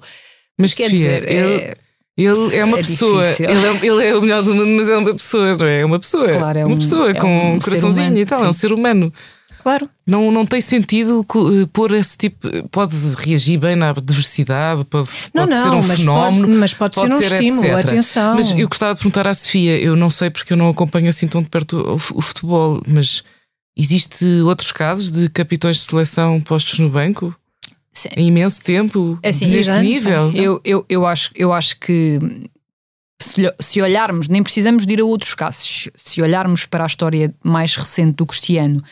Mas, 0.58 0.70
Mas 0.70 0.74
quer 0.74 0.90
dizer, 0.90 1.28
ele, 1.28 1.54
é... 1.54 1.76
Ele 2.16 2.54
é 2.54 2.64
uma 2.64 2.78
é 2.78 2.82
pessoa, 2.82 3.24
ele 3.26 3.66
é, 3.66 3.86
ele 3.86 4.06
é, 4.06 4.16
o 4.16 4.20
melhor 4.20 4.42
do 4.42 4.54
mundo, 4.54 4.68
mas 4.68 4.88
é 4.88 4.96
uma 4.96 5.12
pessoa, 5.12 5.56
não 5.56 5.66
é? 5.66 5.80
É 5.80 5.84
uma 5.84 5.98
pessoa. 5.98 6.28
Claro, 6.28 6.58
é 6.58 6.64
um, 6.64 6.68
uma 6.68 6.76
pessoa 6.76 7.10
é 7.10 7.14
com 7.14 7.26
um, 7.26 7.54
um 7.54 7.58
coraçãozinho 7.58 8.16
e 8.16 8.24
tal, 8.24 8.38
sim. 8.38 8.46
é 8.46 8.48
um 8.48 8.52
ser 8.52 8.72
humano. 8.72 9.12
Claro. 9.64 9.88
Não, 10.06 10.30
não 10.30 10.44
tem 10.44 10.60
sentido 10.60 11.26
eh, 11.26 11.66
pôr 11.72 11.92
esse 11.92 12.18
tipo. 12.18 12.46
Pode 12.68 12.94
reagir 13.16 13.58
bem 13.58 13.74
na 13.74 13.92
diversidade, 13.94 14.84
pode, 14.84 15.08
não, 15.32 15.46
pode 15.46 15.54
não, 15.56 15.62
ser 15.62 15.76
um 15.76 15.88
mas 15.88 16.00
fenómeno. 16.00 16.46
Pode, 16.46 16.58
mas 16.58 16.74
pode, 16.74 16.94
pode 16.96 17.08
ser 17.08 17.14
um 17.14 17.18
ser 17.18 17.34
estímulo, 17.34 17.66
etc. 17.66 17.86
atenção. 17.86 18.34
Mas 18.34 18.50
eu 18.50 18.68
gostava 18.68 18.92
de 18.92 18.98
perguntar 18.98 19.26
à 19.26 19.32
Sofia, 19.32 19.80
eu 19.80 19.96
não 19.96 20.10
sei 20.10 20.28
porque 20.28 20.52
eu 20.52 20.56
não 20.56 20.68
acompanho 20.68 21.08
assim 21.08 21.26
tão 21.26 21.42
de 21.42 21.48
perto 21.48 21.78
o, 21.78 21.94
o 21.94 22.20
futebol, 22.20 22.82
mas 22.86 23.24
existe 23.76 24.24
outros 24.42 24.70
casos 24.70 25.10
de 25.10 25.28
capitões 25.30 25.78
de 25.78 25.82
seleção 25.82 26.40
postos 26.42 26.78
no 26.78 26.90
banco? 26.90 27.34
Sim. 27.94 28.08
imenso 28.16 28.60
tempo 28.60 29.18
assim, 29.22 29.46
neste 29.46 29.72
nível. 29.78 30.30
Eu, 30.32 30.60
eu, 30.64 30.84
eu, 30.88 31.06
acho, 31.06 31.30
eu 31.34 31.52
acho 31.52 31.78
que 31.78 32.18
se, 33.22 33.42
se, 33.60 33.80
olharmos, 33.80 34.28
nem 34.28 34.42
precisamos 34.42 34.86
de 34.86 34.92
ir 34.92 35.00
a 35.00 35.04
outros 35.04 35.34
casos, 35.34 35.88
se 35.94 36.20
olharmos 36.20 36.66
para 36.66 36.84
a 36.84 36.86
história 36.86 37.32
mais 37.42 37.76
recente 37.76 38.16
do 38.16 38.26
Cristiano 38.26 38.82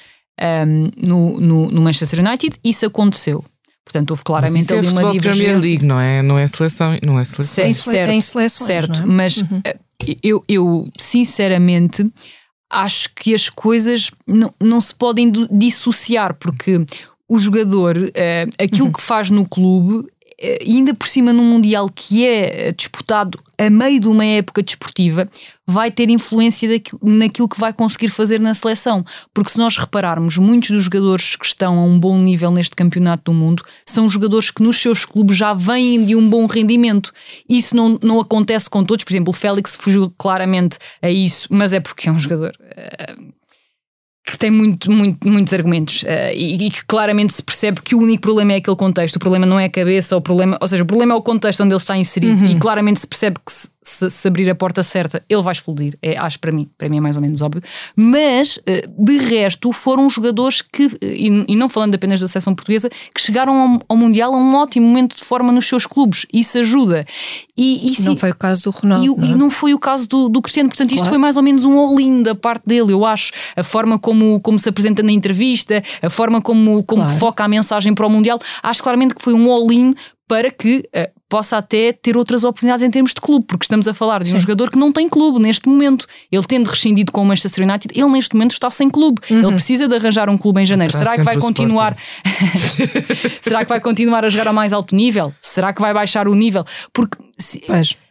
um, 0.40 0.90
no, 0.96 1.40
no, 1.40 1.70
no, 1.70 1.82
Manchester 1.82 2.20
United, 2.20 2.56
isso 2.64 2.86
aconteceu. 2.86 3.44
Portanto, 3.84 4.12
houve 4.12 4.22
claramente 4.22 4.72
ali 4.72 4.86
é 4.86 4.90
uma 4.90 5.12
divergência. 5.12 5.44
Premier 5.44 5.60
League, 5.60 5.84
não 5.84 6.00
é? 6.00 6.22
Não 6.22 6.38
é 6.38 6.46
seleção, 6.46 6.98
não 7.02 7.18
é 7.18 7.24
seleção. 7.24 7.66
Sim, 7.66 7.72
certo, 7.72 8.10
em 8.10 8.20
seleções, 8.20 8.66
certo. 8.66 9.02
É? 9.02 9.06
Mas 9.06 9.38
uhum. 9.38 9.60
Eh, 9.64 9.76
eu, 10.22 10.44
eu, 10.48 10.88
sinceramente, 10.98 12.06
acho 12.70 13.10
que 13.14 13.34
as 13.34 13.50
coisas 13.50 14.10
não, 14.26 14.52
não 14.60 14.80
se 14.80 14.94
podem 14.94 15.30
dissociar, 15.50 16.34
porque 16.34 16.84
o 17.32 17.38
jogador, 17.38 17.96
uh, 17.96 18.62
aquilo 18.62 18.86
uhum. 18.88 18.92
que 18.92 19.00
faz 19.00 19.30
no 19.30 19.48
clube, 19.48 19.94
uh, 20.00 20.06
ainda 20.66 20.92
por 20.92 21.08
cima 21.08 21.32
num 21.32 21.46
Mundial 21.46 21.88
que 21.88 22.26
é 22.26 22.68
eh, 22.68 22.72
disputado 22.72 23.38
a 23.56 23.70
meio 23.70 23.98
de 23.98 24.06
uma 24.06 24.22
época 24.22 24.62
desportiva, 24.62 25.26
vai 25.66 25.90
ter 25.90 26.10
influência 26.10 26.68
daquilo, 26.68 27.00
naquilo 27.02 27.48
que 27.48 27.58
vai 27.58 27.72
conseguir 27.72 28.10
fazer 28.10 28.38
na 28.38 28.52
seleção. 28.52 29.02
Porque 29.32 29.50
se 29.50 29.56
nós 29.56 29.78
repararmos, 29.78 30.36
muitos 30.36 30.72
dos 30.72 30.84
jogadores 30.84 31.36
que 31.36 31.46
estão 31.46 31.78
a 31.78 31.84
um 31.84 31.98
bom 31.98 32.18
nível 32.18 32.50
neste 32.50 32.76
campeonato 32.76 33.32
do 33.32 33.34
mundo 33.34 33.62
são 33.86 34.10
jogadores 34.10 34.50
que 34.50 34.62
nos 34.62 34.76
seus 34.76 35.06
clubes 35.06 35.34
já 35.34 35.54
vêm 35.54 36.04
de 36.04 36.14
um 36.14 36.28
bom 36.28 36.44
rendimento. 36.44 37.14
Isso 37.48 37.74
não, 37.74 37.98
não 38.02 38.20
acontece 38.20 38.68
com 38.68 38.84
todos. 38.84 39.04
Por 39.04 39.12
exemplo, 39.12 39.30
o 39.30 39.34
Félix 39.34 39.74
fugiu 39.74 40.12
claramente 40.18 40.76
a 41.00 41.08
isso, 41.08 41.48
mas 41.50 41.72
é 41.72 41.80
porque 41.80 42.10
é 42.10 42.12
um 42.12 42.20
jogador. 42.20 42.52
Uh, 42.60 43.32
que 44.32 44.38
tem 44.38 44.50
muito, 44.50 44.90
muito, 44.90 45.28
muitos 45.28 45.52
argumentos 45.52 46.04
uh, 46.04 46.32
e, 46.34 46.66
e, 46.66 46.70
que 46.70 46.82
claramente 46.86 47.34
se 47.34 47.42
percebe 47.42 47.82
que 47.82 47.94
o 47.94 47.98
único 47.98 48.22
problema 48.22 48.54
é 48.54 48.56
aquele 48.56 48.76
contexto. 48.76 49.16
O 49.16 49.18
problema 49.18 49.44
não 49.44 49.60
é 49.60 49.66
a 49.66 49.68
cabeça, 49.68 50.16
o 50.16 50.22
problema, 50.22 50.56
ou 50.58 50.66
seja, 50.66 50.82
o 50.82 50.86
problema 50.86 51.12
é 51.12 51.16
o 51.16 51.20
contexto 51.20 51.62
onde 51.62 51.74
ele 51.74 51.76
está 51.76 51.98
inserido 51.98 52.40
uhum. 52.40 52.50
e 52.50 52.58
claramente 52.58 53.00
se 53.00 53.06
percebe 53.06 53.36
que 53.44 53.52
se, 53.52 53.68
se, 53.82 54.08
se, 54.08 54.28
abrir 54.28 54.48
a 54.48 54.54
porta 54.54 54.82
certa, 54.82 55.22
ele 55.28 55.42
vai 55.42 55.52
explodir. 55.52 55.98
É, 56.00 56.16
acho 56.16 56.38
para 56.38 56.52
mim, 56.52 56.68
para 56.78 56.88
mim 56.88 56.98
é 56.98 57.00
mais 57.00 57.16
ou 57.16 57.22
menos 57.22 57.42
óbvio. 57.42 57.62
Mas, 57.96 58.58
eh, 58.66 58.86
de 58.96 59.18
resto, 59.18 59.72
foram 59.72 60.08
jogadores 60.08 60.62
que, 60.62 60.88
e, 61.02 61.44
e 61.48 61.56
não 61.56 61.68
falando 61.68 61.94
apenas 61.94 62.20
da 62.20 62.28
seleção 62.28 62.54
portuguesa, 62.54 62.88
que 63.14 63.20
chegaram 63.20 63.80
ao, 63.88 63.96
Mundial 63.96 64.34
a 64.34 64.36
um 64.36 64.54
ótimo 64.56 64.86
momento 64.86 65.16
de 65.16 65.22
forma 65.22 65.52
nos 65.52 65.66
seus 65.66 65.86
clubes. 65.86 66.26
Isso 66.32 66.58
ajuda. 66.58 67.04
E, 67.56 67.92
e 67.92 68.02
não 68.02 68.16
foi 68.16 68.30
o 68.30 68.34
caso 68.34 68.64
do 68.64 68.70
Ronaldo. 68.70 69.04
E, 69.04 69.08
não, 69.08 69.28
é? 69.28 69.30
e 69.30 69.34
não 69.34 69.50
foi 69.50 69.74
o 69.74 69.78
caso 69.78 70.08
do, 70.08 70.28
do 70.28 70.42
Cristiano. 70.42 70.68
Portanto, 70.68 70.90
isto 70.90 71.00
claro. 71.00 71.10
foi 71.10 71.18
mais 71.18 71.36
ou 71.36 71.42
menos 71.42 71.64
um 71.64 71.78
all-in 71.78 72.22
da 72.22 72.34
parte 72.34 72.64
dele, 72.66 72.92
eu 72.92 73.04
acho. 73.04 73.32
A 73.56 73.62
forma 73.62 73.98
como, 73.98 74.40
como 74.40 74.58
se 74.58 74.68
apresenta 74.68 75.02
na 75.02 75.12
entrevista, 75.12 75.82
a 76.00 76.10
forma 76.10 76.40
como, 76.40 76.82
como 76.84 77.02
claro. 77.02 77.18
foca 77.18 77.44
a 77.44 77.48
mensagem 77.48 77.94
para 77.94 78.06
o 78.06 78.10
Mundial, 78.10 78.38
acho 78.62 78.82
claramente 78.82 79.14
que 79.14 79.22
foi 79.22 79.34
um 79.34 79.50
all-in 79.50 79.94
para 80.28 80.50
que 80.50 80.88
uh, 80.94 81.20
possa 81.28 81.56
até 81.56 81.92
ter 81.92 82.16
outras 82.16 82.44
oportunidades 82.44 82.82
em 82.82 82.90
termos 82.90 83.12
de 83.14 83.20
clube, 83.20 83.46
porque 83.46 83.64
estamos 83.64 83.88
a 83.88 83.94
falar 83.94 84.22
de 84.22 84.28
Sim. 84.28 84.36
um 84.36 84.38
jogador 84.38 84.70
que 84.70 84.78
não 84.78 84.92
tem 84.92 85.08
clube 85.08 85.38
neste 85.38 85.68
momento. 85.68 86.06
Ele 86.30 86.44
tendo 86.46 86.68
rescindido 86.68 87.10
com 87.10 87.22
o 87.22 87.24
Manchester 87.24 87.66
United, 87.66 87.98
ele 87.98 88.10
neste 88.10 88.34
momento 88.34 88.52
está 88.52 88.70
sem 88.70 88.88
clube. 88.90 89.20
Uhum. 89.30 89.38
Ele 89.38 89.52
precisa 89.52 89.88
de 89.88 89.94
arranjar 89.94 90.28
um 90.28 90.36
clube 90.36 90.60
em 90.60 90.66
janeiro. 90.66 90.92
Será 90.96 91.16
que 91.16 91.22
vai 91.22 91.38
continuar? 91.38 91.96
Será 93.40 93.64
que 93.64 93.68
vai 93.68 93.80
continuar 93.80 94.24
a 94.24 94.28
jogar 94.28 94.48
a 94.48 94.52
mais 94.52 94.72
alto 94.72 94.94
nível? 94.94 95.32
Será 95.40 95.72
que 95.72 95.80
vai 95.80 95.94
baixar 95.94 96.28
o 96.28 96.34
nível? 96.34 96.64
Porque 96.92 97.16
se... 97.36 97.62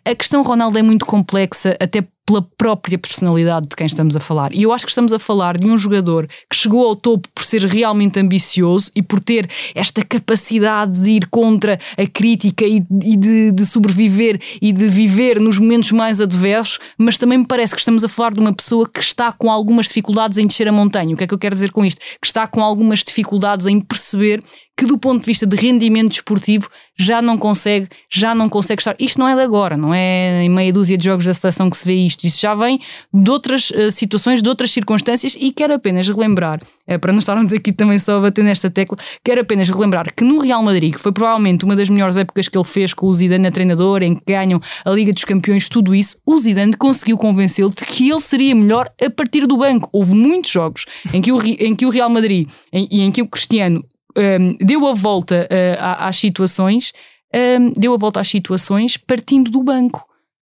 a 0.06 0.16
questão 0.16 0.42
Ronaldo 0.42 0.78
é 0.78 0.82
muito 0.82 1.06
complexa, 1.06 1.78
até 1.80 2.04
pela 2.26 2.42
própria 2.42 2.98
personalidade 2.98 3.68
de 3.68 3.76
quem 3.76 3.86
estamos 3.86 4.16
a 4.16 4.20
falar. 4.20 4.54
E 4.54 4.64
eu 4.64 4.72
acho 4.72 4.86
que 4.86 4.92
estamos 4.92 5.12
a 5.12 5.20
falar 5.20 5.58
de 5.58 5.66
um 5.66 5.78
jogador 5.78 6.28
que 6.50 6.56
chegou 6.56 6.86
ao 6.86 6.96
topo 6.96 7.28
por 7.34 7.44
ser 7.44 7.66
realmente 7.66 8.20
ambicioso 8.20 8.92
e 8.96 9.02
por 9.02 9.20
ter 9.20 9.50
esta 9.76 10.04
capacidade 10.06 11.02
de 11.02 11.12
ir 11.12 11.28
contra 11.28 11.80
a 11.98 12.08
crítica 12.08 12.64
e, 12.64 12.78
e 13.04 13.18
de, 13.18 13.52
de, 13.52 13.66
sobreviver 13.66 14.40
e 14.62 14.72
de 14.72 14.88
viver 14.88 15.40
nos 15.40 15.58
momentos 15.58 15.92
mais 15.92 16.22
adversos, 16.22 16.80
mas 16.98 17.18
também 17.18 17.40
me 17.40 17.46
parece 17.46 17.74
que 17.74 17.82
estamos 17.82 18.04
a 18.04 18.08
falar 18.08 18.34
de 18.34 18.40
uma 18.40 18.54
pessoa 18.54 18.88
que 18.88 19.00
está 19.00 19.32
com 19.32 19.52
algumas 19.52 19.88
dificuldades 19.88 20.38
em 20.38 20.48
descer 20.48 20.68
a 20.68 20.72
montanha. 20.72 21.14
O 21.14 21.18
que 21.18 21.24
é 21.24 21.28
que 21.28 21.34
eu 21.34 21.40
quero 21.40 21.56
dizer 21.56 21.72
com 21.72 21.84
isto? 21.84 22.00
Que 22.22 22.28
está 22.28 22.48
com 22.48 22.62
algumas 22.62 23.04
dificuldades 23.04 23.66
em 23.66 23.80
perceber 23.80 24.42
que 24.78 24.86
do 24.86 24.98
ponto 24.98 25.20
de 25.22 25.28
vista 25.28 25.46
de 25.46 25.56
rendimento 25.56 26.10
desportivo 26.10 26.68
já 26.98 27.22
não 27.22 27.38
consegue, 27.38 27.88
já 28.12 28.34
não 28.34 28.50
consegue 28.50 28.82
estar. 28.82 28.96
Isto 29.00 29.20
não 29.20 29.28
é 29.28 29.36
de 29.36 29.42
agora, 29.42 29.78
não 29.78 29.91
é 29.94 30.44
em 30.44 30.50
meia 30.50 30.72
dúzia 30.72 30.98
de 30.98 31.06
jogos 31.06 31.26
da 31.26 31.34
seleção 31.34 31.70
que 31.70 31.78
se 31.78 31.86
vê 31.86 31.96
isto. 31.96 32.26
Isso 32.26 32.40
já 32.40 32.56
vem 32.56 32.80
de 33.14 33.30
outras 33.30 33.70
uh, 33.72 33.92
situações, 33.92 34.42
de 34.42 34.50
outras 34.50 34.72
circunstâncias 34.72 35.36
e 35.40 35.52
quero 35.52 35.74
apenas 35.74 36.08
relembrar, 36.08 36.60
uh, 36.88 37.00
para 37.00 37.12
não 37.12 37.20
estarmos 37.20 37.54
aqui 37.54 37.72
também 37.72 38.00
só 38.00 38.18
a 38.18 38.22
bater 38.22 38.44
nesta 38.44 38.70
tecla, 38.70 38.98
quero 39.24 39.42
apenas 39.42 39.70
relembrar 39.70 40.14
que 40.14 40.24
no 40.24 40.40
Real 40.40 40.64
Madrid, 40.64 40.94
que 40.94 41.00
foi 41.00 41.12
provavelmente 41.12 41.66
uma 41.66 41.76
das 41.76 41.90
melhores 41.90 42.18
épocas 42.18 42.48
que 42.48 42.58
ele 42.58 42.66
fez 42.66 42.94
com 42.94 43.08
o 43.08 43.14
Zidane 43.14 43.48
a 43.48 43.52
treinador, 43.52 44.04
em 44.04 44.16
que 44.16 44.24
ganham 44.28 44.62
a 44.86 44.92
Liga 44.92 45.12
dos 45.14 45.24
Campeões, 45.24 45.70
tudo 45.70 45.94
isso, 45.96 46.18
o 46.26 46.38
Zidane 46.40 46.74
conseguiu 46.74 47.18
convencê-lo 47.18 47.70
de 47.70 47.86
que 47.86 48.10
ele 48.10 48.20
seria 48.20 48.56
melhor 48.56 48.90
a 49.02 49.10
partir 49.10 49.46
do 49.48 49.58
banco. 49.58 49.90
Houve 49.92 50.16
muitos 50.16 50.52
jogos 50.52 50.86
em 51.14 51.22
que 51.22 51.32
o, 51.32 51.42
em 51.42 51.76
que 51.76 51.86
o 51.86 51.90
Real 51.90 52.10
Madrid 52.10 52.48
em, 52.72 52.88
e 52.92 53.02
em 53.02 53.12
que 53.12 53.22
o 53.22 53.28
Cristiano 53.28 53.84
um, 54.18 54.58
deu 54.60 54.88
a 54.88 54.94
volta 54.94 55.48
uh, 55.50 55.78
às 55.80 56.18
situações, 56.18 56.92
um, 57.34 57.72
deu 57.72 57.94
a 57.94 57.98
volta 57.98 58.20
às 58.20 58.28
situações 58.28 58.98
partindo 58.98 59.50
do 59.52 59.64
banco. 59.64 60.06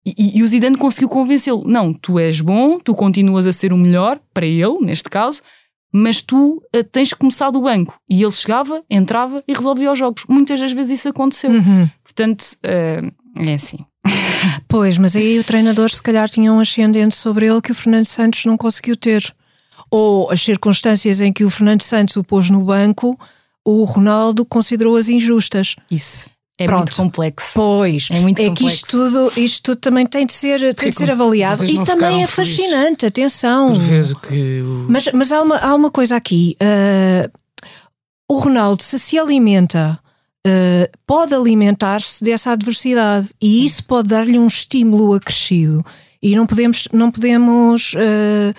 E, 0.06 0.40
e 0.40 0.44
o 0.44 0.48
Zidane 0.48 0.78
conseguiu 0.78 1.10
convencê-lo: 1.10 1.64
não, 1.68 1.94
tu 1.94 2.20
és 2.20 2.42
bom, 2.42 2.80
tu 2.80 2.94
continuas 2.96 3.46
a 3.46 3.54
ser 3.54 3.72
o 3.72 3.78
melhor, 3.78 4.20
para 4.34 4.46
ele, 4.46 4.80
neste 4.82 5.10
caso, 5.10 5.42
mas 5.94 6.22
tu 6.22 6.62
uh, 6.76 6.84
tens 6.84 7.14
que 7.14 7.20
começar 7.20 7.52
do 7.52 7.62
banco. 7.62 8.00
E 8.10 8.22
ele 8.22 8.32
chegava, 8.32 8.84
entrava 8.90 9.44
e 9.48 9.54
resolvia 9.54 9.92
os 9.92 10.00
jogos. 10.00 10.24
Muitas 10.28 10.60
das 10.60 10.72
vezes 10.72 11.00
isso 11.00 11.10
aconteceu. 11.10 11.52
Uhum. 11.52 11.90
Portanto, 12.04 12.42
uh, 12.42 13.42
é 13.42 13.54
assim. 13.54 13.80
Pois, 14.68 14.98
mas 14.98 15.16
aí 15.16 15.38
o 15.38 15.44
treinador 15.44 15.92
se 15.92 16.02
calhar 16.02 16.28
tinha 16.28 16.52
um 16.52 16.60
ascendente 16.60 17.14
sobre 17.14 17.46
ele 17.46 17.62
que 17.62 17.72
o 17.72 17.76
Fernando 17.76 18.06
Santos 18.06 18.44
não 18.46 18.58
conseguiu 18.58 18.96
ter. 18.96 19.32
Ou 19.92 20.32
as 20.32 20.42
circunstâncias 20.42 21.22
em 21.22 21.32
que 21.32 21.44
o 21.44 21.50
Fernando 21.50 21.84
Santos 21.84 22.16
o 22.16 22.24
pôs 22.24 22.50
no 22.50 22.64
banco 22.64 23.20
o 23.64 23.84
Ronaldo 23.84 24.46
considerou-as 24.46 25.10
injustas. 25.10 25.76
Isso. 25.90 26.30
É 26.62 26.66
Pronto. 26.66 26.80
muito 26.80 26.96
complexo. 26.96 27.50
Pois, 27.54 28.08
É 28.12 28.20
muito 28.20 28.38
que 28.38 28.48
complexo. 28.48 28.76
isto 28.76 28.88
tudo, 28.88 29.32
isto 29.40 29.64
tudo 29.64 29.80
também 29.80 30.06
tem 30.06 30.26
de 30.26 30.34
ser, 30.34 30.74
tem 30.76 30.90
de 30.90 30.96
ser 30.96 31.12
avaliado 31.12 31.64
e 31.66 31.84
também 31.84 32.24
é 32.24 32.28
felizes 32.28 32.58
fascinante, 32.58 33.06
atenção. 33.06 33.74
Que 34.28 34.62
o. 34.62 34.86
Mas, 34.90 35.10
mas 35.14 35.32
há, 35.32 35.42
uma, 35.42 35.58
há 35.58 35.74
uma 35.76 35.92
coisa 35.92 36.16
aqui: 36.16 36.56
ah, 36.60 37.30
o 38.30 38.40
Ronaldo, 38.40 38.82
se 38.82 38.98
se 38.98 39.18
alimenta, 39.20 40.00
ah, 40.46 40.90
pode 41.06 41.34
alimentar-se 41.34 42.24
dessa 42.24 42.52
adversidade 42.52 43.30
e 43.42 43.66
isso 43.66 43.84
pode 43.84 44.08
dar-lhe 44.10 44.40
um 44.40 44.48
estímulo 44.48 45.14
acrescido. 45.14 45.86
E 46.24 46.36
não 46.36 46.46
podemos, 46.46 46.88
não 46.94 47.10
podemos 47.12 47.94
ah, 47.98 48.54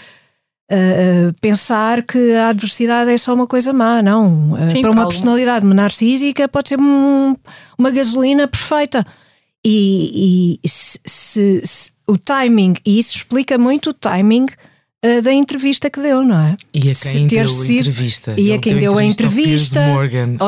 ah, 0.73 1.35
pensar 1.41 2.03
que 2.03 2.33
a 2.35 2.49
adversidade 2.49 3.11
é 3.11 3.19
só 3.19 3.35
uma 3.35 3.47
coisa 3.47 3.73
má, 3.73 4.03
não. 4.03 4.57
Ah, 4.57 4.71
Sim, 4.71 4.81
para 4.83 4.91
uma 4.91 5.03
personalidade 5.09 5.67
narcísica 5.67 6.49
pode 6.49 6.71
ser 6.71 6.81
um- 6.81 7.37
uma 7.79 7.91
gasolina 7.91 8.49
perfeita. 8.49 9.07
E, 9.65 10.59
e 10.65 10.69
se- 10.69 11.01
se- 11.05 11.93
o 12.07 12.17
timing, 12.19 12.75
e 12.85 12.99
isso 12.99 13.17
explica 13.19 13.57
muito 13.57 13.91
o 13.91 13.93
timing 13.93 14.47
ah, 15.05 15.21
da 15.21 15.33
entrevista 15.33 15.91
que 15.91 16.01
deu, 16.01 16.23
não 16.23 16.39
é? 16.39 16.57
E 16.73 16.91
a 16.91 16.95
quem 16.95 17.27
deu 17.27 17.41
a 17.43 17.45
entrevista. 17.45 18.35
e 18.39 18.53
a 18.53 18.59
quem 18.59 18.79
deu 18.79 18.97
a 18.97 19.05
entrevista. 19.05 19.81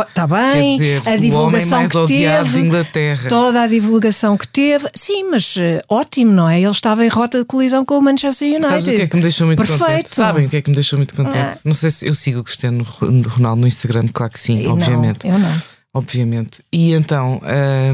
Está 0.08 0.28
Quer 0.28 0.52
bem, 0.54 0.72
dizer, 0.76 0.98
a 0.98 1.00
o 1.00 1.12
homem 1.14 1.20
divulgação 1.20 1.78
mais 1.78 1.90
que 1.90 2.06
teve, 2.06 2.60
Inglaterra. 2.60 3.28
toda 3.28 3.62
a 3.62 3.66
divulgação 3.66 4.36
que 4.36 4.46
teve, 4.46 4.88
sim, 4.94 5.24
mas 5.30 5.56
eh, 5.58 5.82
ótimo, 5.88 6.30
não 6.30 6.48
é? 6.48 6.60
Ele 6.60 6.70
estava 6.70 7.04
em 7.04 7.08
rota 7.08 7.38
de 7.40 7.44
colisão 7.44 7.84
com 7.84 7.98
o 7.98 8.02
Manchester 8.02 8.46
United. 8.46 8.68
Sabes 8.68 8.86
o 8.86 8.90
que 8.92 9.02
é 9.02 9.06
que 9.08 9.16
me 9.16 9.22
deixou 9.22 9.46
muito 9.48 9.58
Perfeito. 9.58 9.80
contente? 9.84 10.14
Sabem 10.14 10.46
o 10.46 10.48
que 10.48 10.56
é 10.56 10.62
que 10.62 10.70
me 10.70 10.74
deixou 10.76 10.96
muito 10.98 11.14
contente? 11.16 11.36
Ah. 11.36 11.58
Não 11.64 11.74
sei 11.74 11.90
se 11.90 12.06
eu 12.06 12.14
sigo 12.14 12.38
o 12.40 12.44
Cristiano 12.44 12.84
Ronaldo 12.84 13.60
no 13.60 13.66
Instagram, 13.66 14.06
claro 14.12 14.32
que 14.32 14.38
sim, 14.38 14.60
E 14.60 14.64
não, 14.64 14.72
obviamente. 14.74 15.26
eu 15.26 15.36
não. 15.38 15.62
Obviamente. 15.92 16.62
E 16.72 16.92
então, 16.92 17.40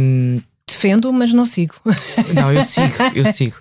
hum, 0.01 0.41
Defendo, 0.67 1.13
mas 1.13 1.33
não 1.33 1.45
sigo. 1.47 1.75
não, 2.35 2.53
eu 2.53 2.63
sigo, 2.63 2.93
eu 3.15 3.25
sigo. 3.33 3.57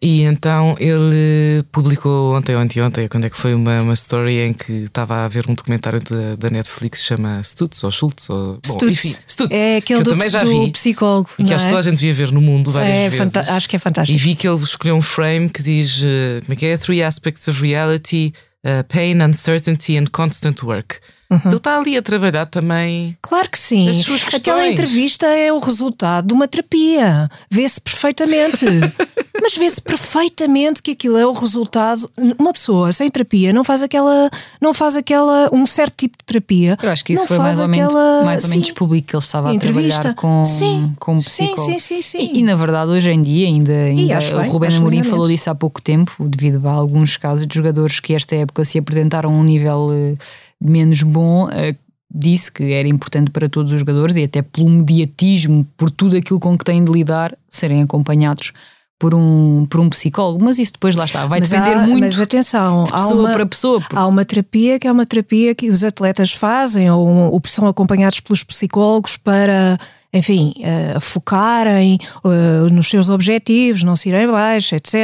E 0.00 0.22
então 0.22 0.76
ele 0.78 1.64
publicou 1.72 2.36
ontem 2.36 2.54
ou 2.54 2.60
anteontem, 2.60 3.08
quando 3.08 3.24
é 3.24 3.30
que 3.30 3.36
foi 3.36 3.52
uma, 3.52 3.82
uma 3.82 3.94
story 3.94 4.38
em 4.38 4.52
que 4.52 4.72
estava 4.84 5.24
a 5.24 5.28
ver 5.28 5.44
um 5.48 5.54
documentário 5.54 6.00
da, 6.00 6.36
da 6.36 6.50
Netflix 6.50 6.98
que 6.98 7.02
se 7.02 7.04
chama 7.08 7.42
Stutz 7.42 7.82
ou 7.82 7.90
Schultz 7.90 8.30
ou 8.30 8.54
bom, 8.54 8.60
Stutz. 8.64 9.04
enfim, 9.04 9.16
Stutz, 9.26 9.52
é 9.54 9.78
aquele 9.78 10.04
do, 10.04 10.10
também 10.10 10.30
já 10.30 10.38
do 10.44 10.64
vi 10.66 10.70
psicólogo. 10.70 11.28
e 11.38 11.42
que 11.42 11.48
não 11.50 11.54
acho 11.56 11.64
que 11.64 11.68
é? 11.68 11.70
toda 11.70 11.80
a 11.80 11.82
gente 11.90 11.98
devia 11.98 12.14
ver 12.14 12.30
no 12.30 12.40
mundo 12.40 12.70
várias 12.70 12.94
É 12.96 13.08
vezes. 13.08 13.36
acho 13.36 13.68
que 13.68 13.74
é 13.74 13.78
E 13.78 13.80
fantástico. 13.80 14.18
vi 14.20 14.34
que 14.36 14.48
ele 14.48 14.62
escolheu 14.62 14.94
um 14.94 15.02
frame 15.02 15.48
que 15.48 15.62
diz 15.64 16.00
eh, 16.04 16.40
como 16.44 16.52
é 16.52 16.56
que 16.56 16.66
é? 16.66 16.78
Three 16.78 17.02
aspects 17.02 17.48
of 17.48 17.60
reality: 17.60 18.32
uh, 18.64 18.84
pain, 18.88 19.20
uncertainty 19.20 19.96
and 19.98 20.06
constant 20.12 20.62
work. 20.62 21.00
Uhum. 21.30 21.40
Ele 21.44 21.56
está 21.56 21.76
ali 21.78 21.96
a 21.96 22.00
trabalhar 22.02 22.46
também. 22.46 23.16
Claro 23.20 23.50
que 23.50 23.58
sim. 23.58 23.88
As 23.88 23.96
suas 23.96 24.24
Aquela 24.34 24.66
entrevista 24.66 25.26
é 25.26 25.52
o 25.52 25.58
resultado 25.58 26.26
de 26.28 26.32
uma 26.34 26.48
terapia. 26.48 27.28
Vê-se 27.50 27.78
perfeitamente. 27.80 28.64
Mas 29.40 29.54
vê-se 29.56 29.80
perfeitamente 29.80 30.82
que 30.82 30.92
aquilo 30.92 31.16
é 31.18 31.26
o 31.26 31.32
resultado. 31.32 32.10
Uma 32.38 32.52
pessoa 32.52 32.92
sem 32.92 33.08
terapia 33.10 33.52
não 33.52 33.62
faz 33.62 33.82
aquela. 33.82 34.30
Não 34.60 34.72
faz 34.72 34.96
aquela. 34.96 35.48
um 35.52 35.66
certo 35.66 35.94
tipo 35.98 36.16
de 36.18 36.24
terapia. 36.24 36.76
Eu 36.82 36.90
acho 36.90 37.04
que 37.04 37.12
isso 37.12 37.22
não 37.22 37.28
foi 37.28 37.36
faz 37.36 37.58
mais 37.58 37.60
ou, 37.60 37.68
menos, 37.68 37.86
aquela- 37.94 38.24
mais 38.24 38.44
ou 38.44 38.50
menos 38.50 38.68
sim. 38.68 38.74
público 38.74 39.08
que 39.08 39.14
ele 39.16 39.22
estava 39.22 39.50
a 39.50 39.54
Entrevista. 39.54 40.00
trabalhar 40.00 40.14
com, 40.16 40.44
Sim. 40.44 40.92
com 40.98 41.14
um 41.16 41.20
Sim, 41.20 41.46
psicólogo. 41.54 41.62
sim, 41.72 41.78
sim, 41.78 42.02
sim. 42.02 42.18
E, 42.32 42.38
e, 42.40 42.42
na 42.42 42.56
verdade, 42.56 42.90
hoje 42.90 43.10
em 43.10 43.20
dia, 43.20 43.46
ainda, 43.46 43.72
ainda 43.72 44.16
acho 44.16 44.34
o 44.34 44.40
bem, 44.40 44.50
Ruben 44.50 44.68
acho 44.68 44.78
Amorim 44.78 45.02
falou 45.02 45.26
disso 45.26 45.50
há 45.50 45.54
pouco 45.54 45.80
tempo, 45.82 46.12
devido 46.20 46.66
a 46.66 46.72
alguns 46.72 47.16
casos 47.16 47.46
de 47.46 47.54
jogadores 47.54 48.00
que 48.00 48.14
esta 48.14 48.34
época 48.34 48.64
se 48.64 48.78
apresentaram 48.78 49.30
a 49.30 49.32
um 49.34 49.44
nível 49.44 49.90
eh, 49.92 50.14
menos 50.60 51.02
bom. 51.02 51.48
eh, 51.50 51.74
disse 52.10 52.50
que 52.50 52.72
era 52.72 52.88
importante 52.88 53.30
para 53.30 53.50
todos 53.50 53.70
os 53.70 53.80
jogadores 53.80 54.16
e 54.16 54.24
até 54.24 54.40
pelo 54.40 54.68
mediatismo, 54.70 55.66
por 55.76 55.90
tudo 55.90 56.16
aquilo 56.16 56.40
com 56.40 56.56
que 56.56 56.64
têm 56.64 56.82
de 56.82 56.90
lidar, 56.90 57.36
serem 57.50 57.82
acompanhados 57.82 58.50
por 58.98 59.14
um, 59.14 59.66
por 59.68 59.78
um 59.78 59.90
psicólogo. 59.90 60.42
Mas 60.42 60.58
isso 60.58 60.72
depois 60.72 60.96
lá 60.96 61.04
está, 61.04 61.26
vai 61.26 61.38
Mas 61.40 61.50
depender 61.50 61.74
há- 61.76 61.86
muito 61.86 62.00
Mas 62.00 62.18
atenção, 62.18 62.84
de 62.84 62.92
pessoa 62.92 63.14
uma, 63.20 63.30
para 63.32 63.44
pessoa. 63.46 63.78
porque 63.80 63.94
há 63.94 64.06
uma 64.06 64.24
terapia 64.24 64.78
que 64.78 64.88
é 64.88 64.90
uma 64.92 65.04
terapia 65.04 65.54
que 65.54 65.68
os 65.68 65.84
atletas 65.84 66.32
fazem 66.32 66.90
ou, 66.90 67.06
ou 67.30 67.42
são 67.44 67.66
acompanhados 67.68 68.20
pelos 68.20 68.42
psicólogos 68.42 69.18
para, 69.18 69.78
enfim, 70.12 70.54
eh, 70.62 70.98
focarem 71.00 71.98
eh, 72.24 72.72
nos 72.72 72.88
seus 72.88 73.10
objetivos, 73.10 73.82
não 73.82 73.94
se 73.94 74.08
irem 74.08 74.24
abaixo, 74.24 74.74
etc. 74.74 74.94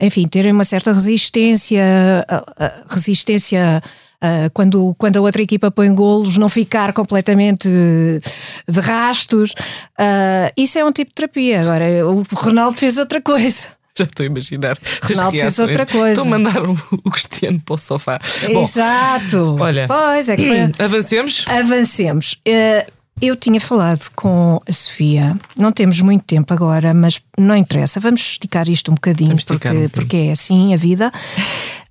Enfim, 0.00 0.26
terem 0.26 0.52
uma 0.52 0.64
certa 0.64 0.90
resistência, 0.92 1.84
ah, 2.28 2.72
resistência. 2.88 3.82
Ah, 4.20 4.50
quando, 4.52 4.94
quando 4.98 5.16
a 5.16 5.20
outra 5.20 5.42
equipa 5.42 5.70
põe 5.70 5.94
golos, 5.94 6.36
não 6.36 6.48
ficar 6.48 6.92
completamente 6.92 7.68
de 7.68 8.80
rastos. 8.80 9.52
Ah, 9.96 10.52
isso 10.56 10.78
é 10.78 10.84
um 10.84 10.92
tipo 10.92 11.10
de 11.10 11.14
terapia. 11.14 11.60
Agora, 11.60 12.06
o 12.06 12.22
Ronaldo 12.34 12.76
fez 12.78 12.98
outra 12.98 13.20
coisa. 13.20 13.68
Já 13.98 14.04
estou 14.04 14.22
a 14.22 14.26
imaginar. 14.26 14.76
Ronaldo 15.02 15.38
fez 15.38 15.58
outra 15.58 15.84
coisa. 15.84 16.20
Estou 16.20 16.24
a 16.24 16.38
mandar 16.38 16.62
o, 16.64 16.72
o 17.04 17.10
Cristiano 17.10 17.60
para 17.64 17.74
o 17.74 17.78
sofá. 17.78 18.20
Bom, 18.52 18.62
Exato. 18.62 19.56
olha. 19.58 19.88
Pois 19.88 20.28
é 20.28 20.36
que 20.36 20.46
foi. 20.46 20.60
hum, 20.60 20.72
avancemos. 20.78 21.44
Avancemos. 21.48 22.36
Eh, 22.44 22.86
Eu 23.20 23.34
tinha 23.34 23.60
falado 23.60 24.08
com 24.14 24.60
a 24.68 24.72
Sofia, 24.72 25.36
não 25.58 25.72
temos 25.72 26.00
muito 26.00 26.24
tempo 26.24 26.52
agora, 26.54 26.94
mas 26.94 27.20
não 27.36 27.56
interessa, 27.56 27.98
vamos 27.98 28.20
esticar 28.20 28.68
isto 28.68 28.90
um 28.90 28.94
bocadinho, 28.94 29.36
porque, 29.36 29.52
um 29.52 29.56
bocadinho. 29.56 29.90
porque 29.90 30.16
é 30.16 30.32
assim 30.32 30.72
a 30.72 30.76
vida. 30.76 31.10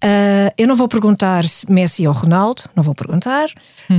Eh, 0.02 0.54
eu 0.58 0.68
não 0.68 0.76
vou 0.76 0.88
perguntar 0.88 1.46
se 1.46 1.70
Messi 1.72 2.08
ou 2.08 2.14
Ronaldo, 2.14 2.64
não 2.76 2.82
vou 2.82 2.96
perguntar. 2.96 3.50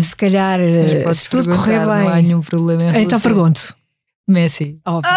Se 0.03 0.17
calhar, 0.17 0.59
eh, 0.61 1.13
se 1.13 1.29
tudo 1.29 1.51
correr 1.51 1.79
perguntar, 1.79 1.87
Não 2.01 2.09
há 2.09 2.15
bem. 2.15 2.23
nenhum 2.25 2.41
problema. 2.41 2.83
em 2.83 2.87
Então 2.87 3.01
relação- 3.01 3.21
pergunto. 3.21 3.77
Messi. 4.27 4.79
Óbvio. 4.87 5.11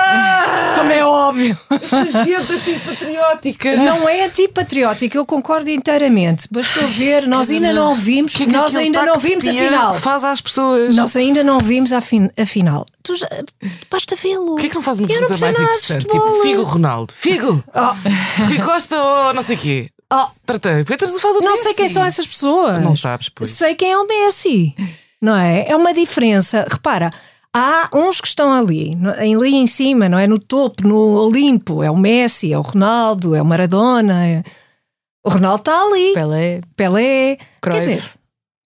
Como 0.82 0.92
é 0.92 1.06
óbvio. 1.06 1.58
Esta 1.70 2.06
gente 2.26 2.52
antipatriótica. 2.54 3.76
Não 3.78 4.08
é 4.10 4.26
antipatriótico, 4.26 5.18
eu 5.18 5.26
concordo 5.26 5.70
inteiramente. 5.70 6.48
Bastou 6.52 6.88
ver, 6.88 7.28
nós 7.28 7.50
ainda 7.50 7.72
não 7.74 7.96
vimos, 7.96 8.34
Que 8.34 8.44
é 8.44 8.46
que 8.46 8.52
nós 8.52 8.76
ainda 8.76 9.04
não 9.04 9.18
vimos 9.18 9.46
a 9.48 9.54
final. 9.54 9.96
Faz 9.96 10.24
às 10.24 10.42
pessoas. 10.42 10.96
Nós 10.96 11.16
ainda 11.16 11.44
não 11.44 11.60
vimos 11.60 11.92
a, 11.94 12.02
fin 12.02 12.30
a 12.38 12.46
final. 12.46 12.86
Tu 13.04 13.16
já, 13.16 13.28
basta 13.90 14.16
vê-lo. 14.16 14.46
Porquê 14.48 14.68
é 14.68 14.70
que 14.70 14.76
não 14.76 14.82
faz 14.82 15.00
uma 15.00 15.08
Eu 15.08 15.22
não 15.22 15.28
pergunta 15.28 15.46
mais 15.46 15.60
interessante? 15.60 16.06
Tipo, 16.08 16.42
Figo 16.42 16.64
Ronaldo. 16.64 17.14
Figo! 17.16 17.64
Oh, 17.74 18.44
Rui 18.46 18.60
Costa 18.60 18.96
ou 19.02 19.34
não 19.34 19.42
sei 19.42 19.56
o 19.56 19.60
quê? 19.60 19.90
oh, 20.14 20.28
Tratei. 20.46 20.82
Estamos 20.82 21.16
a 21.16 21.20
falar 21.20 21.34
do 21.36 21.42
não 21.42 21.52
Messi. 21.52 21.64
sei 21.64 21.74
quem 21.74 21.88
são 21.88 22.04
essas 22.04 22.28
pessoas. 22.28 22.82
Não 22.84 22.94
sabes, 22.96 23.30
pois. 23.30 23.50
Sei 23.50 23.76
quem 23.76 23.92
é 23.92 23.98
o 23.98 24.08
Messi. 24.08 24.76
Não 25.22 25.36
é? 25.36 25.66
É 25.68 25.76
uma 25.76 25.94
diferença. 25.94 26.66
Repara, 26.70 27.12
há 27.54 27.89
uns 27.93 28.22
que 28.22 28.28
estão 28.28 28.52
ali, 28.54 28.97
ali 29.20 29.56
em 29.56 29.68
cima, 29.68 30.08
não 30.10 30.18
é? 30.18 30.28
No 30.28 30.39
topo, 30.39 30.88
no 30.88 30.95
Olimpo. 31.26 31.84
É 31.84 31.89
o 31.91 31.97
Messi, 31.97 32.52
é 32.54 32.58
o 32.58 32.62
Ronaldo, 32.62 33.36
é 33.36 33.41
o 33.41 33.45
Maradona. 33.45 34.26
é- 34.28 34.43
O 35.24 35.30
Ronaldo 35.30 35.60
está 35.60 35.82
ali. 35.84 36.14
Pelé. 36.14 36.62
Pelé. 36.76 37.36
Quer 37.36 37.45
Cruyff. 37.62 37.80
dizer, 37.88 38.04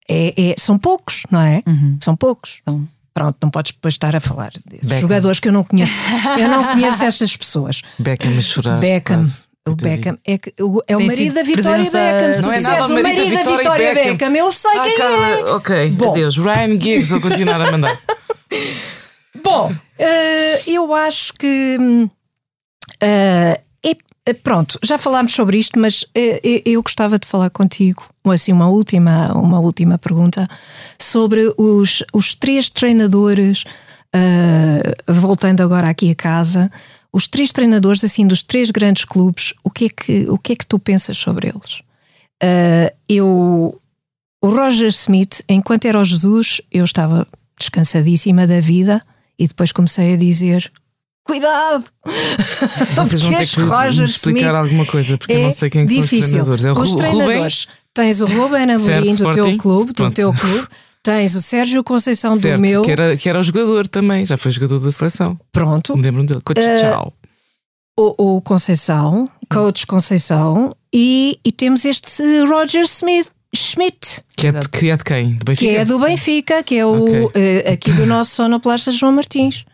é- 0.09 0.51
é- 0.51 0.55
são 0.57 0.77
poucos, 0.77 1.23
não 1.29 1.41
é? 1.41 1.61
Uhum. 1.67 1.97
São 2.01 2.15
poucos. 2.15 2.61
São. 2.63 2.87
Pronto, 3.13 3.35
não 3.41 3.49
podes 3.49 3.71
depois 3.71 3.95
estar 3.95 4.15
a 4.15 4.19
falar 4.19 4.51
desses 4.65 4.87
Beckham. 4.89 5.01
jogadores 5.01 5.39
que 5.39 5.47
eu 5.47 5.51
não 5.51 5.63
conheço. 5.63 6.03
Eu 6.39 6.47
não 6.47 6.63
conheço 6.65 7.03
estas 7.03 7.35
pessoas. 7.35 7.81
Beckham 7.97 8.37
a 8.37 8.41
chorar. 8.41 8.79
Beckham. 8.79 9.17
quase. 9.17 9.47
O. 9.67 9.75
Beckham 9.75 10.17
é, 10.23 10.37
que- 10.37 10.53
o- 10.61 10.81
é 10.87 10.95
o 10.95 10.99
Tem 10.99 11.07
marido 11.07 11.33
da 11.35 11.43
Vitória 11.43 11.75
presença- 11.83 11.97
Beckham. 11.97 12.33
Se 12.35 12.41
Não 12.43 12.53
é 12.53 12.61
nada 12.61 12.85
o 12.85 12.89
marido 13.03 13.31
da 13.43 13.57
Vitória, 13.57 13.93
Beckham. 13.95 14.35
eu 14.35 14.51
sei 14.53 14.71
Ai, 14.79 14.87
quem 14.87 14.97
Carla, 14.97 15.27
é. 15.27 15.43
Ok, 15.55 15.89
Bom. 15.89 16.11
adeus. 16.11 16.37
Ryan 16.37 16.79
Giggs, 16.79 17.09
vou 17.09 17.19
continuar 17.19 17.59
a 17.59 17.71
mandar. 17.71 17.97
Bom, 19.43 19.73
eh, 19.97 20.63
eu 20.69 20.93
acho 20.93 21.33
que. 21.33 21.77
é- 23.01 24.33
pronto, 24.43 24.77
já 24.83 24.97
falámos 24.97 25.33
sobre 25.33 25.57
isto, 25.57 25.79
mas 25.79 26.03
eh, 26.13 26.61
eu 26.65 26.81
gostava 26.83 27.17
de 27.17 27.25
falar 27.27 27.49
contigo, 27.49 28.03
assim, 28.25 28.51
uma 28.51 28.67
última, 28.67 29.31
uma 29.33 29.59
última 29.59 29.97
pergunta 29.97 30.49
sobre 30.99 31.53
os, 31.57 32.03
os 32.13 32.35
três 32.35 32.69
treinadores, 32.69 33.63
voltando 35.07 35.61
agora 35.61 35.89
aqui 35.89 36.11
a 36.11 36.15
casa, 36.15 36.69
os 37.13 37.27
três 37.27 37.51
treinadores 37.53 38.03
assim 38.03 38.27
dos 38.27 38.43
três 38.43 38.69
grandes 38.69 39.05
clubes, 39.05 39.53
o 39.63 39.69
que 39.69 39.85
é 39.85 39.89
que, 39.89 40.29
o 40.29 40.37
que, 40.37 40.53
é 40.53 40.55
que 40.55 40.65
tu 40.65 40.77
pensas 40.77 41.17
sobre 41.17 41.47
eles? 41.47 41.81
Eu, 43.07 43.79
o 44.41 44.49
Roger 44.49 44.89
Smith, 44.89 45.41
enquanto 45.47 45.85
era 45.85 45.99
o 45.99 46.03
Jesus, 46.03 46.61
eu 46.71 46.83
estava 46.83 47.25
descansadíssima 47.57 48.45
da 48.47 48.59
vida 48.59 49.01
e 49.37 49.47
depois 49.47 49.71
comecei 49.71 50.13
a 50.13 50.17
dizer: 50.17 50.71
Cuidado! 51.23 51.85
Vocês 52.95 53.21
vão 53.21 53.33
ter 53.33 53.47
que 53.47 53.61
Roger 53.61 54.05
explicar 54.05 54.39
Smith 54.39 54.55
alguma 54.55 54.85
coisa, 54.85 55.17
porque 55.17 55.33
eu 55.33 55.43
não 55.43 55.51
sei 55.51 55.69
quem 55.69 55.81
é 55.81 55.85
que 55.85 55.93
difícil. 56.01 56.43
são 56.45 56.53
os 56.53 56.61
treinadores. 56.61 56.65
É 56.65 56.71
o 56.71 56.79
os 56.81 56.93
treinadores. 56.95 57.67
Tens 57.93 58.21
o 58.21 58.25
Ruben 58.27 58.71
Amorim 58.71 59.15
do 59.15 59.31
teu 59.31 59.57
clube, 59.57 59.91
do 59.91 59.95
Pronto. 59.95 60.13
teu 60.13 60.33
clube. 60.33 60.67
Tens 61.03 61.35
o 61.35 61.41
Sérgio 61.41 61.83
Conceição 61.83 62.35
certo, 62.35 62.57
do 62.57 62.61
meu. 62.61 62.81
que, 62.81 62.91
era, 62.91 63.15
que 63.15 63.29
era 63.29 63.39
o 63.39 63.43
jogador 63.43 63.87
também, 63.87 64.25
já 64.25 64.37
foi 64.37 64.51
jogador 64.51 64.79
da 64.79 64.91
seleção. 64.91 65.39
Pronto. 65.53 65.95
Me 65.95 66.03
lembro 66.03 66.23
dele. 66.25 66.41
Coach 66.41 66.59
Eh, 66.59 66.77
Tchau. 66.79 67.13
O, 67.97 68.35
o 68.37 68.41
Conceição, 68.41 69.29
Coach 69.49 69.87
Conceição, 69.87 70.75
e, 70.93 71.39
e 71.43 71.51
temos 71.51 71.85
este 71.85 72.21
Roger 72.43 72.83
Smith, 72.83 73.31
Schmidt. 73.55 74.23
Que 74.35 74.47
é, 74.47 74.51
de, 74.51 74.69
que 74.69 74.89
é 74.89 74.97
de 74.97 75.03
quem? 75.03 75.33
Do 75.35 75.45
Benfica? 75.45 75.71
Que 75.71 75.77
é 75.77 75.85
do 75.85 75.99
Benfica, 75.99 76.63
que 76.63 76.75
é 76.75 76.85
o 76.85 77.25
okay. 77.25 77.65
uh, 77.67 77.73
aqui 77.73 77.91
do 77.91 78.05
nosso 78.05 78.35
sonoplasta 78.35 78.91
João 78.91 79.11
Martins. 79.11 79.65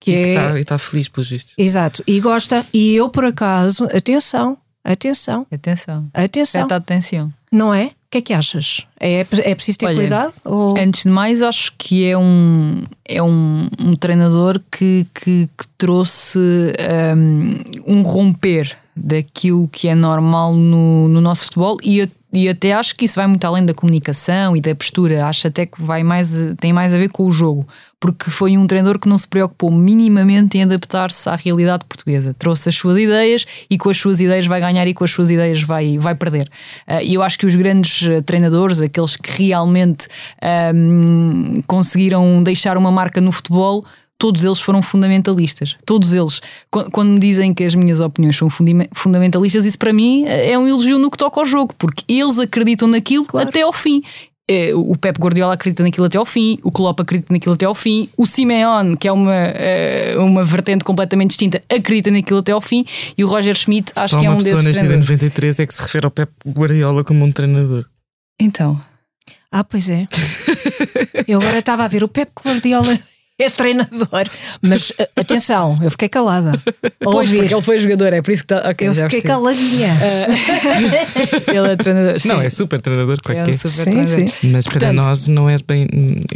Que 0.00 0.10
e 0.10 0.14
é... 0.14 0.60
está 0.60 0.76
tá 0.76 0.78
feliz 0.78 1.08
pelos 1.08 1.30
vistos. 1.30 1.54
Exato, 1.56 2.02
e 2.06 2.20
gosta. 2.20 2.66
E 2.72 2.94
eu, 2.94 3.08
por 3.08 3.24
acaso, 3.24 3.84
atenção, 3.84 4.58
atenção. 4.84 5.46
Atenção. 5.50 6.10
Atenção. 6.12 6.66
atenção. 6.70 7.32
Não 7.50 7.72
é? 7.72 7.86
O 7.86 8.12
que 8.12 8.18
é 8.18 8.20
que 8.20 8.32
achas? 8.34 8.86
É, 9.00 9.20
é 9.20 9.54
preciso 9.54 9.78
ter 9.78 9.86
Olha, 9.86 9.96
cuidado? 9.96 10.34
Ou... 10.44 10.76
Antes 10.76 11.04
de 11.04 11.10
mais, 11.10 11.40
acho 11.40 11.72
que 11.78 12.04
é 12.04 12.18
um, 12.18 12.82
é 13.06 13.22
um, 13.22 13.68
um 13.78 13.94
treinador 13.94 14.60
que, 14.70 15.06
que, 15.14 15.48
que 15.56 15.68
trouxe 15.78 16.38
um, 17.16 18.00
um 18.00 18.02
romper 18.02 18.76
daquilo 18.94 19.68
que 19.68 19.88
é 19.88 19.94
normal 19.94 20.52
no, 20.52 21.08
no 21.08 21.20
nosso 21.20 21.44
futebol 21.44 21.78
e, 21.82 22.06
e 22.32 22.48
até 22.48 22.72
acho 22.72 22.96
que 22.96 23.04
isso 23.04 23.16
vai 23.16 23.26
muito 23.26 23.44
além 23.44 23.64
da 23.64 23.74
comunicação 23.74 24.56
e 24.56 24.60
da 24.60 24.74
postura, 24.74 25.26
acho 25.26 25.48
até 25.48 25.66
que 25.66 25.82
vai 25.82 26.02
mais, 26.02 26.32
tem 26.58 26.72
mais 26.72 26.94
a 26.94 26.98
ver 26.98 27.10
com 27.10 27.24
o 27.24 27.30
jogo, 27.30 27.66
porque 28.00 28.30
foi 28.30 28.56
um 28.56 28.66
treinador 28.66 28.98
que 28.98 29.08
não 29.08 29.18
se 29.18 29.28
preocupou 29.28 29.70
minimamente 29.70 30.56
em 30.56 30.62
adaptar-se 30.62 31.28
à 31.28 31.36
realidade 31.36 31.84
portuguesa. 31.84 32.34
Trouxe 32.38 32.70
as 32.70 32.74
suas 32.74 32.96
ideias 32.96 33.46
e 33.68 33.76
com 33.76 33.90
as 33.90 33.98
suas 33.98 34.18
ideias 34.20 34.46
vai 34.46 34.60
ganhar 34.60 34.86
e 34.88 34.94
com 34.94 35.04
as 35.04 35.10
suas 35.10 35.30
ideias 35.30 35.62
vai, 35.62 35.98
vai 35.98 36.14
perder. 36.14 36.48
Uh, 36.88 37.02
e 37.02 37.14
eu 37.14 37.22
acho 37.22 37.38
que 37.38 37.46
os 37.46 37.54
grandes 37.54 38.02
eh, 38.02 38.20
treinadores, 38.22 38.80
aqueles 38.80 39.16
que 39.16 39.48
realmente 39.48 40.08
um, 40.74 41.62
conseguiram 41.66 42.42
deixar 42.42 42.76
uma 42.76 42.90
marca 42.90 43.20
no 43.20 43.30
futebol, 43.30 43.84
todos 44.22 44.44
eles 44.44 44.60
foram 44.60 44.80
fundamentalistas. 44.80 45.76
Todos 45.84 46.12
eles. 46.12 46.40
Quando 46.70 47.10
me 47.10 47.18
dizem 47.18 47.52
que 47.52 47.64
as 47.64 47.74
minhas 47.74 47.98
opiniões 47.98 48.36
são 48.36 48.48
fundamentalistas, 48.48 49.64
isso 49.64 49.76
para 49.76 49.92
mim 49.92 50.24
é 50.28 50.56
um 50.56 50.68
elogio 50.68 50.96
no 50.96 51.10
que 51.10 51.18
toca 51.18 51.40
ao 51.40 51.44
jogo, 51.44 51.74
porque 51.76 52.04
eles 52.06 52.38
acreditam 52.38 52.86
naquilo 52.86 53.24
claro. 53.24 53.48
até 53.48 53.62
ao 53.62 53.72
fim. 53.72 54.00
É, 54.48 54.72
o 54.72 54.94
Pep 54.94 55.18
Guardiola 55.18 55.54
acredita 55.54 55.82
naquilo 55.82 56.06
até 56.06 56.18
ao 56.18 56.24
fim, 56.24 56.56
o 56.62 56.70
Klopp 56.70 57.00
acredita 57.00 57.32
naquilo 57.32 57.54
até 57.54 57.64
ao 57.66 57.74
fim, 57.74 58.08
o 58.16 58.24
Simeone, 58.24 58.96
que 58.96 59.08
é 59.08 59.12
uma, 59.12 59.34
é, 59.34 60.14
uma 60.16 60.44
vertente 60.44 60.84
completamente 60.84 61.30
distinta, 61.30 61.60
acredita 61.68 62.10
naquilo 62.10 62.38
até 62.38 62.52
ao 62.52 62.60
fim, 62.60 62.84
e 63.18 63.24
o 63.24 63.28
Roger 63.28 63.56
Schmidt 63.56 63.92
acho 63.96 64.14
Só 64.14 64.20
que 64.20 64.26
é 64.26 64.30
um 64.30 64.36
desses 64.36 64.52
uma 64.52 64.64
pessoa 64.64 64.96
93 64.96 65.60
é 65.60 65.66
que 65.66 65.74
se 65.74 65.82
refere 65.82 66.04
ao 66.04 66.10
Pep 66.10 66.30
Guardiola 66.46 67.02
como 67.02 67.24
um 67.24 67.32
treinador. 67.32 67.86
Então... 68.38 68.80
Ah, 69.50 69.64
pois 69.64 69.88
é. 69.88 70.06
Eu 71.28 71.40
agora 71.40 71.58
estava 71.58 71.84
a 71.84 71.88
ver 71.88 72.02
o 72.02 72.08
Pep 72.08 72.30
Guardiola 72.44 72.98
é 73.38 73.50
treinador. 73.50 74.28
Mas 74.60 74.92
atenção, 75.16 75.78
eu 75.82 75.90
fiquei 75.90 76.08
calada. 76.08 76.60
Pois, 77.00 77.30
porque 77.30 77.54
ele 77.54 77.62
foi 77.62 77.78
jogador, 77.78 78.12
é 78.12 78.22
por 78.22 78.30
isso 78.30 78.44
que 78.46 78.54
está. 78.54 78.70
Okay, 78.70 78.88
eu 78.88 78.94
fiquei 78.94 79.22
caladinha. 79.22 79.94
Uh, 79.94 81.50
ele 81.50 81.72
é 81.72 81.76
treinador. 81.76 82.20
Sim. 82.20 82.28
Não, 82.28 82.40
é 82.40 82.50
super 82.50 82.80
treinador, 82.80 83.18
claro 83.22 83.40
é 83.40 83.44
que 83.44 83.50
é. 83.50 83.54
Super 83.54 83.70
sim, 83.70 83.90
treinador. 83.90 84.28
Sim. 84.28 84.48
Mas 84.48 84.64
Portanto, 84.64 84.80
para 84.80 84.92
nós 84.92 85.28
não 85.28 85.48
é 85.48 85.56
bem. 85.66 85.88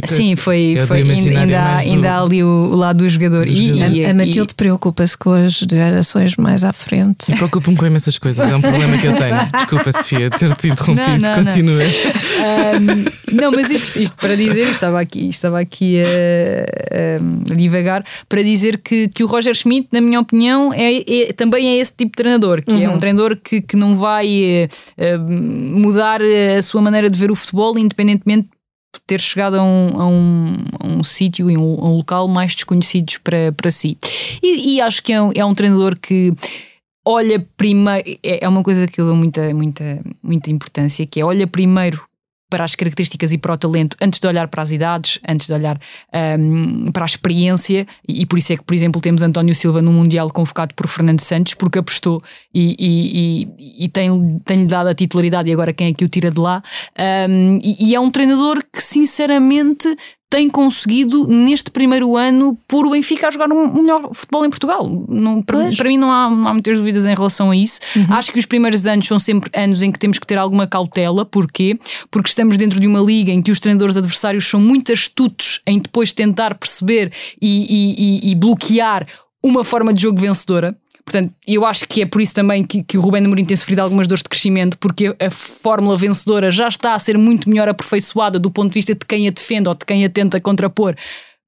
Sim, 0.05 0.35
foi. 0.35 0.75
É 0.77 0.85
foi 0.85 1.03
ainda, 1.03 1.59
há, 1.59 1.77
ainda 1.77 2.11
há 2.11 2.21
ali 2.21 2.43
o 2.43 2.75
lado 2.75 2.97
do 2.97 3.09
jogador. 3.09 3.45
Do 3.45 3.51
e, 3.51 3.69
jogador. 3.69 3.95
E, 3.95 4.05
a, 4.05 4.11
a 4.11 4.13
Matilde 4.13 4.53
preocupa-se 4.55 5.17
com 5.17 5.31
as 5.31 5.53
gerações 5.53 6.35
mais 6.35 6.63
à 6.63 6.73
frente. 6.73 7.31
Preocupo-me 7.35 7.77
com 7.77 7.85
imensas 7.85 8.17
coisas, 8.17 8.51
é 8.51 8.55
um 8.55 8.61
problema 8.61 8.97
que 8.97 9.07
eu 9.07 9.15
tenho. 9.15 9.37
Desculpa, 9.53 9.91
Sofia, 9.91 10.29
ter-te 10.29 10.69
interrompido. 10.69 11.19
Não, 11.19 11.29
não, 11.29 11.43
Continua. 11.43 11.83
Não. 11.83 12.77
Um, 12.77 13.05
não, 13.33 13.51
mas 13.51 13.69
isto, 13.69 13.99
isto 13.99 14.15
para 14.17 14.35
dizer, 14.35 14.69
estava 14.69 14.99
aqui, 14.99 15.29
estava 15.29 15.59
aqui 15.59 16.01
a 16.01 16.05
uh, 16.05 16.86
divagar, 17.55 18.03
para 18.27 18.41
dizer 18.41 18.79
que, 18.79 19.07
que 19.07 19.23
o 19.23 19.27
Roger 19.27 19.53
Schmidt, 19.53 19.89
na 19.91 20.01
minha 20.01 20.19
opinião, 20.19 20.73
é, 20.73 20.97
é 20.97 21.33
também 21.33 21.67
é 21.67 21.77
esse 21.77 21.95
tipo 21.95 22.11
de 22.11 22.23
treinador, 22.23 22.63
que 22.63 22.73
uhum. 22.73 22.81
é 22.81 22.89
um 22.89 22.99
treinador 22.99 23.37
que, 23.37 23.61
que 23.61 23.75
não 23.75 23.95
vai 23.95 24.67
uh, 24.97 25.31
mudar 25.31 26.21
a 26.21 26.61
sua 26.61 26.81
maneira 26.81 27.09
de 27.09 27.17
ver 27.17 27.31
o 27.31 27.35
futebol, 27.35 27.77
independentemente 27.77 28.49
de 28.93 29.01
ter 29.05 29.19
chegado 29.19 29.57
a 29.57 29.63
um, 29.63 30.01
a 30.01 30.07
um, 30.07 30.55
a 30.79 30.87
um 30.87 31.03
sítio 31.03 31.51
e 31.51 31.57
um, 31.57 31.85
um, 31.85 31.97
local 31.97 32.27
mais 32.27 32.55
desconhecidos 32.55 33.17
para, 33.17 33.51
para 33.51 33.69
si. 33.69 33.97
E, 34.41 34.75
e 34.75 34.81
acho 34.81 35.03
que 35.03 35.13
é 35.13 35.21
um, 35.21 35.31
é 35.35 35.45
um 35.45 35.53
treinador 35.53 35.97
que 35.99 36.33
olha 37.05 37.45
primeiro, 37.55 38.03
é, 38.23 38.43
é 38.43 38.49
uma 38.49 38.63
coisa 38.63 38.87
que 38.87 38.99
eu 38.99 39.05
dou 39.05 39.15
muita, 39.15 39.53
muita, 39.53 40.01
muita 40.21 40.51
importância, 40.51 41.05
que 41.05 41.21
é 41.21 41.25
olha 41.25 41.47
primeiro 41.47 42.06
para 42.49 42.63
as 42.63 42.75
características 42.75 43.31
e 43.31 43.37
para 43.37 43.53
o 43.53 43.57
talento 43.57 43.97
antes 44.01 44.19
de 44.19 44.27
olhar 44.27 44.47
para 44.47 44.63
as 44.63 44.71
idades, 44.71 45.19
antes 45.27 45.47
de 45.47 45.53
olhar 45.53 45.79
um, 46.39 46.91
para 46.91 47.03
a 47.03 47.05
experiência, 47.05 47.85
e, 48.07 48.25
por 48.25 48.37
isso 48.37 48.53
é 48.53 48.57
que, 48.57 48.63
por 48.63 48.73
exemplo, 48.73 49.01
temos 49.01 49.21
António 49.21 49.53
Silva 49.53 49.81
no 49.81 49.91
Mundial 49.91 50.29
convocado 50.29 50.73
por 50.73 50.87
Fernando 50.87 51.19
Santos, 51.19 51.53
porque 51.53 51.79
apostou 51.79 52.21
e, 52.53 52.75
e, 52.79 53.85
e 53.85 53.89
tem-lhe 53.89 54.39
tem 54.45 54.65
dado 54.65 54.87
a 54.87 54.95
titularidade, 54.95 55.49
e 55.49 55.53
agora 55.53 55.73
quem 55.73 55.87
é 55.87 55.93
que 55.93 56.05
o 56.05 56.09
tira 56.09 56.31
de 56.31 56.39
lá? 56.39 56.63
Um, 57.29 57.59
e 57.61 57.93
é 57.93 57.99
um 57.99 58.09
treinador 58.09 58.63
que, 58.71 58.81
sinceramente, 58.81 59.87
tem 60.29 60.49
conseguido, 60.49 61.25
neste 61.25 61.71
primeiro 61.71 62.17
ano, 62.17 62.57
pôr 62.67 62.85
o 62.85 62.89
Benfica 62.89 63.27
a 63.27 63.31
jogar 63.31 63.49
um 63.49 63.81
melhor 63.81 64.09
futebol 64.13 64.45
em 64.45 64.49
Portugal. 64.49 65.05
Não, 65.07 65.41
para, 65.41 65.69
para, 65.75 65.87
mim 65.87 65.97
não 65.97 66.11
há, 66.11 66.29
não 66.29 66.47
há 66.47 66.53
muitas 66.53 66.77
dúvidas 66.77 67.05
em 67.05 67.15
relação 67.15 67.49
a 67.51 67.55
isso. 67.55 67.79
Uhum. 67.95 68.13
Acho 68.13 68.33
que 68.33 68.39
os 68.39 68.45
primeiros 68.45 68.85
anos 68.87 69.07
são 69.07 69.17
sempre 69.17 69.49
anos 69.57 69.81
em 69.81 69.91
que 69.91 69.97
temos 69.97 70.19
que 70.19 70.27
ter 70.27 70.37
alguma 70.37 70.67
cautela. 70.67 71.23
Porquê? 71.23 71.79
Porque 72.11 72.29
estamos 72.29 72.57
dentro 72.57 72.79
de 72.79 72.87
uma 72.87 72.99
liga 72.99 73.31
em 73.31 73.41
que 73.41 73.51
os 73.51 73.59
treinadores 73.59 73.95
adversários 73.95 74.45
são 74.45 74.59
muito 74.59 74.91
astutos 74.91 75.61
em 75.65 75.79
depois 75.79 76.11
tentar 76.11 76.55
perceber 76.55 77.13
e, 77.41 77.47
e, 77.47 78.29
e, 78.29 78.31
e 78.31 78.35
bloquear 78.35 79.07
uma 79.41 79.63
forma 79.63 79.93
de 79.93 80.01
jogo 80.01 80.19
vencedora. 80.19 80.75
Portanto, 81.07 81.33
eu 81.47 81.63
acho 81.63 81.87
que 81.87 82.01
é 82.01 82.05
por 82.05 82.21
isso 82.21 82.33
também 82.33 82.65
que, 82.65 82.83
que 82.83 82.97
o 82.97 83.01
Rubén 83.01 83.23
Amorim 83.23 83.45
tem 83.45 83.55
sofrido 83.55 83.79
algumas 83.79 84.09
dores 84.09 84.21
de 84.23 84.27
crescimento, 84.27 84.77
porque 84.77 85.15
a 85.17 85.31
fórmula 85.31 85.95
vencedora 85.95 86.51
já 86.51 86.67
está 86.67 86.93
a 86.93 86.99
ser 86.99 87.17
muito 87.17 87.49
melhor 87.49 87.69
aperfeiçoada 87.69 88.37
do 88.37 88.51
ponto 88.51 88.67
de 88.67 88.73
vista 88.73 88.93
de 88.93 89.05
quem 89.07 89.25
a 89.25 89.31
defende 89.31 89.69
ou 89.69 89.73
de 89.73 89.85
quem 89.85 90.03
a 90.03 90.09
tenta 90.09 90.37
contrapor 90.41 90.93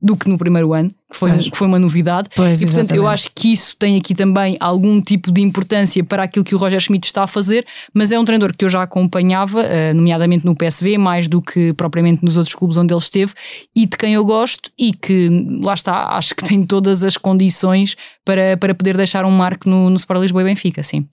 do 0.01 0.15
que 0.15 0.29
no 0.29 0.37
primeiro 0.37 0.73
ano, 0.73 0.89
que 1.11 1.17
foi, 1.17 1.37
que 1.37 1.57
foi 1.57 1.67
uma 1.67 1.79
novidade. 1.79 2.29
Pois, 2.35 2.61
e 2.61 2.65
portanto, 2.65 2.85
exatamente. 2.85 2.97
eu 2.97 3.07
acho 3.07 3.29
que 3.35 3.51
isso 3.51 3.75
tem 3.77 3.97
aqui 3.97 4.15
também 4.15 4.55
algum 4.59 5.01
tipo 5.01 5.31
de 5.31 5.41
importância 5.41 6.03
para 6.03 6.23
aquilo 6.23 6.45
que 6.45 6.55
o 6.55 6.57
Roger 6.57 6.79
Schmidt 6.79 7.07
está 7.07 7.23
a 7.23 7.27
fazer, 7.27 7.65
mas 7.93 8.11
é 8.11 8.19
um 8.19 8.23
treinador 8.23 8.55
que 8.55 8.63
eu 8.63 8.69
já 8.69 8.81
acompanhava, 8.81 9.61
eh, 9.61 9.93
nomeadamente 9.93 10.45
no 10.45 10.55
PSV, 10.55 10.97
mais 10.97 11.27
do 11.27 11.41
que 11.41 11.73
propriamente 11.73 12.23
nos 12.23 12.37
outros 12.37 12.55
clubes 12.55 12.77
onde 12.77 12.93
ele 12.93 12.99
esteve, 12.99 13.33
e 13.75 13.85
de 13.85 13.97
quem 13.97 14.13
eu 14.13 14.23
gosto 14.23 14.71
e 14.79 14.93
que, 14.93 15.29
lá 15.61 15.73
está, 15.73 16.15
acho 16.15 16.33
que 16.33 16.45
tem 16.45 16.65
todas 16.65 17.03
as 17.03 17.17
condições 17.17 17.97
para, 18.23 18.55
para 18.55 18.73
poder 18.73 18.95
deixar 18.95 19.25
um 19.25 19.31
marco 19.31 19.69
no, 19.69 19.89
no 19.89 19.95
Sport 19.97 20.21
Lisboa 20.21 20.43
e 20.43 20.45
Benfica, 20.45 20.81
sim. 20.81 21.05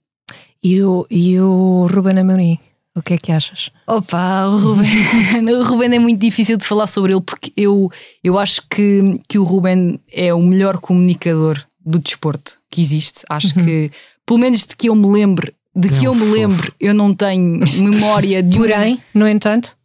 E 0.63 0.81
o, 0.81 1.05
e 1.09 1.39
o 1.39 1.87
Ruben 1.91 2.17
Amorim? 2.17 2.57
O 2.97 3.01
que 3.03 3.13
é 3.13 3.17
que 3.19 3.31
achas? 3.31 3.69
Opa, 3.85 4.47
o 4.47 4.57
Ruben, 4.57 5.53
o 5.53 5.63
Ruben 5.63 5.95
é 5.95 5.99
muito 5.99 6.19
difícil 6.19 6.57
de 6.57 6.65
falar 6.65 6.87
sobre 6.87 7.13
ele 7.13 7.21
porque 7.21 7.53
eu, 7.55 7.91
eu 8.23 8.39
acho 8.39 8.63
que, 8.67 9.19
que 9.29 9.37
o 9.37 9.43
Ruben 9.43 9.99
é 10.11 10.33
o 10.33 10.41
melhor 10.41 10.79
comunicador 10.79 11.63
do 11.85 11.99
desporto 11.99 12.57
que 12.71 12.81
existe. 12.81 13.21
Acho 13.29 13.55
uhum. 13.59 13.65
que, 13.65 13.91
pelo 14.25 14.39
menos 14.39 14.65
de 14.65 14.75
que 14.75 14.89
eu 14.89 14.95
me 14.95 15.07
lembre, 15.07 15.53
de 15.75 15.89
que 15.89 16.05
eu 16.05 16.15
me 16.15 16.25
lembre, 16.25 16.73
eu 16.79 16.91
não 16.91 17.13
tenho 17.13 17.59
memória 17.77 18.41
de. 18.41 18.57
Porém, 18.57 18.95
um... 19.13 19.19
no 19.19 19.27
entanto. 19.27 19.77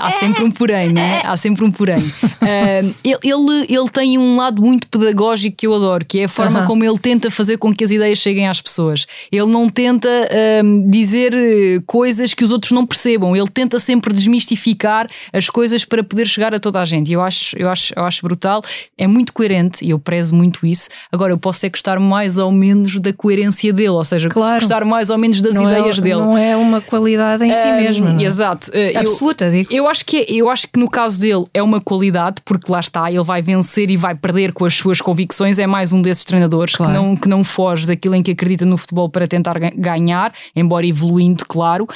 Há 0.00 0.10
sempre 0.12 0.44
um 0.44 0.50
porém, 0.50 0.92
né? 0.92 1.20
Há 1.24 1.36
sempre 1.36 1.64
um 1.64 1.70
porém. 1.70 1.98
Uh, 2.44 2.94
ele, 3.02 3.18
ele, 3.24 3.66
ele 3.70 3.88
tem 3.88 4.18
um 4.18 4.36
lado 4.36 4.60
muito 4.60 4.86
pedagógico 4.88 5.56
que 5.56 5.66
eu 5.66 5.74
adoro, 5.74 6.04
que 6.04 6.20
é 6.20 6.24
a 6.24 6.28
forma 6.28 6.58
uh 6.58 6.62
-huh. 6.62 6.66
como 6.66 6.84
ele 6.84 6.98
tenta 6.98 7.30
fazer 7.30 7.56
com 7.56 7.74
que 7.74 7.82
as 7.82 7.90
ideias 7.90 8.18
cheguem 8.18 8.46
às 8.46 8.60
pessoas. 8.60 9.06
Ele 9.32 9.46
não 9.46 9.66
tenta 9.66 10.08
uh, 10.08 10.90
dizer 10.90 11.32
eh, 11.32 11.80
coisas 11.86 12.34
que 12.34 12.44
os 12.44 12.52
outros 12.52 12.72
não 12.72 12.84
percebam, 12.84 13.34
ele 13.34 13.48
tenta 13.48 13.80
sempre 13.80 14.12
desmistificar 14.12 15.08
as 15.32 15.48
coisas 15.48 15.86
para 15.86 16.04
poder 16.04 16.26
chegar 16.26 16.54
a 16.54 16.58
toda 16.58 16.82
a 16.82 16.84
gente. 16.84 17.10
Eu 17.10 17.22
acho, 17.22 17.56
eu 17.58 17.70
acho, 17.70 17.94
eu 17.96 18.04
acho 18.04 18.20
brutal, 18.20 18.60
é 18.98 19.06
muito 19.06 19.32
coerente 19.32 19.82
e 19.82 19.88
eu 19.88 19.98
prezo 19.98 20.34
muito 20.34 20.66
isso. 20.66 20.90
Agora, 21.10 21.32
eu 21.32 21.38
posso 21.38 21.64
é 21.64 21.70
gostar 21.70 21.98
mais 21.98 22.36
ou 22.36 22.52
menos 22.52 23.00
da 23.00 23.12
coerência 23.14 23.72
dele, 23.72 23.88
ou 23.88 24.04
seja, 24.04 24.28
claro. 24.28 24.60
gostar 24.60 24.84
mais 24.84 25.08
ou 25.08 25.16
menos 25.16 25.40
das 25.40 25.54
não 25.54 25.66
é 25.66 25.78
ideias 25.78 25.96
é, 25.96 26.00
dele. 26.02 26.20
Não 26.20 26.36
é 26.36 26.54
uma 26.54 26.82
qualidade 26.82 27.42
em 27.42 27.54
si 27.54 27.64
mesma. 27.64 28.20
É? 28.20 28.24
Exato. 28.24 28.70
Absoluta, 28.98 29.46
eu, 29.46 29.50
digo. 29.50 29.72
Eu 29.72 29.83
acho 29.86 30.04
que, 30.04 30.24
eu 30.28 30.50
acho 30.50 30.68
que 30.68 30.78
no 30.78 30.88
caso 30.88 31.20
dele 31.20 31.44
é 31.52 31.62
uma 31.62 31.80
qualidade, 31.80 32.36
porque 32.44 32.70
lá 32.70 32.80
está, 32.80 33.10
ele 33.10 33.22
vai 33.22 33.42
vencer 33.42 33.90
e 33.90 33.96
vai 33.96 34.14
perder 34.14 34.52
com 34.52 34.64
as 34.64 34.74
suas 34.74 35.00
convicções. 35.00 35.58
É 35.58 35.66
mais 35.66 35.92
um 35.92 36.02
desses 36.02 36.24
treinadores 36.24 36.74
claro. 36.74 36.92
que, 36.92 36.98
não, 36.98 37.16
que 37.16 37.28
não 37.28 37.44
foge 37.44 37.86
daquilo 37.86 38.14
em 38.14 38.22
que 38.22 38.32
acredita 38.32 38.64
no 38.64 38.76
futebol 38.76 39.08
para 39.08 39.26
tentar 39.26 39.58
ganhar, 39.58 40.32
embora 40.54 40.86
evoluindo, 40.86 41.44
claro. 41.46 41.86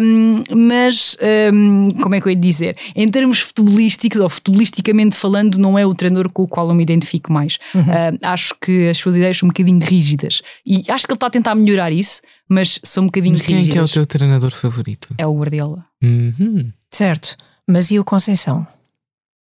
Um, 0.00 0.42
mas, 0.54 1.16
um, 1.52 1.84
como 2.00 2.14
é 2.14 2.20
que 2.20 2.28
eu 2.28 2.32
ia 2.32 2.38
dizer? 2.38 2.76
Em 2.94 3.08
termos 3.08 3.40
futebolísticos, 3.40 4.20
ou 4.20 4.28
futebolisticamente 4.28 5.16
falando, 5.16 5.56
não 5.56 5.78
é 5.78 5.86
o 5.86 5.94
treinador 5.94 6.30
com 6.30 6.42
o 6.42 6.48
qual 6.48 6.68
eu 6.68 6.74
me 6.74 6.82
identifico 6.82 7.32
mais. 7.32 7.58
Uhum. 7.74 7.82
Uh, 7.82 8.18
acho 8.22 8.54
que 8.60 8.88
as 8.88 8.98
suas 8.98 9.16
ideias 9.16 9.38
são 9.38 9.46
um 9.46 9.50
bocadinho 9.50 9.80
rígidas. 9.80 10.42
E 10.66 10.84
acho 10.88 11.06
que 11.06 11.12
ele 11.12 11.16
está 11.16 11.26
a 11.26 11.30
tentar 11.30 11.54
melhorar 11.54 11.92
isso, 11.92 12.22
mas 12.48 12.80
são 12.82 13.04
um 13.04 13.06
bocadinho 13.06 13.34
mas 13.34 13.42
quem 13.42 13.56
rígidas. 13.56 13.74
Quem 13.74 13.82
é, 13.82 13.86
que 13.86 13.98
é 13.98 14.02
o 14.02 14.04
teu 14.04 14.06
treinador 14.06 14.50
favorito? 14.50 15.14
É 15.16 15.26
o 15.26 15.34
Guardiola. 15.34 15.84
Uhum. 16.02 16.72
Certo. 16.92 17.36
Mas 17.66 17.90
e 17.90 17.98
o 17.98 18.04
Conceição? 18.04 18.66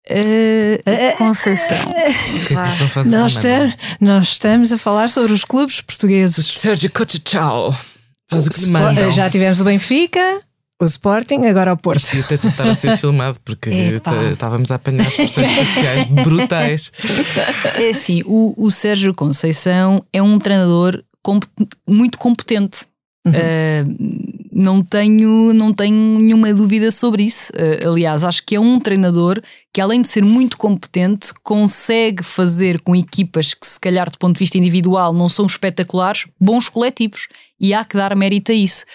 Uh, 0.09 1.17
Conceição. 1.17 1.77
nós, 3.05 3.33
estamos, 3.33 3.75
nós 4.01 4.27
estamos 4.29 4.73
a 4.73 4.77
falar 4.77 5.09
sobre 5.09 5.31
os 5.31 5.45
clubes 5.45 5.81
portugueses. 5.81 6.45
Sérgio 6.45 6.91
Cochechal. 6.91 7.75
Faz 8.29 8.47
o 8.47 8.49
que 8.49 9.11
Já 9.11 9.29
tivemos 9.29 9.61
o 9.61 9.63
Benfica, 9.63 10.41
o 10.81 10.85
Sporting, 10.85 11.45
agora 11.45 11.73
o 11.73 11.77
Porto. 11.77 12.01
Isto 12.01 12.17
ia 12.17 12.23
ter 12.23 12.37
de 12.37 12.47
estar 12.47 12.67
a 12.67 12.75
ser 12.75 12.97
filmado 12.99 13.39
porque 13.45 13.69
estávamos 13.69 14.71
a 14.71 14.75
apanhar 14.75 15.07
expressões 15.07 15.51
faciais 15.51 16.05
brutais. 16.05 16.91
É 17.75 17.89
assim, 17.89 18.23
o, 18.25 18.53
o 18.57 18.71
Sérgio 18.71 19.13
Conceição 19.13 20.03
é 20.11 20.21
um 20.21 20.37
treinador 20.37 21.03
muito 21.87 22.17
competente. 22.17 22.85
Uhum. 23.25 23.31
Uh, 23.31 24.32
não 24.53 24.83
tenho, 24.83 25.53
não 25.53 25.73
tenho 25.73 26.19
nenhuma 26.19 26.53
dúvida 26.53 26.91
sobre 26.91 27.23
isso. 27.23 27.51
Uh, 27.53 27.89
aliás, 27.89 28.23
acho 28.23 28.45
que 28.45 28.55
é 28.55 28.59
um 28.59 28.79
treinador 28.79 29.41
que, 29.73 29.81
além 29.81 30.01
de 30.01 30.07
ser 30.07 30.23
muito 30.23 30.57
competente, 30.57 31.33
consegue 31.43 32.23
fazer 32.23 32.81
com 32.81 32.95
equipas 32.95 33.53
que, 33.53 33.65
se 33.65 33.79
calhar, 33.79 34.09
do 34.09 34.17
ponto 34.17 34.35
de 34.35 34.39
vista 34.39 34.57
individual, 34.57 35.13
não 35.13 35.27
são 35.27 35.45
espetaculares, 35.45 36.27
bons 36.39 36.69
coletivos. 36.69 37.27
E 37.59 37.73
há 37.73 37.83
que 37.83 37.97
dar 37.97 38.15
mérito 38.15 38.51
a 38.51 38.55
isso. 38.55 38.85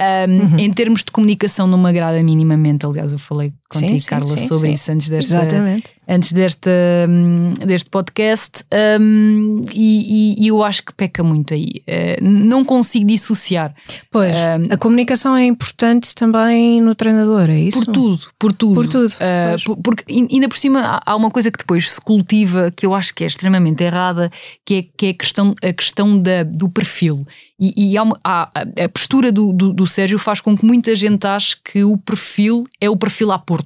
Um, 0.00 0.54
uhum. 0.54 0.58
Em 0.58 0.72
termos 0.72 1.04
de 1.04 1.10
comunicação, 1.10 1.66
não 1.66 1.78
me 1.78 1.88
agrada 1.88 2.22
minimamente. 2.22 2.86
Aliás, 2.86 3.12
eu 3.12 3.18
falei 3.18 3.52
contigo, 3.70 4.00
sim, 4.00 4.08
Carla, 4.08 4.36
sim, 4.36 4.46
sobre 4.46 4.68
sim. 4.68 4.74
isso 4.74 4.92
antes 4.92 5.08
desta, 5.08 5.34
Exatamente. 5.34 5.90
antes 6.08 6.32
desta, 6.32 6.70
hum, 7.08 7.52
deste 7.64 7.88
podcast. 7.88 8.64
Um, 9.00 9.60
e, 9.72 10.44
e, 10.44 10.48
eu 10.48 10.62
acho 10.64 10.84
que 10.84 10.92
peca 10.92 11.22
muito 11.22 11.54
aí. 11.54 11.82
Uh, 11.86 12.22
não 12.22 12.64
consigo 12.64 13.06
dissociar. 13.06 13.72
Pois, 14.10 14.34
um, 14.34 14.74
a 14.74 14.76
comunicação 14.76 15.36
é 15.36 15.44
importante 15.44 16.14
também 16.16 16.80
no 16.80 16.94
treinador, 16.96 17.48
é 17.48 17.60
isso? 17.60 17.84
Por 17.84 17.92
tudo, 17.92 18.20
por 18.38 18.52
tudo. 18.52 18.74
Por 18.74 18.86
tudo. 18.88 19.06
Uh, 19.06 19.64
por, 19.64 19.76
porque 19.76 20.04
ainda 20.12 20.48
por 20.48 20.58
cima 20.58 21.00
há 21.06 21.14
uma 21.14 21.30
coisa 21.30 21.50
que 21.50 21.58
depois 21.58 21.92
se 21.92 22.00
cultiva 22.00 22.72
que 22.74 22.84
eu 22.84 22.92
acho 22.92 23.14
que 23.14 23.22
é 23.22 23.26
extremamente 23.28 23.84
errada, 23.84 24.30
que 24.66 24.74
é, 24.74 24.82
que 24.96 25.06
é 25.06 25.10
a 25.10 25.14
questão, 25.14 25.54
a 25.62 25.72
questão 25.72 26.18
da, 26.18 26.42
do 26.42 26.68
perfil. 26.68 27.24
E, 27.60 27.92
e 27.92 27.98
há 27.98 28.02
uma, 28.02 28.18
há, 28.24 28.50
a 28.82 28.88
postura 28.88 29.30
do, 29.30 29.52
do, 29.52 29.74
do, 29.74 29.86
Sérgio 29.86 30.18
faz 30.18 30.40
com 30.40 30.56
que 30.56 30.64
muita 30.64 30.96
gente 30.96 31.26
ache 31.26 31.54
que 31.62 31.84
o 31.84 31.98
perfil 31.98 32.64
é 32.80 32.88
o 32.88 32.96
perfil 32.96 33.30
a 33.30 33.38
Porto. 33.38 33.59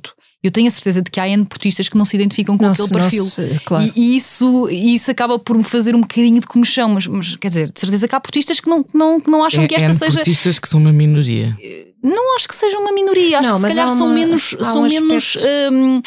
Eu 0.45 0.51
tenho 0.51 0.68
a 0.68 0.70
certeza 0.70 1.01
de 1.01 1.11
que 1.11 1.18
há 1.18 1.26
N 1.26 1.47
portistas 1.47 1.88
que 1.88 1.97
não 1.97 2.05
se 2.05 2.14
identificam 2.14 2.59
com 2.59 2.66
aquele 2.66 2.88
perfil. 2.90 3.26
claro. 3.64 3.90
e, 3.97 4.12
e, 4.12 4.16
isso, 4.16 4.68
isso 4.68 5.11
acaba 5.11 5.38
por 5.38 5.57
me 5.57 5.64
fazer 5.64 5.95
um 5.95 6.03
bocadinho 6.03 6.38
de 6.38 6.47
comichão, 6.47 6.90
mas, 6.90 7.07
mas 7.07 7.34
quer 7.36 7.49
dizer, 7.49 7.72
de 7.72 7.80
certeza 7.80 8.07
que 8.07 8.14
há 8.14 8.20
portistas 8.20 8.61
que 8.61 8.68
não, 8.68 8.84
não, 8.92 9.22
não 9.26 9.42
acham 9.42 9.64
é, 9.64 9.66
que 9.66 9.74
esta 9.74 9.90
N 9.90 9.99
seja. 9.99 10.12
portistas 10.16 10.59
que 10.59 10.68
são 10.68 10.80
uma 10.80 10.92
minoria. 10.92 11.57
Não 12.03 12.36
acho 12.36 12.47
que 12.47 12.55
seja 12.55 12.78
uma 12.78 12.92
minoria, 12.92 13.38
acho 13.38 13.49
não, 13.49 13.57
que 13.57 13.62
se 13.62 13.68
calhar 13.68 13.86
uma, 13.86 13.97
são 13.97 14.09
menos. 14.11 14.57
São 14.61 14.82
um 14.82 14.86
menos 14.86 15.36
hum, 15.72 16.03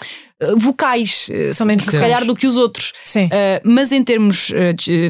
vocais, 0.58 1.28
eh, 1.32 1.52
Somente 1.52 1.84
se, 1.84 2.00
calhar, 2.00 2.24
do 2.24 2.36
que 2.36 2.46
os 2.46 2.58
outros. 2.58 2.94
Sim. 3.04 3.26
Uh, 3.26 3.62
mas 3.64 3.92
em 3.92 4.04
termos 4.04 4.52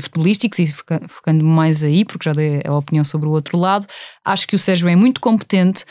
futebolísticos, 0.02 0.60
e 0.60 0.68
focando 1.08 1.44
mais 1.44 1.84
aí, 1.84 2.06
porque 2.06 2.30
já 2.30 2.34
dei 2.34 2.62
a 2.66 2.74
opinião 2.74 3.04
sobre 3.04 3.28
o 3.28 3.32
outro 3.32 3.58
lado, 3.58 3.86
acho 4.24 4.48
que 4.48 4.56
o 4.56 4.60
Sérgio 4.60 4.88
é 4.88 4.96
muito 4.96 5.20
competente, 5.20 5.86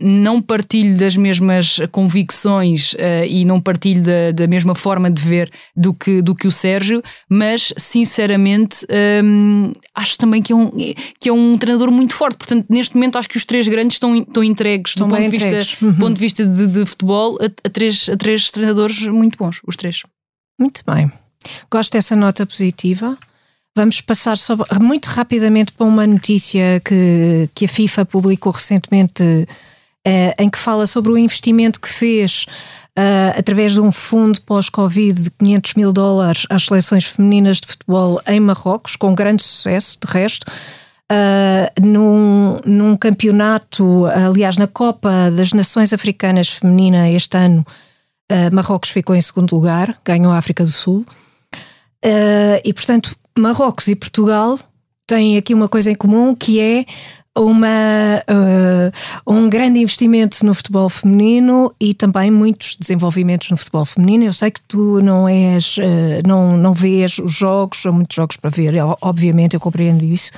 não 0.00 0.40
partilho 0.40 0.96
das 0.96 1.16
mesmas 1.16 1.78
convicções 1.90 2.94
e 3.28 3.44
não 3.44 3.60
partilho 3.60 4.02
da, 4.02 4.32
da, 4.32 4.46
mesma 4.46 4.74
forma 4.74 5.10
de 5.10 5.22
ver 5.22 5.50
do 5.76 5.92
que, 5.94 6.22
do 6.22 6.34
que 6.34 6.46
o 6.46 6.50
Sérgio, 6.50 7.02
mas 7.28 7.72
sinceramente 7.76 8.86
um, 9.24 9.72
acho 9.94 10.18
também 10.18 10.42
que 10.42 10.52
é, 10.52 10.56
um, 10.56 10.70
que 11.20 11.28
é 11.28 11.32
um 11.32 11.56
treinador 11.56 11.90
muito 11.90 12.14
forte. 12.14 12.36
Portanto, 12.36 12.66
neste 12.68 12.94
momento 12.94 13.18
acho 13.18 13.28
que 13.28 13.36
os 13.36 13.44
três 13.44 13.68
grandes 13.68 13.96
estão, 13.96 14.16
estão 14.16 14.42
entregues 14.42 14.92
estão 14.92 15.08
do 15.08 15.14
ponto 15.14 15.30
de, 15.30 15.36
vista, 15.36 15.84
uhum. 15.84 15.94
ponto 15.94 16.14
de 16.14 16.20
vista 16.20 16.46
de, 16.46 16.66
de 16.66 16.86
futebol 16.86 17.38
a, 17.40 17.46
a, 17.66 17.70
três, 17.70 18.08
a 18.08 18.16
três 18.16 18.50
treinadores 18.50 18.67
treinadores 18.68 19.06
muito 19.06 19.38
bons, 19.38 19.60
os 19.66 19.76
três. 19.76 20.02
Muito 20.58 20.82
bem. 20.86 21.10
Gosto 21.70 21.92
dessa 21.92 22.14
nota 22.14 22.44
positiva. 22.44 23.16
Vamos 23.76 24.00
passar 24.00 24.36
só, 24.36 24.56
muito 24.80 25.06
rapidamente 25.06 25.72
para 25.72 25.86
uma 25.86 26.06
notícia 26.06 26.80
que, 26.84 27.48
que 27.54 27.64
a 27.64 27.68
FIFA 27.68 28.04
publicou 28.04 28.52
recentemente, 28.52 29.22
eh, 30.04 30.34
em 30.38 30.50
que 30.50 30.58
fala 30.58 30.86
sobre 30.86 31.12
o 31.12 31.18
investimento 31.18 31.80
que 31.80 31.88
fez 31.88 32.46
eh, 32.96 33.34
através 33.36 33.72
de 33.72 33.80
um 33.80 33.92
fundo 33.92 34.40
pós-Covid 34.42 35.22
de 35.22 35.30
500 35.30 35.74
mil 35.74 35.92
dólares 35.92 36.44
às 36.50 36.64
seleções 36.64 37.04
femininas 37.04 37.60
de 37.60 37.68
futebol 37.68 38.20
em 38.26 38.40
Marrocos, 38.40 38.96
com 38.96 39.14
grande 39.14 39.42
sucesso, 39.42 39.96
de 40.04 40.12
resto. 40.12 40.44
Uh, 41.10 41.86
num, 41.86 42.60
num 42.66 42.94
campeonato, 42.94 44.04
aliás, 44.04 44.58
na 44.58 44.66
Copa 44.66 45.30
das 45.30 45.54
Nações 45.54 45.94
Africanas 45.94 46.50
Feminina 46.50 47.08
este 47.08 47.34
ano, 47.34 47.64
Uh, 48.30 48.54
Marrocos 48.54 48.90
ficou 48.90 49.16
em 49.16 49.20
segundo 49.22 49.54
lugar, 49.54 49.98
ganhou 50.04 50.30
a 50.30 50.36
África 50.36 50.62
do 50.62 50.70
Sul. 50.70 51.04
Uh, 52.04 52.60
e, 52.62 52.74
portanto, 52.74 53.16
Marrocos 53.38 53.88
e 53.88 53.94
Portugal 53.94 54.58
têm 55.06 55.38
aqui 55.38 55.54
uma 55.54 55.68
coisa 55.68 55.90
em 55.90 55.94
comum 55.94 56.34
que 56.34 56.60
é 56.60 56.84
uma, 57.34 58.22
uh, 58.28 59.32
um 59.32 59.48
grande 59.48 59.80
investimento 59.80 60.44
no 60.44 60.52
futebol 60.52 60.88
feminino 60.90 61.74
e 61.80 61.94
também 61.94 62.30
muitos 62.30 62.76
desenvolvimentos 62.76 63.48
no 63.50 63.56
futebol 63.56 63.86
feminino. 63.86 64.24
Eu 64.24 64.32
sei 64.32 64.50
que 64.50 64.60
tu 64.62 65.00
não 65.00 65.26
és, 65.26 65.76
não, 66.26 66.56
não 66.56 66.74
vês 66.74 67.18
os 67.18 67.32
jogos, 67.32 67.86
há 67.86 67.92
muitos 67.92 68.16
jogos 68.16 68.36
para 68.36 68.50
ver, 68.50 68.74
obviamente 69.00 69.54
eu 69.54 69.60
compreendo 69.60 70.04
isso, 70.04 70.32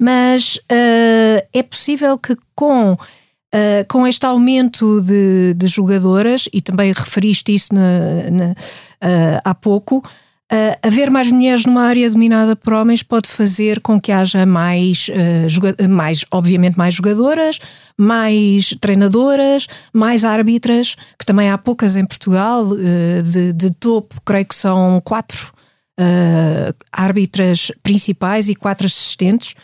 mas 0.00 0.58
é 1.52 1.62
possível 1.62 2.16
que 2.16 2.34
com 2.54 2.96
Uh, 3.56 3.88
com 3.88 4.06
este 4.06 4.26
aumento 4.26 5.00
de, 5.00 5.54
de, 5.54 5.66
jogadoras, 5.66 6.46
e 6.52 6.60
também 6.60 6.92
referiste 6.92 7.54
isso 7.54 7.74
na, 7.74 8.30
na, 8.30 8.50
uh, 8.50 9.40
há 9.42 9.54
pouco, 9.54 10.00
uh, 10.00 10.78
haver 10.82 11.10
mais 11.10 11.32
mulheres 11.32 11.64
numa 11.64 11.84
área 11.84 12.10
dominada 12.10 12.54
por 12.54 12.74
homens 12.74 13.02
pode 13.02 13.30
fazer 13.30 13.80
com 13.80 13.98
que 13.98 14.12
haja 14.12 14.44
mais, 14.44 15.08
mais 15.88 16.22
obviamente, 16.30 16.76
mais 16.76 16.92
jogadoras, 16.92 17.58
mais 17.96 18.76
treinadoras, 18.78 19.66
mais 19.90 20.22
árbitras, 20.22 20.94
que 21.18 21.24
também 21.24 21.48
há 21.48 21.56
poucas 21.56 21.96
em 21.96 22.04
Portugal, 22.04 22.66
de, 23.24 23.54
de, 23.54 23.70
topo, 23.70 24.20
creio 24.22 24.44
que 24.44 24.54
são 24.54 25.00
quatro 25.02 25.50
árbitras 26.92 27.72
principais 27.82 28.50
e 28.50 28.54
quatro 28.54 28.86
assistentes. 28.86 29.54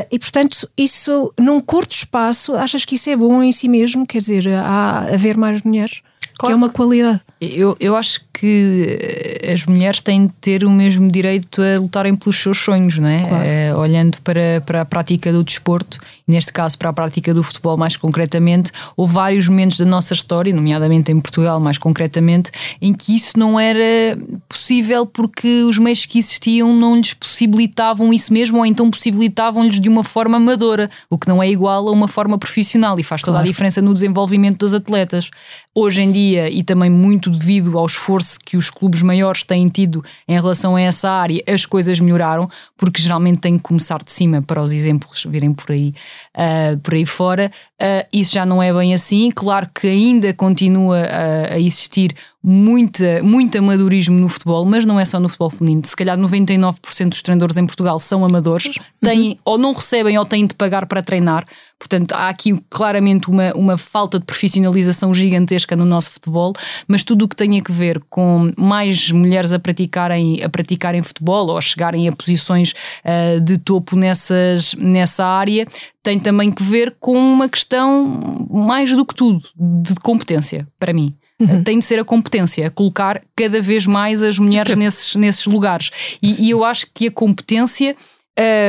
Uh, 0.00 0.06
e 0.10 0.18
portanto, 0.18 0.68
isso 0.76 1.32
num 1.38 1.60
curto 1.60 1.92
espaço, 1.92 2.54
achas 2.54 2.84
que 2.84 2.94
isso 2.94 3.10
é 3.10 3.16
bom 3.16 3.42
em 3.42 3.52
si 3.52 3.68
mesmo? 3.68 4.06
Quer 4.06 4.18
dizer, 4.18 4.48
há 4.48 5.00
haver 5.12 5.36
mais 5.36 5.62
mulheres? 5.62 6.00
Claro. 6.38 6.46
Que 6.46 6.52
é 6.52 6.56
uma 6.56 6.70
qualidade. 6.70 7.20
Eu, 7.40 7.76
eu 7.80 7.96
acho 7.96 8.20
que 8.38 9.42
as 9.52 9.66
mulheres 9.66 10.00
têm 10.00 10.28
de 10.28 10.32
ter 10.40 10.64
o 10.64 10.70
mesmo 10.70 11.10
direito 11.10 11.60
a 11.60 11.80
lutarem 11.80 12.14
pelos 12.14 12.40
seus 12.40 12.58
sonhos, 12.58 12.96
não 12.96 13.08
é? 13.08 13.22
Claro. 13.22 13.44
é 13.44 13.76
olhando 13.76 14.18
para, 14.22 14.62
para 14.64 14.82
a 14.82 14.84
prática 14.84 15.32
do 15.32 15.42
desporto, 15.42 15.98
neste 16.26 16.52
caso 16.52 16.78
para 16.78 16.90
a 16.90 16.92
prática 16.92 17.34
do 17.34 17.42
futebol 17.42 17.76
mais 17.76 17.96
concretamente, 17.96 18.70
houve 18.96 19.14
vários 19.14 19.48
momentos 19.48 19.78
da 19.78 19.84
nossa 19.84 20.14
história, 20.14 20.54
nomeadamente 20.54 21.10
em 21.10 21.20
Portugal 21.20 21.58
mais 21.58 21.78
concretamente, 21.78 22.52
em 22.80 22.92
que 22.92 23.16
isso 23.16 23.36
não 23.36 23.58
era 23.58 24.16
possível 24.48 25.04
porque 25.04 25.64
os 25.64 25.78
meios 25.78 26.06
que 26.06 26.18
existiam 26.18 26.72
não 26.72 26.96
lhes 26.96 27.14
possibilitavam 27.14 28.12
isso 28.12 28.32
mesmo 28.32 28.58
ou 28.58 28.66
então 28.66 28.88
possibilitavam-lhes 28.88 29.80
de 29.80 29.88
uma 29.88 30.04
forma 30.04 30.36
amadora, 30.36 30.88
o 31.10 31.18
que 31.18 31.26
não 31.26 31.42
é 31.42 31.50
igual 31.50 31.88
a 31.88 31.90
uma 31.90 32.06
forma 32.06 32.38
profissional 32.38 32.98
e 33.00 33.02
faz 33.02 33.22
toda 33.22 33.40
a 33.40 33.42
diferença 33.42 33.82
no 33.82 33.92
desenvolvimento 33.92 34.58
dos 34.58 34.74
atletas. 34.74 35.28
Hoje 35.74 36.02
em 36.02 36.10
dia, 36.10 36.50
e 36.50 36.62
também 36.64 36.90
muito 36.90 37.30
devido 37.30 37.78
ao 37.78 37.86
esforço 37.86 38.27
que 38.36 38.56
os 38.56 38.68
clubes 38.68 39.00
maiores 39.00 39.44
têm 39.44 39.68
tido 39.68 40.04
em 40.26 40.34
relação 40.34 40.76
a 40.76 40.80
essa 40.80 41.10
área, 41.10 41.42
as 41.48 41.64
coisas 41.64 42.00
melhoraram, 42.00 42.50
porque 42.76 43.00
geralmente 43.00 43.38
tem 43.38 43.56
que 43.56 43.62
começar 43.62 44.02
de 44.02 44.12
cima 44.12 44.42
para 44.42 44.62
os 44.62 44.72
exemplos 44.72 45.24
virem 45.24 45.54
por 45.54 45.70
aí, 45.72 45.94
uh, 46.38 46.78
por 46.78 46.94
aí 46.94 47.04
fora. 47.04 47.50
Uh, 47.80 48.06
isso 48.12 48.32
já 48.32 48.46
não 48.46 48.62
é 48.62 48.72
bem 48.72 48.94
assim. 48.94 49.30
Claro 49.34 49.68
que 49.74 49.86
ainda 49.86 50.32
continua 50.32 50.98
a, 51.00 51.54
a 51.54 51.60
existir 51.60 52.14
muita, 52.42 53.22
muito 53.22 53.58
amadorismo 53.58 54.18
no 54.18 54.28
futebol, 54.28 54.64
mas 54.64 54.86
não 54.86 54.98
é 54.98 55.04
só 55.04 55.18
no 55.18 55.28
futebol 55.28 55.50
feminino. 55.50 55.82
Se 55.84 55.96
calhar 55.96 56.16
99% 56.16 57.08
dos 57.08 57.20
treinadores 57.20 57.56
em 57.56 57.66
Portugal 57.66 57.98
são 57.98 58.24
amadores, 58.24 58.78
têm, 59.00 59.30
uhum. 59.30 59.36
ou 59.44 59.58
não 59.58 59.72
recebem 59.72 60.16
ou 60.16 60.24
têm 60.24 60.46
de 60.46 60.54
pagar 60.54 60.86
para 60.86 61.02
treinar. 61.02 61.44
Portanto, 61.78 62.12
há 62.12 62.28
aqui 62.28 62.60
claramente 62.70 63.28
uma, 63.28 63.52
uma 63.54 63.76
falta 63.76 64.18
de 64.18 64.24
profissionalização 64.24 65.14
gigantesca 65.14 65.76
no 65.76 65.84
nosso 65.84 66.10
futebol, 66.10 66.52
mas 66.88 67.04
tudo 67.04 67.24
o 67.24 67.28
que 67.28 67.36
tem 67.36 67.58
a 67.58 67.72
ver 67.72 68.00
com 68.08 68.50
mais 68.56 69.12
mulheres 69.12 69.52
a 69.52 69.58
praticarem, 69.58 70.42
a 70.42 70.48
praticarem 70.48 71.02
futebol 71.02 71.48
ou 71.48 71.58
a 71.58 71.60
chegarem 71.60 72.08
a 72.08 72.12
posições 72.12 72.72
uh, 73.04 73.40
de 73.40 73.58
topo 73.58 73.94
nessas, 73.94 74.74
nessa 74.74 75.24
área 75.24 75.66
tem 76.08 76.18
também 76.18 76.50
que 76.50 76.62
ver 76.62 76.96
com 76.98 77.18
uma 77.18 77.50
questão 77.50 78.48
mais 78.50 78.90
do 78.90 79.04
que 79.04 79.14
tudo 79.14 79.42
de 79.54 79.94
competência, 79.96 80.66
para 80.80 80.90
mim. 80.90 81.14
Uhum. 81.38 81.62
Tem 81.62 81.78
de 81.78 81.84
ser 81.84 81.98
a 81.98 82.04
competência, 82.04 82.70
colocar 82.70 83.22
cada 83.36 83.60
vez 83.60 83.86
mais 83.86 84.22
as 84.22 84.38
mulheres 84.38 84.74
nesses, 84.74 85.14
nesses 85.16 85.44
lugares. 85.44 85.90
E, 86.22 86.46
e, 86.46 86.50
eu 86.50 86.64
acho 86.64 86.86
que 86.94 87.08
a 87.08 87.10
competência. 87.10 87.94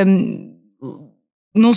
Hum, 0.06 0.54
não, 1.54 1.72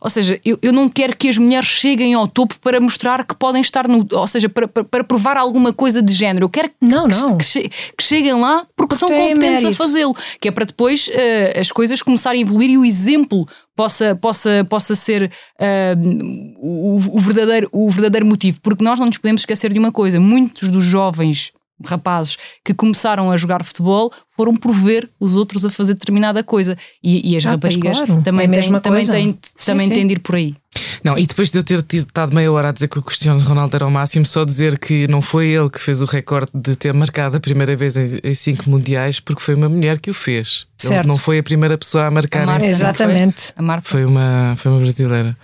ou 0.00 0.10
seja, 0.10 0.38
eu, 0.44 0.58
eu 0.60 0.70
não 0.70 0.86
quero 0.86 1.16
que 1.16 1.30
as 1.30 1.38
mulheres 1.38 1.66
cheguem 1.66 2.12
ao 2.12 2.28
topo 2.28 2.58
para 2.60 2.78
mostrar 2.78 3.24
que 3.24 3.34
podem 3.34 3.62
estar 3.62 3.88
no. 3.88 4.06
Ou 4.12 4.26
seja, 4.26 4.50
para, 4.50 4.68
para, 4.68 4.84
para 4.84 5.04
provar 5.04 5.38
alguma 5.38 5.72
coisa 5.72 6.02
de 6.02 6.12
género. 6.12 6.44
Eu 6.44 6.50
quero 6.50 6.70
não, 6.78 7.06
não. 7.06 7.38
Que, 7.38 7.44
que, 7.44 7.68
que 7.68 8.04
cheguem 8.04 8.34
lá 8.34 8.66
porque, 8.76 8.94
porque 8.94 8.96
são 8.96 9.08
competentes 9.08 9.62
mérito. 9.62 9.68
a 9.68 9.72
fazê-lo. 9.72 10.14
Que 10.38 10.48
é 10.48 10.50
para 10.50 10.66
depois 10.66 11.08
uh, 11.08 11.58
as 11.58 11.72
coisas 11.72 12.02
começarem 12.02 12.42
a 12.42 12.42
evoluir 12.42 12.68
e 12.68 12.76
o 12.76 12.84
exemplo 12.84 13.46
possa, 13.74 14.14
possa, 14.14 14.66
possa 14.68 14.94
ser 14.94 15.32
uh, 15.58 16.56
o, 16.58 16.96
o, 17.16 17.18
verdadeiro, 17.18 17.68
o 17.72 17.90
verdadeiro 17.90 18.26
motivo. 18.26 18.60
Porque 18.60 18.84
nós 18.84 18.98
não 18.98 19.06
nos 19.06 19.16
podemos 19.16 19.40
esquecer 19.40 19.72
de 19.72 19.78
uma 19.78 19.90
coisa: 19.90 20.20
muitos 20.20 20.68
dos 20.68 20.84
jovens 20.84 21.50
rapazes 21.84 22.36
que 22.64 22.74
começaram 22.74 23.30
a 23.30 23.36
jogar 23.36 23.64
futebol 23.64 24.12
foram 24.36 24.56
por 24.56 24.72
ver 24.72 25.08
os 25.18 25.36
outros 25.36 25.64
a 25.64 25.70
fazer 25.70 25.94
determinada 25.94 26.42
coisa. 26.42 26.76
E, 27.02 27.32
e 27.32 27.36
as 27.36 27.46
ah, 27.46 27.50
raparigas 27.50 27.98
claro. 27.98 28.22
também, 28.22 28.46
é 28.46 28.60
têm, 28.60 28.80
também, 28.80 29.06
têm, 29.06 29.38
sim, 29.42 29.66
também 29.66 29.88
sim. 29.88 29.94
têm 29.94 30.06
de 30.06 30.14
ir 30.14 30.18
por 30.18 30.34
aí. 30.34 30.56
Não, 31.04 31.18
e 31.18 31.26
depois 31.26 31.50
de 31.50 31.58
eu 31.58 31.62
ter 31.62 31.84
estado 31.92 32.34
meia 32.34 32.50
hora 32.50 32.70
a 32.70 32.72
dizer 32.72 32.88
que 32.88 32.98
o 32.98 33.02
Cristiano 33.02 33.40
Ronaldo 33.40 33.76
era 33.76 33.86
o 33.86 33.90
máximo, 33.90 34.24
só 34.24 34.44
dizer 34.44 34.78
que 34.78 35.06
não 35.06 35.22
foi 35.22 35.48
ele 35.48 35.70
que 35.70 35.80
fez 35.80 36.00
o 36.00 36.04
recorde 36.04 36.50
de 36.54 36.74
ter 36.74 36.92
marcado 36.94 37.36
a 37.36 37.40
primeira 37.40 37.76
vez 37.76 37.96
em, 37.96 38.20
em 38.24 38.34
cinco 38.34 38.68
mundiais, 38.68 39.20
porque 39.20 39.42
foi 39.42 39.54
uma 39.54 39.68
mulher 39.68 40.00
que 40.00 40.10
o 40.10 40.14
fez. 40.14 40.66
Certo. 40.76 41.00
Ele 41.00 41.08
não 41.08 41.18
foi 41.18 41.38
a 41.38 41.42
primeira 41.42 41.78
pessoa 41.78 42.06
a 42.06 42.10
marcar 42.10 42.42
a 42.42 42.46
Marta, 42.46 42.66
Exatamente. 42.66 43.46
Foi? 43.46 43.54
A 43.56 43.62
Marta. 43.62 43.88
Foi 43.88 44.04
uma, 44.04 44.54
foi 44.56 44.72
uma 44.72 44.80
brasileira. 44.80 45.36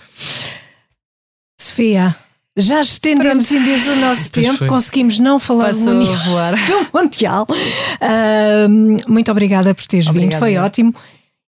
Sofia. 1.61 2.17
Já 2.57 2.81
estendemos 2.81 3.51
imenso 3.53 3.93
o 3.93 3.97
nosso 3.97 4.33
tempo, 4.33 4.67
conseguimos 4.67 5.19
não 5.21 5.39
falar 5.39 5.73
do 5.73 5.79
mundial, 5.79 6.53
do 6.67 6.99
mundial. 6.99 7.47
Uh, 7.49 9.11
muito 9.11 9.31
obrigada 9.31 9.73
por 9.73 9.87
teres 9.87 10.09
vindo, 10.09 10.37
foi 10.37 10.57
ótimo. 10.57 10.93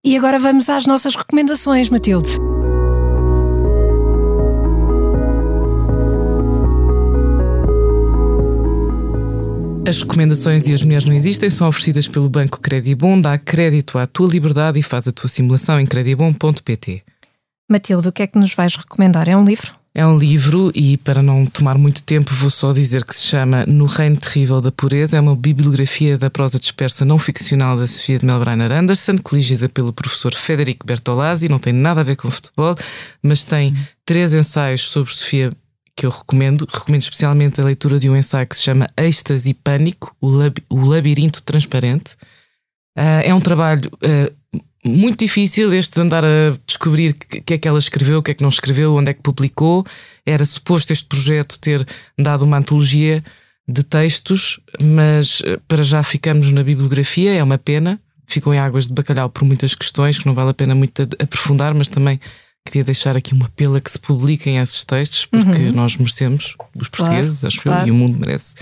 E 0.05 0.17
agora 0.17 0.39
vamos 0.39 0.69
às 0.69 0.87
nossas 0.87 1.17
recomendações, 1.17 1.89
Matilde. 1.89 2.39
As 9.87 10.01
recomendações 10.01 10.63
de 10.63 10.73
As 10.73 10.85
Mulheres 10.85 11.05
Não 11.05 11.13
Existem 11.13 11.51
são 11.51 11.69
oferecidas 11.69 12.07
pelo 12.07 12.29
Banco 12.29 12.61
Credibon. 12.61 13.21
Dá 13.21 13.37
crédito 13.37 13.99
à 13.99 14.07
tua 14.07 14.29
liberdade 14.29 14.79
e 14.79 14.83
faz 14.83 15.09
a 15.09 15.13
tua 15.13 15.29
simulação 15.29 15.81
em 15.81 15.87
credibon.pt. 15.87 17.03
Matilde, 17.69 18.09
o 18.09 18.13
que 18.13 18.23
é 18.23 18.27
que 18.29 18.39
nos 18.39 18.55
vais 18.55 18.77
recomendar? 18.77 19.29
É 19.29 19.37
um 19.37 19.45
livro? 19.45 19.82
É 19.95 20.07
um 20.07 20.17
livro 20.17 20.73
e, 20.75 20.97
para 20.97 21.23
não 21.23 21.45
tomar 21.45 21.77
muito 21.77 22.03
tempo, 22.03 22.33
vou 22.33 22.49
só 22.49 22.73
dizer 22.73 23.05
que 23.05 23.15
se 23.15 23.27
chama 23.27 23.67
No 23.67 23.85
Reino 23.85 24.17
Terrível 24.17 24.59
da 24.59 24.73
Pureza. 24.73 25.19
É 25.19 25.21
uma 25.21 25.37
bibliografia 25.37 26.17
da 26.17 26.31
prosa 26.31 26.59
dispersa 26.59 27.05
não 27.05 27.19
ficcional 27.19 27.77
da 27.77 27.87
Sofia 27.87 28.19
de 28.19 28.25
Melbrenner 28.25 28.73
Anderson, 28.73 29.19
coligida 29.19 29.69
pelo 29.69 29.93
professor 29.93 30.35
Federico 30.35 30.87
Bertolazzi. 30.87 31.47
Não 31.47 31.59
tem 31.59 31.75
nada 31.75 32.01
a 32.01 32.05
ver 32.05 32.17
com 32.17 32.31
futebol, 32.31 32.75
mas 33.23 33.45
tem 33.45 33.77
três 34.07 34.33
ensaios 34.33 34.81
sobre 34.81 35.13
Sofia 35.13 35.51
que 35.95 36.07
eu 36.07 36.11
recomendo. 36.11 36.67
Recomendo 36.73 37.03
especialmente 37.03 37.61
a 37.61 37.65
leitura 37.65 37.99
de 37.99 38.09
um 38.09 38.17
ensaio 38.17 38.47
que 38.47 38.57
se 38.57 38.63
chama 38.63 38.89
Êxtase 38.97 39.51
e 39.51 39.55
Pânico, 39.55 40.17
o 40.23 40.87
Labirinto 40.87 41.43
Transparente. 41.43 42.15
Uh, 42.99 43.21
é 43.25 43.35
um 43.35 43.41
trabalho 43.41 43.91
uh, 43.97 44.63
muito 44.85 45.21
difícil 45.21 45.73
este 45.73 45.95
de 45.95 46.01
andar 46.01 46.25
a 46.25 46.57
descobrir 46.67 47.11
o 47.11 47.43
que, 47.43 47.55
é 47.55 47.59
que 47.59 47.69
ela 47.69 47.79
escreveu, 47.79 48.19
o 48.19 48.23
que 48.23 48.33
é 48.33 48.35
que 48.35 48.43
não 48.43 48.49
escreveu, 48.49 48.95
onde 48.95 49.11
é 49.11 49.15
que 49.15 49.23
publicou. 49.23 49.85
Era 50.27 50.45
suposto 50.45 50.93
este 50.93 51.05
projeto 51.05 51.59
ter 51.59 51.87
dado 52.19 52.45
uma 52.45 52.59
antologia 52.59 53.23
de 53.67 53.83
textos, 53.85 54.59
mas 54.81 55.41
eh, 55.45 55.59
para 55.69 55.85
já 55.85 56.03
ficamos 56.03 56.51
na 56.51 56.65
bibliografia, 56.65 57.33
é 57.33 57.43
uma 57.43 57.59
pena. 57.59 58.01
Ficou 58.27 58.53
em 58.53 58.59
águas 58.59 58.89
de 58.89 58.93
bacalhau 58.93 59.29
por 59.29 59.45
muitas 59.45 59.75
questões 59.75 60.19
que 60.19 60.27
não 60.27 60.35
vale 60.35 60.51
a 60.51 60.55
pena 60.55 60.75
muito 60.75 61.03
aprofundar, 61.19 61.75
mas 61.75 61.89
também 61.89 62.19
queria 62.65 62.85
deixar 62.85 63.17
aqui 63.17 63.35
uma 63.35 63.47
apelo 63.47 63.77
a 63.77 63.81
que 63.81 63.91
se 63.91 63.99
publiquem 63.99 64.59
esses 64.59 64.85
textos, 64.85 65.27
porque 65.27 65.65
uhum. 65.65 65.73
nós 65.73 65.97
merecemos, 65.97 66.57
os 66.75 66.89
portugueses, 66.89 67.41
claro, 67.41 67.49
acho 67.53 67.63
claro. 67.63 67.83
eu, 67.83 67.89
e 67.89 67.91
o 67.91 67.95
mundo 67.95 68.19
merece. 68.19 68.55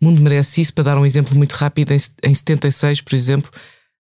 O 0.00 0.04
mundo 0.06 0.22
merece 0.22 0.60
isso. 0.60 0.72
Para 0.72 0.84
dar 0.84 0.98
um 0.98 1.06
exemplo 1.06 1.36
muito 1.36 1.52
rápido, 1.52 1.92
em, 1.92 1.98
em 2.22 2.34
76, 2.34 3.00
por 3.00 3.14
exemplo, 3.14 3.50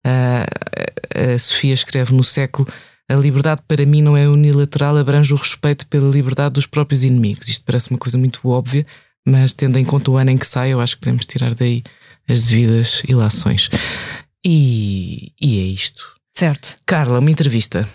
a 0.04 1.38
Sofia 1.38 1.74
escreve 1.74 2.12
no 2.12 2.24
século 2.24 2.66
a 3.08 3.14
liberdade 3.14 3.62
para 3.68 3.84
mim 3.84 4.00
não 4.00 4.16
é 4.16 4.28
unilateral, 4.28 4.96
abrange 4.96 5.34
o 5.34 5.36
respeito 5.36 5.86
pela 5.86 6.10
liberdade 6.10 6.54
dos 6.54 6.66
próprios 6.66 7.04
inimigos. 7.04 7.48
Isto 7.48 7.64
parece 7.64 7.90
uma 7.90 7.98
coisa 7.98 8.16
muito 8.16 8.40
óbvia, 8.48 8.86
mas 9.26 9.52
tendo 9.52 9.78
em 9.78 9.84
conta 9.84 10.10
o 10.10 10.16
ano 10.16 10.30
em 10.30 10.38
que 10.38 10.46
sai, 10.46 10.72
eu 10.72 10.80
acho 10.80 10.96
que 10.96 11.00
podemos 11.02 11.26
tirar 11.26 11.54
daí 11.54 11.82
as 12.28 12.44
devidas 12.44 13.02
ilações. 13.06 13.68
E, 14.44 15.32
e 15.40 15.60
é 15.60 15.62
isto. 15.64 16.04
Certo. 16.32 16.76
Carla, 16.86 17.18
uma 17.18 17.30
entrevista. 17.30 17.88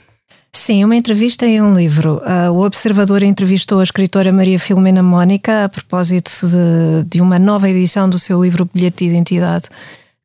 Sim, 0.54 0.84
uma 0.84 0.96
entrevista 0.96 1.46
e 1.46 1.62
um 1.62 1.74
livro. 1.74 2.18
Uh, 2.18 2.52
o 2.52 2.66
Observador 2.66 3.24
entrevistou 3.24 3.80
a 3.80 3.84
escritora 3.84 4.32
Maria 4.32 4.60
Filomena 4.60 5.04
Mónica 5.04 5.66
a 5.66 5.70
propósito 5.70 6.32
de, 6.44 7.10
de 7.10 7.22
uma 7.22 7.38
nova 7.40 7.70
edição 7.70 8.10
do 8.10 8.20
seu 8.20 8.42
livro 8.42 8.70
Bilhete 8.72 9.06
de 9.06 9.12
Identidade 9.12 9.68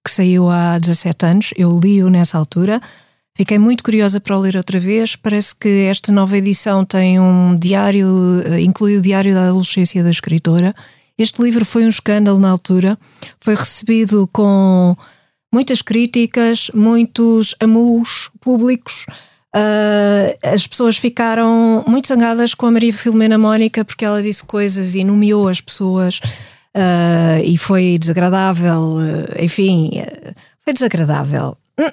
que 0.04 0.10
saiu 0.10 0.50
há 0.50 0.78
17 0.78 1.26
anos. 1.26 1.50
Eu 1.56 1.78
li-o 1.78 2.10
nessa 2.10 2.38
altura. 2.38 2.80
Fiquei 3.34 3.58
muito 3.58 3.82
curiosa 3.82 4.20
para 4.20 4.36
o 4.36 4.40
ler 4.40 4.56
outra 4.56 4.78
vez. 4.78 5.16
Parece 5.16 5.54
que 5.54 5.86
esta 5.88 6.12
nova 6.12 6.36
edição 6.36 6.84
tem 6.84 7.18
um 7.18 7.56
diário, 7.56 8.42
eh, 8.44 8.60
inclui 8.60 8.96
o 8.96 9.00
diário 9.00 9.32
da 9.34 9.48
adolescência 9.48 10.02
da 10.02 10.10
escritora. 10.10 10.74
Este 11.16 11.42
livro 11.42 11.64
foi 11.64 11.84
um 11.84 11.88
escândalo 11.88 12.38
na 12.38 12.50
altura. 12.50 12.98
Foi 13.40 13.54
recebido 13.54 14.28
com 14.32 14.96
muitas 15.52 15.80
críticas, 15.80 16.70
muitos 16.74 17.54
amus 17.60 18.30
públicos. 18.40 19.06
Uh, 19.54 20.32
as 20.42 20.66
pessoas 20.66 20.96
ficaram 20.96 21.84
muito 21.86 22.08
zangadas 22.08 22.54
com 22.54 22.64
a 22.64 22.70
Maria 22.70 22.92
Filomena 22.92 23.36
Mónica 23.36 23.84
porque 23.84 24.02
ela 24.02 24.22
disse 24.22 24.42
coisas 24.42 24.94
e 24.94 25.04
nomeou 25.04 25.46
as 25.46 25.60
pessoas 25.60 26.20
uh, 26.76 27.42
e 27.44 27.56
foi 27.56 27.96
desagradável, 27.98 28.96
uh, 28.96 29.42
enfim, 29.42 29.90
uh, 30.00 30.34
foi 30.64 30.72
desagradável. 30.72 31.56
Hum. 31.78 31.90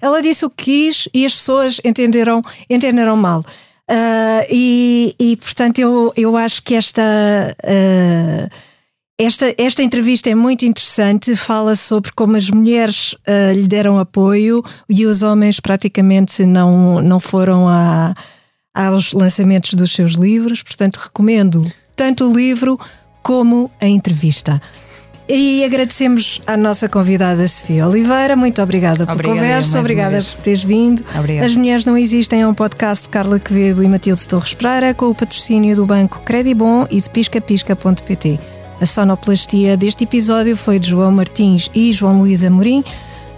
Ela 0.00 0.22
disse 0.22 0.44
o 0.44 0.50
que 0.50 0.64
quis 0.64 1.08
e 1.12 1.24
as 1.24 1.34
pessoas 1.34 1.80
entenderam, 1.84 2.42
entenderam 2.68 3.16
mal. 3.16 3.44
e, 4.50 5.14
e, 5.18 5.36
portanto, 5.36 5.78
eu, 5.78 6.12
eu 6.16 6.36
acho 6.36 6.62
que 6.62 6.74
esta. 6.74 7.02
Esta, 9.22 9.54
esta 9.58 9.82
entrevista 9.82 10.30
é 10.30 10.34
muito 10.34 10.64
interessante, 10.64 11.36
fala 11.36 11.74
sobre 11.74 12.10
como 12.12 12.38
as 12.38 12.48
mulheres 12.48 13.12
uh, 13.12 13.52
lhe 13.52 13.68
deram 13.68 13.98
apoio 13.98 14.64
e 14.88 15.04
os 15.04 15.22
homens 15.22 15.60
praticamente 15.60 16.46
não, 16.46 17.02
não 17.02 17.20
foram 17.20 17.68
a, 17.68 18.14
aos 18.74 19.12
lançamentos 19.12 19.74
dos 19.74 19.92
seus 19.92 20.12
livros. 20.12 20.62
Portanto, 20.62 20.96
recomendo 20.96 21.60
tanto 21.94 22.26
o 22.26 22.34
livro 22.34 22.80
como 23.22 23.70
a 23.80 23.86
entrevista. 23.86 24.60
E 25.32 25.64
agradecemos 25.64 26.40
à 26.44 26.56
nossa 26.56 26.88
convidada 26.88 27.46
Sofia 27.46 27.86
Oliveira. 27.86 28.34
Muito 28.34 28.60
obrigada 28.60 29.06
pela 29.06 29.22
conversa, 29.22 29.78
obrigada 29.78 30.18
por 30.18 30.42
teres 30.42 30.64
vindo. 30.64 31.04
Obrigada. 31.16 31.46
As 31.46 31.54
Mulheres 31.54 31.84
Não 31.84 31.96
Existem 31.96 32.42
é 32.42 32.48
um 32.48 32.52
podcast 32.52 33.04
de 33.04 33.10
Carla 33.10 33.38
Quevedo 33.38 33.80
e 33.80 33.88
Matilde 33.88 34.26
Torres 34.26 34.54
Pereira 34.54 34.92
com 34.92 35.06
o 35.06 35.14
patrocínio 35.14 35.76
do 35.76 35.86
Banco 35.86 36.20
Credibon 36.22 36.84
e 36.90 37.00
de 37.00 37.08
piscapisca.pt. 37.08 38.40
A 38.80 38.86
sonoplastia 38.86 39.76
deste 39.76 40.02
episódio 40.02 40.56
foi 40.56 40.80
de 40.80 40.90
João 40.90 41.12
Martins 41.12 41.70
e 41.72 41.92
João 41.92 42.18
Luís 42.18 42.42
Amorim. 42.42 42.82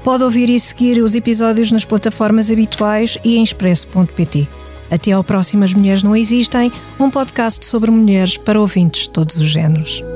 Pode 0.02 0.24
ouvir 0.24 0.48
e 0.48 0.58
seguir 0.58 1.02
os 1.02 1.14
episódios 1.14 1.70
nas 1.70 1.84
plataformas 1.84 2.50
habituais 2.50 3.18
e 3.22 3.36
em 3.36 3.42
expresso.pt. 3.42 4.48
Até 4.92 5.12
ao 5.12 5.24
próximo 5.24 5.64
As 5.64 5.72
Mulheres 5.72 6.02
Não 6.02 6.14
Existem, 6.14 6.70
um 7.00 7.08
podcast 7.08 7.64
sobre 7.64 7.90
mulheres 7.90 8.36
para 8.36 8.60
ouvintes 8.60 9.04
de 9.04 9.10
todos 9.10 9.38
os 9.38 9.48
géneros. 9.48 10.11